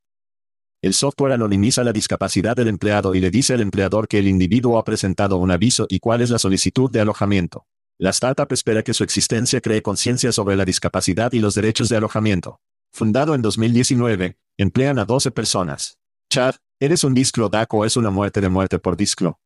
El 0.81 0.95
software 0.95 1.33
anonimiza 1.33 1.83
la 1.83 1.93
discapacidad 1.93 2.55
del 2.55 2.69
empleado 2.69 3.17
y 3.17 3.21
le 3.21 3.33
dice 3.33 3.55
al 3.55 3.63
empleador 3.63 4.07
que 4.07 4.21
el 4.21 4.29
individuo 4.29 4.79
ha 4.79 4.85
presentado 4.85 5.39
un 5.39 5.51
aviso 5.51 5.87
y 5.89 5.99
cuál 5.99 6.21
es 6.21 6.31
la 6.31 6.39
solicitud 6.39 6.89
de 6.89 7.01
alojamiento. 7.01 7.67
La 7.97 8.11
startup 8.11 8.53
espera 8.53 8.83
que 8.83 8.93
su 8.93 9.05
existencia 9.05 9.61
cree 9.61 9.81
conciencia 9.81 10.33
sobre 10.33 10.57
la 10.57 10.65
discapacidad 10.65 11.33
y 11.33 11.39
los 11.39 11.55
derechos 11.55 11.89
de 11.89 11.97
alojamiento. 11.97 12.61
Fundado 12.93 13.37
en 13.37 13.43
2019, 13.43 14.37
emplean 14.59 14.99
a 14.99 15.05
12 15.05 15.31
personas. 15.31 15.97
Chad, 16.29 16.57
¿eres 16.81 17.05
un 17.05 17.15
disclo 17.15 17.49
DAC 17.49 17.73
o 17.73 17.85
es 17.85 17.97
una 17.97 18.11
muerte 18.11 18.41
de 18.41 18.49
muerte 18.49 18.81
por 18.81 18.97
disclo? 18.97 19.39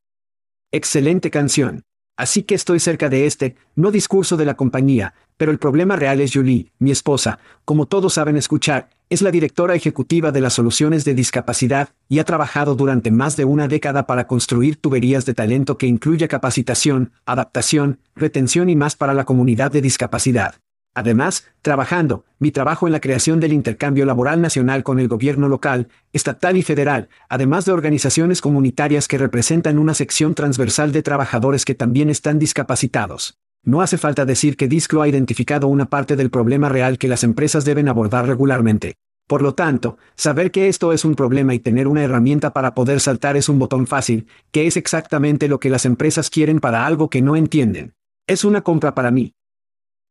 Excelente 0.73 1.31
canción. 1.31 1.85
Así 2.19 2.43
que 2.43 2.57
estoy 2.57 2.81
cerca 2.81 3.09
de 3.09 3.27
este, 3.27 3.55
no 3.77 3.93
discurso 3.93 4.37
de 4.37 4.45
la 4.45 4.57
compañía, 4.57 5.15
pero 5.37 5.53
el 5.53 5.61
problema 5.61 5.95
real 5.95 6.21
es 6.21 6.33
Julie, 6.35 6.73
mi 6.81 6.91
esposa, 6.91 7.39
como 7.65 7.87
todos 7.87 8.15
saben 8.15 8.37
escuchar, 8.37 8.91
es 9.09 9.23
la 9.23 9.31
directora 9.31 9.77
ejecutiva 9.77 10.33
de 10.33 10.41
las 10.41 10.55
soluciones 10.55 11.05
de 11.05 11.15
discapacidad 11.15 11.91
y 12.09 12.19
ha 12.19 12.25
trabajado 12.25 12.75
durante 12.75 13.13
más 13.13 13.37
de 13.37 13.45
una 13.45 13.69
década 13.69 14.09
para 14.09 14.27
construir 14.27 14.77
tuberías 14.79 15.27
de 15.27 15.35
talento 15.35 15.79
que 15.79 15.87
incluya 15.87 16.27
capacitación, 16.27 17.13
adaptación, 17.25 18.01
retención 18.17 18.69
y 18.69 18.75
más 18.75 18.97
para 18.97 19.15
la 19.15 19.25
comunidad 19.25 19.71
de 19.71 19.81
discapacidad. 19.81 20.57
Además, 20.99 21.47
trabajando, 21.63 22.25
mi 22.41 22.51
trabajo 22.51 22.89
en 22.89 22.93
la 22.93 22.99
creación 22.99 23.39
del 23.39 23.53
intercambio 23.53 24.05
laboral 24.05 24.41
nacional 24.41 24.83
con 24.83 24.99
el 24.99 25.07
gobierno 25.07 25.47
local, 25.47 25.87
estatal 26.13 26.57
y 26.57 26.63
federal, 26.63 27.09
además 27.29 27.67
de 27.67 27.71
organizaciones 27.71 28.41
comunitarias 28.41 29.07
que 29.07 29.16
representan 29.16 29.79
una 29.79 29.95
sección 29.95 30.35
transversal 30.35 30.91
de 30.91 31.05
trabajadores 31.05 31.64
que 31.64 31.77
también 31.77 32.11
están 32.11 32.41
discapacitados. 32.41 33.39
No 33.62 33.81
hace 33.81 33.97
falta 33.97 34.25
decir 34.25 34.57
que 34.57 34.66
Disclo 34.66 35.03
ha 35.03 35.07
identificado 35.07 35.68
una 35.68 35.85
parte 35.85 36.16
del 36.16 36.31
problema 36.31 36.68
real 36.68 36.99
que 36.99 37.07
las 37.07 37.22
empresas 37.22 37.64
deben 37.64 37.87
abordar 37.87 38.27
regularmente. 38.27 38.97
Por 39.29 39.41
lo 39.41 39.55
tanto, 39.55 39.99
saber 40.16 40.51
que 40.51 40.66
esto 40.66 40.93
es 40.93 41.05
un 41.05 41.14
problema 41.14 41.55
y 41.55 41.61
tener 41.61 41.87
una 41.87 42.03
herramienta 42.03 42.53
para 42.53 42.75
poder 42.75 42.99
saltar 42.99 43.37
es 43.37 43.49
un 43.49 43.61
botón 43.61 43.87
fácil, 43.87 44.27
que 44.51 44.66
es 44.66 44.77
exactamente 44.77 45.47
lo 45.47 45.61
que 45.61 45.70
las 45.70 45.85
empresas 45.85 46.29
quieren 46.29 46.59
para 46.59 46.87
algo 46.87 47.09
que 47.09 47.22
no 47.22 47.37
entienden. 47.37 47.95
Es 48.27 48.45
una 48.45 48.62
compra 48.62 48.97
para 48.97 49.12
mí. 49.12 49.35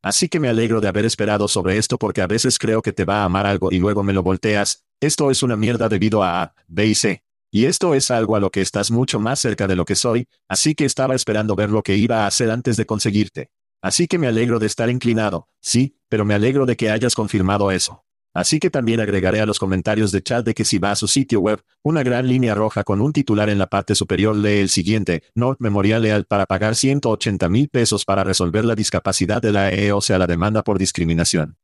Así 0.03 0.29
que 0.29 0.39
me 0.39 0.47
alegro 0.47 0.79
de 0.79 0.87
haber 0.87 1.05
esperado 1.05 1.47
sobre 1.47 1.77
esto 1.77 1.97
porque 1.97 2.21
a 2.21 2.27
veces 2.27 2.59
creo 2.59 2.81
que 2.81 2.93
te 2.93 3.05
va 3.05 3.21
a 3.21 3.25
amar 3.25 3.45
algo 3.45 3.71
y 3.71 3.79
luego 3.79 4.03
me 4.03 4.13
lo 4.13 4.23
volteas, 4.23 4.85
esto 4.99 5.31
es 5.31 5.43
una 5.43 5.55
mierda 5.55 5.89
debido 5.89 6.23
a 6.23 6.43
A, 6.43 6.55
B 6.67 6.85
y 6.87 6.95
C. 6.95 7.23
Y 7.51 7.65
esto 7.65 7.93
es 7.93 8.11
algo 8.11 8.35
a 8.35 8.39
lo 8.39 8.51
que 8.51 8.61
estás 8.61 8.91
mucho 8.91 9.19
más 9.19 9.39
cerca 9.39 9.67
de 9.67 9.75
lo 9.75 9.85
que 9.85 9.95
soy, 9.95 10.27
así 10.47 10.75
que 10.75 10.85
estaba 10.85 11.15
esperando 11.15 11.55
ver 11.55 11.69
lo 11.69 11.81
que 11.81 11.95
iba 11.95 12.23
a 12.23 12.27
hacer 12.27 12.51
antes 12.51 12.77
de 12.77 12.85
conseguirte. 12.85 13.51
Así 13.81 14.07
que 14.07 14.17
me 14.17 14.27
alegro 14.27 14.59
de 14.59 14.65
estar 14.65 14.89
inclinado, 14.89 15.49
sí, 15.61 15.97
pero 16.09 16.25
me 16.25 16.33
alegro 16.33 16.65
de 16.65 16.75
que 16.75 16.89
hayas 16.89 17.15
confirmado 17.15 17.71
eso. 17.71 18.03
Así 18.37 18.59
que 18.59 18.69
también 18.69 18.99
agregaré 18.99 19.41
a 19.41 19.47
los 19.47 19.57
comentarios 19.57 20.11
de 20.11 20.21
chat 20.21 20.45
de 20.45 20.53
que 20.53 20.63
si 20.63 20.77
va 20.77 20.91
a 20.91 20.95
su 20.95 21.07
sitio 21.07 21.39
web, 21.39 21.59
una 21.81 22.03
gran 22.03 22.27
línea 22.27 22.53
roja 22.53 22.83
con 22.83 23.01
un 23.01 23.11
titular 23.11 23.49
en 23.49 23.57
la 23.57 23.65
parte 23.65 23.95
superior 23.95 24.35
lee 24.35 24.59
el 24.59 24.69
siguiente, 24.69 25.23
North 25.33 25.59
Memorial 25.59 26.03
Leal 26.03 26.25
para 26.25 26.45
pagar 26.45 26.75
180 26.75 27.49
mil 27.49 27.67
pesos 27.67 28.05
para 28.05 28.23
resolver 28.23 28.63
la 28.63 28.75
discapacidad 28.75 29.41
de 29.41 29.51
la 29.51 29.71
EE 29.71 29.91
o 29.91 30.01
sea 30.01 30.19
la 30.19 30.27
demanda 30.27 30.63
por 30.63 30.77
discriminación. 30.77 31.57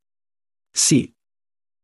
Sí. 0.73 1.15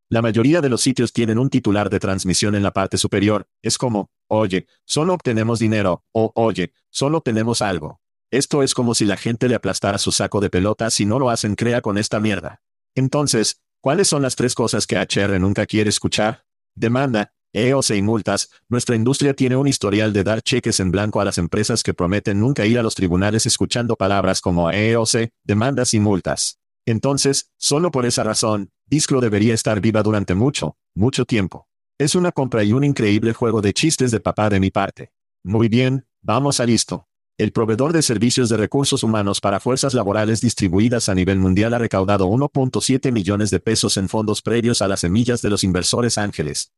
La 0.08 0.22
mayoría 0.22 0.60
de 0.60 0.68
los 0.68 0.80
sitios 0.80 1.12
tienen 1.12 1.38
un 1.38 1.50
titular 1.50 1.88
de 1.88 2.00
transmisión 2.00 2.56
en 2.56 2.64
la 2.64 2.72
parte 2.72 2.98
superior, 2.98 3.46
es 3.62 3.78
como, 3.78 4.10
oye, 4.26 4.66
solo 4.84 5.14
obtenemos 5.14 5.60
dinero, 5.60 6.04
o 6.10 6.32
oye, 6.34 6.72
solo 6.90 7.18
obtenemos 7.18 7.62
algo. 7.62 8.00
Esto 8.32 8.64
es 8.64 8.74
como 8.74 8.96
si 8.96 9.04
la 9.04 9.16
gente 9.16 9.48
le 9.48 9.54
aplastara 9.54 9.98
su 9.98 10.10
saco 10.10 10.40
de 10.40 10.50
pelota 10.50 10.90
si 10.90 11.06
no 11.06 11.20
lo 11.20 11.30
hacen 11.30 11.54
crea 11.54 11.80
con 11.80 11.96
esta 11.96 12.18
mierda. 12.18 12.60
Entonces, 12.96 13.60
¿Cuáles 13.82 14.08
son 14.08 14.20
las 14.20 14.36
tres 14.36 14.54
cosas 14.54 14.86
que 14.86 14.96
HR 14.98 15.40
nunca 15.40 15.64
quiere 15.64 15.88
escuchar? 15.88 16.44
Demanda, 16.74 17.32
EOC 17.54 17.92
y 17.96 18.02
multas. 18.02 18.50
Nuestra 18.68 18.94
industria 18.94 19.32
tiene 19.32 19.56
un 19.56 19.66
historial 19.66 20.12
de 20.12 20.22
dar 20.22 20.42
cheques 20.42 20.80
en 20.80 20.90
blanco 20.90 21.18
a 21.18 21.24
las 21.24 21.38
empresas 21.38 21.82
que 21.82 21.94
prometen 21.94 22.40
nunca 22.40 22.66
ir 22.66 22.78
a 22.78 22.82
los 22.82 22.94
tribunales 22.94 23.46
escuchando 23.46 23.96
palabras 23.96 24.42
como 24.42 24.70
EOC, 24.70 25.30
demandas 25.44 25.94
y 25.94 26.00
multas. 26.00 26.58
Entonces, 26.84 27.52
solo 27.56 27.90
por 27.90 28.04
esa 28.04 28.22
razón, 28.22 28.70
Disclo 28.84 29.22
debería 29.22 29.54
estar 29.54 29.80
viva 29.80 30.02
durante 30.02 30.34
mucho, 30.34 30.76
mucho 30.94 31.24
tiempo. 31.24 31.66
Es 31.98 32.14
una 32.14 32.32
compra 32.32 32.62
y 32.64 32.74
un 32.74 32.84
increíble 32.84 33.32
juego 33.32 33.62
de 33.62 33.72
chistes 33.72 34.10
de 34.10 34.20
papá 34.20 34.50
de 34.50 34.60
mi 34.60 34.70
parte. 34.70 35.14
Muy 35.42 35.68
bien, 35.68 36.06
vamos 36.20 36.60
a 36.60 36.66
listo. 36.66 37.09
El 37.40 37.52
proveedor 37.52 37.94
de 37.94 38.02
servicios 38.02 38.50
de 38.50 38.58
recursos 38.58 39.02
humanos 39.02 39.40
para 39.40 39.60
fuerzas 39.60 39.94
laborales 39.94 40.42
distribuidas 40.42 41.08
a 41.08 41.14
nivel 41.14 41.38
mundial 41.38 41.72
ha 41.72 41.78
recaudado 41.78 42.28
1.7 42.28 43.10
millones 43.12 43.48
de 43.48 43.60
pesos 43.60 43.96
en 43.96 44.10
fondos 44.10 44.42
previos 44.42 44.82
a 44.82 44.88
las 44.88 45.00
semillas 45.00 45.40
de 45.40 45.48
los 45.48 45.64
inversores 45.64 46.18
ángeles. 46.18 46.70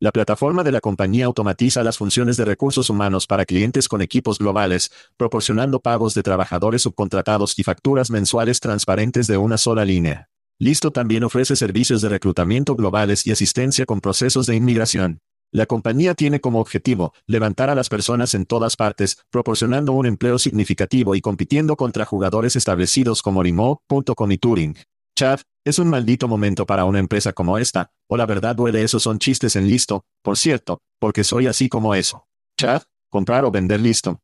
La 0.00 0.10
plataforma 0.10 0.64
de 0.64 0.72
la 0.72 0.80
compañía 0.80 1.26
automatiza 1.26 1.84
las 1.84 1.98
funciones 1.98 2.36
de 2.36 2.44
recursos 2.44 2.90
humanos 2.90 3.28
para 3.28 3.44
clientes 3.44 3.86
con 3.86 4.02
equipos 4.02 4.40
globales, 4.40 4.90
proporcionando 5.16 5.78
pagos 5.78 6.14
de 6.14 6.24
trabajadores 6.24 6.82
subcontratados 6.82 7.56
y 7.56 7.62
facturas 7.62 8.10
mensuales 8.10 8.58
transparentes 8.58 9.28
de 9.28 9.36
una 9.36 9.56
sola 9.56 9.84
línea. 9.84 10.30
Listo 10.58 10.90
también 10.90 11.22
ofrece 11.22 11.54
servicios 11.54 12.02
de 12.02 12.08
reclutamiento 12.08 12.74
globales 12.74 13.24
y 13.24 13.30
asistencia 13.30 13.86
con 13.86 14.00
procesos 14.00 14.46
de 14.46 14.56
inmigración. 14.56 15.20
La 15.52 15.66
compañía 15.66 16.14
tiene 16.14 16.40
como 16.40 16.60
objetivo 16.60 17.12
levantar 17.26 17.70
a 17.70 17.74
las 17.74 17.88
personas 17.88 18.34
en 18.34 18.46
todas 18.46 18.76
partes, 18.76 19.18
proporcionando 19.30 19.92
un 19.92 20.06
empleo 20.06 20.38
significativo 20.38 21.14
y 21.14 21.20
compitiendo 21.20 21.76
contra 21.76 22.04
jugadores 22.04 22.56
establecidos 22.56 23.22
como 23.22 23.42
Limo.com 23.42 24.32
y 24.32 24.38
Turing. 24.38 24.76
Chad, 25.16 25.40
es 25.64 25.78
un 25.78 25.88
maldito 25.88 26.28
momento 26.28 26.66
para 26.66 26.84
una 26.84 26.98
empresa 26.98 27.32
como 27.32 27.58
esta, 27.58 27.90
o 28.08 28.16
la 28.16 28.26
verdad 28.26 28.54
duele 28.54 28.82
esos 28.82 29.02
son 29.02 29.18
chistes 29.18 29.56
en 29.56 29.68
listo, 29.68 30.04
por 30.22 30.36
cierto, 30.36 30.82
porque 30.98 31.24
soy 31.24 31.46
así 31.46 31.68
como 31.68 31.94
eso. 31.94 32.26
Chad, 32.58 32.82
comprar 33.08 33.44
o 33.44 33.50
vender 33.50 33.80
listo. 33.80 34.20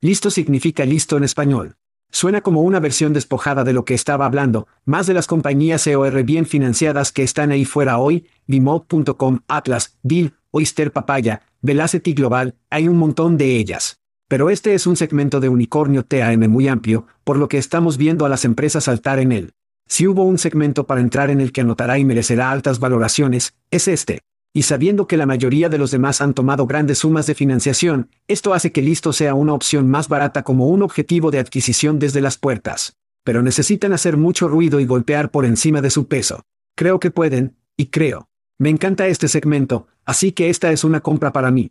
Listo 0.00 0.30
significa 0.30 0.84
listo 0.84 1.16
en 1.16 1.24
español. 1.24 1.76
Suena 2.10 2.40
como 2.40 2.62
una 2.62 2.80
versión 2.80 3.12
despojada 3.12 3.64
de 3.64 3.72
lo 3.72 3.84
que 3.84 3.94
estaba 3.94 4.26
hablando, 4.26 4.66
más 4.84 5.06
de 5.06 5.14
las 5.14 5.26
compañías 5.26 5.86
EOR 5.86 6.22
bien 6.22 6.46
financiadas 6.46 7.12
que 7.12 7.22
están 7.22 7.50
ahí 7.50 7.64
fuera 7.64 7.98
hoy, 7.98 8.26
Bimop.com, 8.46 9.40
Atlas, 9.46 9.98
Bill, 10.02 10.34
Oyster 10.50 10.90
Papaya, 10.92 11.42
Velocity 11.60 12.14
Global, 12.14 12.54
hay 12.70 12.88
un 12.88 12.96
montón 12.96 13.36
de 13.36 13.56
ellas. 13.56 14.00
Pero 14.26 14.50
este 14.50 14.74
es 14.74 14.86
un 14.86 14.96
segmento 14.96 15.40
de 15.40 15.48
unicornio 15.48 16.04
TAM 16.04 16.48
muy 16.48 16.68
amplio, 16.68 17.06
por 17.24 17.36
lo 17.36 17.48
que 17.48 17.58
estamos 17.58 17.96
viendo 17.96 18.24
a 18.24 18.28
las 18.28 18.44
empresas 18.44 18.84
saltar 18.84 19.18
en 19.18 19.32
él. 19.32 19.52
Si 19.86 20.06
hubo 20.06 20.24
un 20.24 20.38
segmento 20.38 20.86
para 20.86 21.00
entrar 21.00 21.30
en 21.30 21.40
el 21.40 21.50
que 21.50 21.62
anotará 21.62 21.98
y 21.98 22.04
merecerá 22.04 22.50
altas 22.50 22.78
valoraciones, 22.78 23.54
es 23.70 23.88
este. 23.88 24.20
Y 24.58 24.62
sabiendo 24.62 25.06
que 25.06 25.16
la 25.16 25.24
mayoría 25.24 25.68
de 25.68 25.78
los 25.78 25.92
demás 25.92 26.20
han 26.20 26.34
tomado 26.34 26.66
grandes 26.66 26.98
sumas 26.98 27.28
de 27.28 27.36
financiación, 27.36 28.10
esto 28.26 28.54
hace 28.54 28.72
que 28.72 28.82
Listo 28.82 29.12
sea 29.12 29.34
una 29.34 29.54
opción 29.54 29.88
más 29.88 30.08
barata 30.08 30.42
como 30.42 30.66
un 30.66 30.82
objetivo 30.82 31.30
de 31.30 31.38
adquisición 31.38 32.00
desde 32.00 32.20
las 32.20 32.38
puertas. 32.38 32.96
Pero 33.22 33.40
necesitan 33.40 33.92
hacer 33.92 34.16
mucho 34.16 34.48
ruido 34.48 34.80
y 34.80 34.84
golpear 34.84 35.30
por 35.30 35.44
encima 35.44 35.80
de 35.80 35.90
su 35.90 36.08
peso. 36.08 36.42
Creo 36.74 36.98
que 36.98 37.12
pueden, 37.12 37.56
y 37.76 37.86
creo. 37.86 38.26
Me 38.58 38.68
encanta 38.68 39.06
este 39.06 39.28
segmento, 39.28 39.86
así 40.04 40.32
que 40.32 40.50
esta 40.50 40.72
es 40.72 40.82
una 40.82 41.02
compra 41.02 41.32
para 41.32 41.52
mí. 41.52 41.70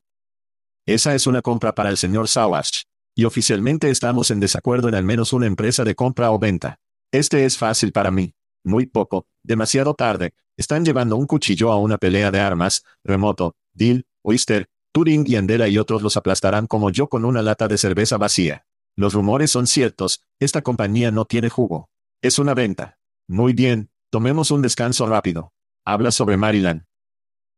Esa 0.85 1.13
es 1.13 1.27
una 1.27 1.41
compra 1.41 1.75
para 1.75 1.89
el 1.89 1.97
señor 1.97 2.29
Sawash. 2.29 2.83
Y 3.17 3.25
oficialmente 3.25 3.89
estamos 3.89 4.31
en 4.31 4.39
desacuerdo 4.39 4.87
en 4.87 4.95
al 4.95 5.03
menos 5.03 5.33
una 5.33 5.45
empresa 5.45 5.83
de 5.83 5.93
compra 5.93 6.31
o 6.31 6.39
venta. 6.39 6.79
Este 7.11 7.43
es 7.43 7.57
fácil 7.57 7.91
para 7.91 8.11
mí. 8.11 8.33
Muy 8.63 8.85
poco, 8.85 9.27
demasiado 9.43 9.93
tarde, 9.93 10.33
están 10.57 10.83
llevando 10.83 11.15
un 11.15 11.27
cuchillo 11.27 11.71
a 11.71 11.77
una 11.77 11.97
pelea 11.97 12.31
de 12.31 12.39
armas, 12.39 12.83
remoto, 13.03 13.55
Dill, 13.73 14.05
Oyster, 14.23 14.69
Turing 14.91 15.25
y 15.27 15.35
Andela 15.35 15.67
y 15.67 15.77
otros 15.77 16.01
los 16.01 16.17
aplastarán 16.17 16.67
como 16.67 16.89
yo 16.89 17.07
con 17.07 17.23
una 17.25 17.41
lata 17.41 17.67
de 17.67 17.77
cerveza 17.77 18.17
vacía. 18.17 18.65
Los 18.95 19.13
rumores 19.13 19.51
son 19.51 19.67
ciertos, 19.67 20.23
esta 20.39 20.63
compañía 20.63 21.11
no 21.11 21.25
tiene 21.25 21.49
jugo. 21.49 21.89
Es 22.21 22.39
una 22.39 22.55
venta. 22.55 22.97
Muy 23.27 23.53
bien, 23.53 23.91
tomemos 24.09 24.49
un 24.49 24.63
descanso 24.63 25.05
rápido. 25.05 25.53
Habla 25.85 26.11
sobre 26.11 26.35
Maryland. 26.35 26.85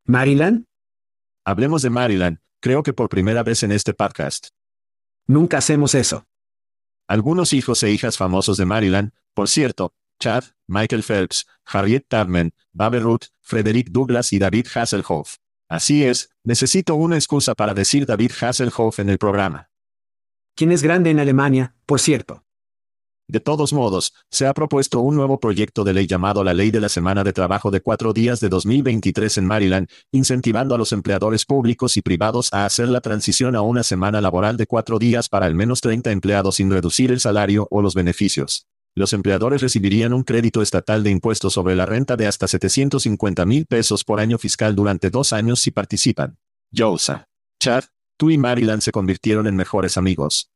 ¿Maryland? 0.06 0.66
Hablemos 1.46 1.82
de 1.82 1.90
Maryland, 1.90 2.40
creo 2.60 2.84
que 2.84 2.94
por 2.94 3.08
primera 3.08 3.44
vez 3.44 3.64
en 3.64 3.72
este 3.72 3.94
podcast. 3.94 4.50
Nunca 5.28 5.60
hacemos 5.60 5.96
eso. 5.96 6.28
Algunos 7.08 7.54
hijos 7.54 7.82
e 7.84 7.92
hijas 7.92 8.18
famosos 8.18 8.58
de 8.58 8.66
Maryland, 8.66 9.14
por 9.34 9.48
cierto, 9.48 9.94
Chad, 10.20 10.44
Michael 10.68 11.04
Phelps, 11.04 11.48
Harriet 11.66 12.06
Tubman, 12.08 12.52
Babe 12.74 13.00
Ruth, 13.00 13.28
Frederick 13.42 13.90
Douglass 13.90 14.34
y 14.34 14.40
David 14.40 14.68
Hasselhoff. 14.74 15.38
Así 15.68 16.04
es, 16.04 16.30
necesito 16.44 16.96
una 16.96 17.16
excusa 17.16 17.56
para 17.56 17.74
decir 17.74 18.06
David 18.06 18.32
Hasselhoff 18.40 19.00
en 19.00 19.10
el 19.10 19.18
programa. 19.18 19.70
¿Quién 20.56 20.72
es 20.72 20.84
grande 20.84 21.10
en 21.10 21.20
Alemania, 21.20 21.76
por 21.86 22.00
cierto? 22.00 22.44
De 23.28 23.40
todos 23.40 23.74
modos, 23.74 24.16
se 24.32 24.48
ha 24.48 24.54
propuesto 24.56 25.02
un 25.02 25.16
nuevo 25.16 25.40
proyecto 25.40 25.84
de 25.84 25.94
ley 25.94 26.08
llamado 26.08 26.44
la 26.44 26.56
Ley 26.56 26.72
de 26.72 26.82
la 26.82 26.90
Semana 26.90 27.24
de 27.24 27.32
Trabajo 27.32 27.70
de 27.70 27.80
Cuatro 27.80 28.12
Días 28.12 28.40
de 28.40 28.50
2023 28.50 29.38
en 29.38 29.46
Maryland, 29.46 29.88
incentivando 30.12 30.74
a 30.74 30.80
los 30.80 30.92
empleadores 30.92 31.46
públicos 31.46 31.96
y 31.96 32.02
privados 32.02 32.52
a 32.52 32.66
hacer 32.66 32.90
la 32.90 33.02
transición 33.02 33.56
a 33.56 33.62
una 33.62 33.84
semana 33.84 34.20
laboral 34.20 34.58
de 34.58 34.66
cuatro 34.66 34.98
días 34.98 35.30
para 35.30 35.46
al 35.46 35.54
menos 35.54 35.80
30 35.82 36.12
empleados 36.12 36.56
sin 36.56 36.72
reducir 36.72 37.12
el 37.12 37.20
salario 37.20 37.68
o 37.70 37.84
los 37.84 37.94
beneficios 37.94 38.68
los 38.96 39.14
empleadores 39.14 39.62
recibirían 39.62 40.14
un 40.14 40.24
crédito 40.24 40.62
estatal 40.62 41.04
de 41.04 41.12
impuestos 41.12 41.54
sobre 41.54 41.76
la 41.76 41.86
renta 41.86 42.18
de 42.18 42.28
hasta 42.28 42.48
750 42.48 43.46
mil 43.46 43.66
pesos 43.66 44.04
por 44.04 44.20
año 44.20 44.38
fiscal 44.38 44.76
durante 44.76 45.10
dos 45.10 45.32
años 45.34 45.60
si 45.60 45.72
participan. 45.72 46.38
Yosa. 46.72 47.28
Chad, 47.60 47.86
tú 48.18 48.30
y 48.30 48.38
Maryland 48.38 48.82
se 48.82 48.92
convirtieron 48.92 49.48
en 49.48 49.56
mejores 49.56 49.98
amigos. 49.98 50.50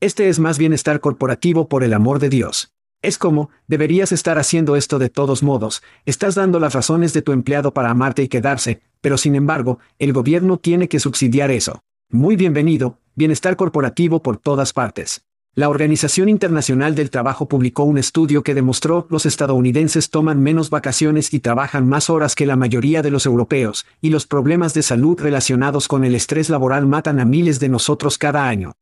Este 0.00 0.28
es 0.28 0.38
más 0.38 0.58
bienestar 0.58 1.00
corporativo 1.00 1.68
por 1.68 1.84
el 1.84 1.94
amor 1.94 2.18
de 2.18 2.28
Dios. 2.28 2.72
Es 3.02 3.18
como, 3.18 3.50
deberías 3.66 4.12
estar 4.12 4.38
haciendo 4.38 4.76
esto 4.76 4.98
de 4.98 5.10
todos 5.10 5.42
modos, 5.42 5.82
estás 6.06 6.34
dando 6.36 6.60
las 6.60 6.72
razones 6.72 7.12
de 7.12 7.22
tu 7.22 7.32
empleado 7.32 7.74
para 7.74 7.90
amarte 7.90 8.22
y 8.22 8.28
quedarse, 8.28 8.82
pero 9.00 9.18
sin 9.18 9.34
embargo, 9.34 9.78
el 9.98 10.12
gobierno 10.12 10.56
tiene 10.56 10.88
que 10.88 11.00
subsidiar 11.00 11.50
eso. 11.50 11.82
Muy 12.08 12.36
bienvenido, 12.36 13.00
bienestar 13.14 13.56
corporativo 13.56 14.22
por 14.22 14.36
todas 14.36 14.72
partes. 14.72 15.24
La 15.54 15.68
Organización 15.68 16.30
Internacional 16.30 16.94
del 16.94 17.10
Trabajo 17.10 17.46
publicó 17.46 17.84
un 17.84 17.98
estudio 17.98 18.42
que 18.42 18.54
demostró 18.54 19.06
los 19.10 19.26
estadounidenses 19.26 20.08
toman 20.08 20.42
menos 20.42 20.70
vacaciones 20.70 21.34
y 21.34 21.40
trabajan 21.40 21.86
más 21.86 22.08
horas 22.08 22.34
que 22.34 22.46
la 22.46 22.56
mayoría 22.56 23.02
de 23.02 23.10
los 23.10 23.26
europeos, 23.26 23.84
y 24.00 24.08
los 24.08 24.26
problemas 24.26 24.72
de 24.72 24.82
salud 24.82 25.20
relacionados 25.20 25.88
con 25.88 26.04
el 26.04 26.14
estrés 26.14 26.48
laboral 26.48 26.86
matan 26.86 27.20
a 27.20 27.26
miles 27.26 27.60
de 27.60 27.68
nosotros 27.68 28.16
cada 28.16 28.48
año. 28.48 28.72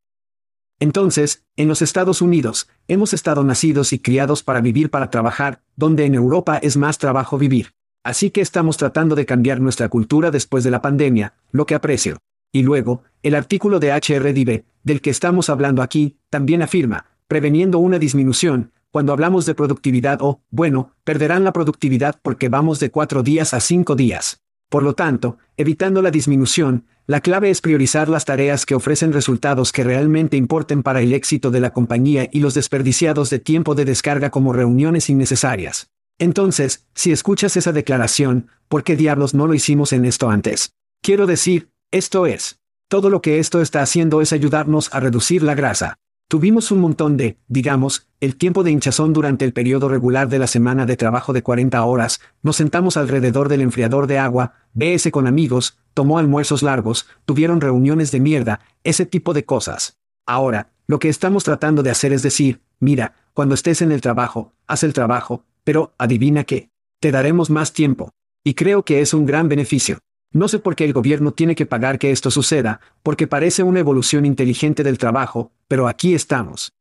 Entonces, 0.78 1.42
en 1.56 1.66
los 1.66 1.82
Estados 1.82 2.22
Unidos, 2.22 2.68
hemos 2.86 3.14
estado 3.14 3.42
nacidos 3.42 3.92
y 3.92 3.98
criados 3.98 4.44
para 4.44 4.60
vivir 4.60 4.90
para 4.90 5.10
trabajar, 5.10 5.62
donde 5.74 6.04
en 6.04 6.14
Europa 6.14 6.56
es 6.58 6.76
más 6.76 6.98
trabajo 6.98 7.36
vivir. 7.36 7.72
Así 8.04 8.30
que 8.30 8.42
estamos 8.42 8.76
tratando 8.76 9.16
de 9.16 9.26
cambiar 9.26 9.60
nuestra 9.60 9.88
cultura 9.88 10.30
después 10.30 10.62
de 10.62 10.70
la 10.70 10.80
pandemia, 10.80 11.34
lo 11.50 11.66
que 11.66 11.74
aprecio. 11.74 12.18
Y 12.52 12.62
luego, 12.62 13.02
el 13.24 13.34
artículo 13.34 13.80
de 13.80 13.92
HRDB, 13.92 14.64
del 14.82 15.00
que 15.00 15.10
estamos 15.10 15.50
hablando 15.50 15.82
aquí, 15.82 16.16
también 16.30 16.62
afirma, 16.62 17.06
preveniendo 17.28 17.78
una 17.78 17.98
disminución, 17.98 18.72
cuando 18.90 19.12
hablamos 19.12 19.46
de 19.46 19.54
productividad 19.54 20.18
o, 20.20 20.42
bueno, 20.50 20.92
perderán 21.04 21.44
la 21.44 21.52
productividad 21.52 22.18
porque 22.22 22.48
vamos 22.48 22.80
de 22.80 22.90
cuatro 22.90 23.22
días 23.22 23.54
a 23.54 23.60
cinco 23.60 23.94
días. 23.94 24.42
Por 24.68 24.82
lo 24.82 24.94
tanto, 24.94 25.38
evitando 25.56 26.02
la 26.02 26.10
disminución, 26.10 26.84
la 27.06 27.20
clave 27.20 27.50
es 27.50 27.60
priorizar 27.60 28.08
las 28.08 28.24
tareas 28.24 28.66
que 28.66 28.76
ofrecen 28.76 29.12
resultados 29.12 29.72
que 29.72 29.82
realmente 29.82 30.36
importen 30.36 30.84
para 30.84 31.00
el 31.00 31.12
éxito 31.12 31.50
de 31.50 31.58
la 31.58 31.72
compañía 31.72 32.28
y 32.30 32.38
los 32.38 32.54
desperdiciados 32.54 33.30
de 33.30 33.40
tiempo 33.40 33.74
de 33.74 33.84
descarga 33.84 34.30
como 34.30 34.52
reuniones 34.52 35.10
innecesarias. 35.10 35.90
Entonces, 36.20 36.86
si 36.94 37.10
escuchas 37.10 37.56
esa 37.56 37.72
declaración, 37.72 38.48
¿por 38.68 38.84
qué 38.84 38.94
diablos 38.94 39.34
no 39.34 39.48
lo 39.48 39.54
hicimos 39.54 39.92
en 39.92 40.04
esto 40.04 40.30
antes? 40.30 40.74
Quiero 41.02 41.26
decir, 41.26 41.70
esto 41.90 42.26
es, 42.26 42.59
todo 42.90 43.08
lo 43.08 43.22
que 43.22 43.38
esto 43.38 43.62
está 43.62 43.82
haciendo 43.82 44.20
es 44.20 44.32
ayudarnos 44.32 44.92
a 44.92 44.98
reducir 44.98 45.44
la 45.44 45.54
grasa. 45.54 45.96
Tuvimos 46.26 46.72
un 46.72 46.80
montón 46.80 47.16
de, 47.16 47.38
digamos, 47.46 48.08
el 48.18 48.34
tiempo 48.34 48.64
de 48.64 48.72
hinchazón 48.72 49.12
durante 49.12 49.44
el 49.44 49.52
periodo 49.52 49.88
regular 49.88 50.28
de 50.28 50.40
la 50.40 50.48
semana 50.48 50.86
de 50.86 50.96
trabajo 50.96 51.32
de 51.32 51.44
40 51.44 51.84
horas, 51.84 52.20
nos 52.42 52.56
sentamos 52.56 52.96
alrededor 52.96 53.48
del 53.48 53.60
enfriador 53.60 54.08
de 54.08 54.18
agua, 54.18 54.54
BS 54.72 55.12
con 55.12 55.28
amigos, 55.28 55.78
tomó 55.94 56.18
almuerzos 56.18 56.64
largos, 56.64 57.06
tuvieron 57.26 57.60
reuniones 57.60 58.10
de 58.10 58.18
mierda, 58.18 58.58
ese 58.82 59.06
tipo 59.06 59.34
de 59.34 59.44
cosas. 59.44 59.96
Ahora, 60.26 60.72
lo 60.88 60.98
que 60.98 61.08
estamos 61.08 61.44
tratando 61.44 61.84
de 61.84 61.90
hacer 61.90 62.12
es 62.12 62.22
decir, 62.22 62.60
mira, 62.80 63.14
cuando 63.34 63.54
estés 63.54 63.82
en 63.82 63.92
el 63.92 64.00
trabajo, 64.00 64.52
haz 64.66 64.82
el 64.82 64.92
trabajo, 64.92 65.44
pero, 65.62 65.94
adivina 65.96 66.42
qué, 66.42 66.70
te 66.98 67.12
daremos 67.12 67.50
más 67.50 67.72
tiempo. 67.72 68.10
Y 68.42 68.54
creo 68.54 68.84
que 68.84 69.00
es 69.00 69.14
un 69.14 69.26
gran 69.26 69.48
beneficio. 69.48 70.00
No 70.32 70.46
sé 70.46 70.60
por 70.60 70.76
qué 70.76 70.84
el 70.84 70.92
gobierno 70.92 71.32
tiene 71.32 71.56
que 71.56 71.66
pagar 71.66 71.98
que 71.98 72.12
esto 72.12 72.30
suceda, 72.30 72.80
porque 73.02 73.26
parece 73.26 73.64
una 73.64 73.80
evolución 73.80 74.24
inteligente 74.24 74.84
del 74.84 74.96
trabajo, 74.96 75.50
pero 75.66 75.88
aquí 75.88 76.14
estamos. 76.14 76.72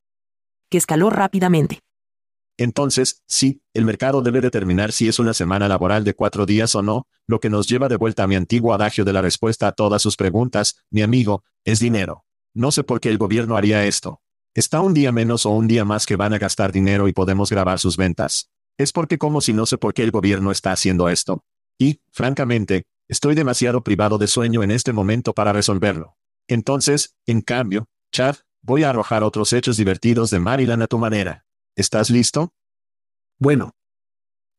Que 0.70 0.78
escaló 0.78 1.10
rápidamente. 1.10 1.80
Entonces, 2.58 3.24
sí, 3.26 3.64
el 3.74 3.86
mercado 3.86 4.22
debe 4.22 4.42
determinar 4.42 4.92
si 4.92 5.08
es 5.08 5.18
una 5.18 5.34
semana 5.34 5.68
laboral 5.68 6.04
de 6.04 6.14
cuatro 6.14 6.46
días 6.46 6.76
o 6.76 6.84
no, 6.84 7.08
lo 7.26 7.40
que 7.40 7.50
nos 7.50 7.68
lleva 7.68 7.88
de 7.88 7.96
vuelta 7.96 8.24
a 8.24 8.28
mi 8.28 8.36
antiguo 8.36 8.72
adagio 8.74 9.04
de 9.04 9.14
la 9.14 9.22
respuesta 9.24 9.68
a 9.68 9.72
todas 9.72 10.02
sus 10.02 10.16
preguntas, 10.16 10.84
mi 10.92 11.02
amigo, 11.02 11.44
es 11.64 11.80
dinero. 11.80 12.26
No 12.54 12.72
sé 12.72 12.84
por 12.84 13.00
qué 13.00 13.10
el 13.10 13.18
gobierno 13.18 13.58
haría 13.58 13.86
esto. 13.86 14.22
Está 14.54 14.82
un 14.82 14.94
día 14.94 15.12
menos 15.12 15.48
o 15.48 15.52
un 15.52 15.68
día 15.68 15.86
más 15.86 16.06
que 16.06 16.18
van 16.18 16.34
a 16.34 16.38
gastar 16.38 16.72
dinero 16.72 17.08
y 17.08 17.14
podemos 17.14 17.50
grabar 17.50 17.80
sus 17.80 17.98
ventas. 17.98 18.52
Es 18.78 18.92
porque 18.92 19.18
como 19.18 19.42
si 19.42 19.54
no 19.54 19.66
sé 19.66 19.80
por 19.80 19.96
qué 19.96 20.04
el 20.04 20.12
gobierno 20.12 20.52
está 20.52 20.72
haciendo 20.72 21.10
esto. 21.10 21.44
Y, 21.80 22.02
francamente, 22.12 22.86
estoy 23.10 23.36
demasiado 23.36 23.84
privado 23.84 24.18
de 24.18 24.28
sueño 24.28 24.64
en 24.64 24.72
este 24.72 24.94
momento 24.94 25.34
para 25.34 25.52
resolverlo. 25.52 26.16
Entonces, 26.48 27.16
en 27.26 27.42
cambio, 27.42 27.90
Chad, 28.14 28.38
voy 28.62 28.84
a 28.84 28.92
arrojar 28.92 29.24
otros 29.24 29.52
hechos 29.52 29.76
divertidos 29.76 30.30
de 30.30 30.40
Maryland 30.40 30.84
a 30.84 30.88
tu 30.88 30.98
manera. 30.98 31.46
¿Estás 31.76 32.10
listo? 32.10 32.54
Bueno, 33.38 33.74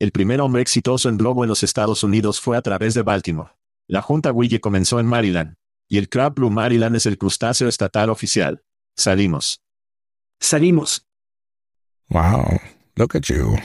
El 0.02 0.12
primer 0.12 0.40
hombre 0.40 0.62
exitoso 0.62 1.10
en 1.10 1.18
globo 1.18 1.44
en 1.44 1.48
los 1.48 1.62
Estados 1.62 2.02
Unidos 2.02 2.40
fue 2.40 2.56
a 2.56 2.62
través 2.62 2.94
de 2.94 3.02
Baltimore. 3.02 3.50
La 3.86 4.00
Junta 4.00 4.32
Willie 4.32 4.58
comenzó 4.60 4.98
en 4.98 5.06
Maryland. 5.06 5.56
Y 5.88 5.98
el 5.98 6.08
Crab 6.08 6.34
Blue 6.36 6.48
Maryland 6.50 6.96
es 6.96 7.04
el 7.04 7.18
crustáceo 7.18 7.68
estatal 7.68 8.08
oficial. 8.08 8.62
Salimos. 8.96 9.60
salimos. 10.40 11.06
Wow, 12.08 12.60
look 12.96 13.14
at 13.14 13.28
you. 13.28 13.58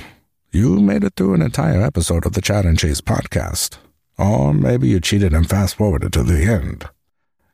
You 0.52 0.82
made 0.82 1.06
it 1.06 1.16
through 1.16 1.36
an 1.36 1.42
entire 1.42 1.82
episode 1.82 2.26
of 2.26 2.34
the 2.34 2.42
Chat 2.42 2.66
and 2.66 2.78
Chase 2.78 3.00
podcast. 3.02 3.78
Or 4.18 4.54
maybe 4.54 4.88
you 4.88 5.00
cheated 5.00 5.34
and 5.34 5.50
fast 5.50 5.76
forwarded 5.76 6.14
to 6.14 6.24
the 6.24 6.44
end. 6.44 6.88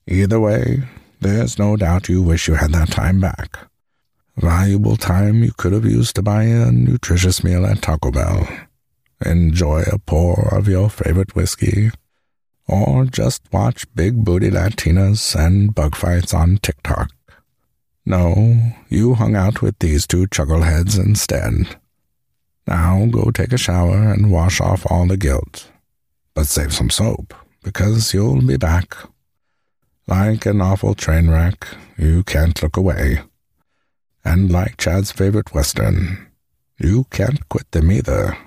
Either 0.08 0.40
way, 0.40 0.84
there's 1.20 1.60
no 1.60 1.76
doubt 1.76 2.10
you 2.10 2.22
wish 2.22 2.48
you 2.48 2.56
had 2.56 2.72
that 2.74 2.90
time 2.90 3.20
back. 3.20 3.58
Valuable 4.38 4.98
time 4.98 5.44
you 5.44 5.52
could 5.56 5.74
have 5.74 5.86
used 5.86 6.16
to 6.16 6.24
buy 6.24 6.44
a 6.44 6.72
nutritious 6.72 7.44
meal 7.44 7.66
at 7.66 7.82
Taco 7.82 8.12
Bell, 8.12 8.48
enjoy 9.26 9.84
a 9.84 10.00
pour 10.00 10.56
of 10.56 10.68
your 10.68 10.90
favorite 10.90 11.36
whiskey, 11.36 11.92
or 12.68 13.06
just 13.06 13.42
watch 13.52 13.86
big 13.94 14.24
booty 14.24 14.50
Latinas 14.50 15.36
and 15.36 15.76
bug 15.76 15.96
fights 15.96 16.34
on 16.34 16.58
TikTok. 16.58 17.12
No, 18.06 18.74
you 18.90 19.14
hung 19.14 19.36
out 19.36 19.62
with 19.62 19.78
these 19.80 20.08
two 20.08 20.26
chuckleheads 20.28 20.98
instead. 20.98 21.78
Now 22.68 23.06
go 23.12 23.32
take 23.32 23.54
a 23.54 23.58
shower 23.58 24.12
and 24.12 24.32
wash 24.32 24.60
off 24.60 24.90
all 24.90 25.06
the 25.06 25.18
guilt. 25.18 25.70
But 26.34 26.48
save 26.48 26.74
some 26.74 26.90
soap, 26.90 27.34
because 27.64 28.14
you'll 28.14 28.42
be 28.42 28.58
back. 28.58 28.96
Like 30.08 30.46
an 30.46 30.62
awful 30.62 30.94
train 30.94 31.30
wreck, 31.30 31.68
you 31.98 32.24
can't 32.24 32.62
look 32.62 32.78
away. 32.78 33.22
And 34.24 34.52
like 34.52 34.78
Chad's 34.78 35.12
favorite 35.12 35.54
Western, 35.54 36.28
you 36.78 37.06
can't 37.12 37.48
quit 37.50 37.72
them 37.72 37.92
either. 37.92 38.38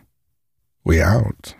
We 0.84 1.00
out. 1.00 1.54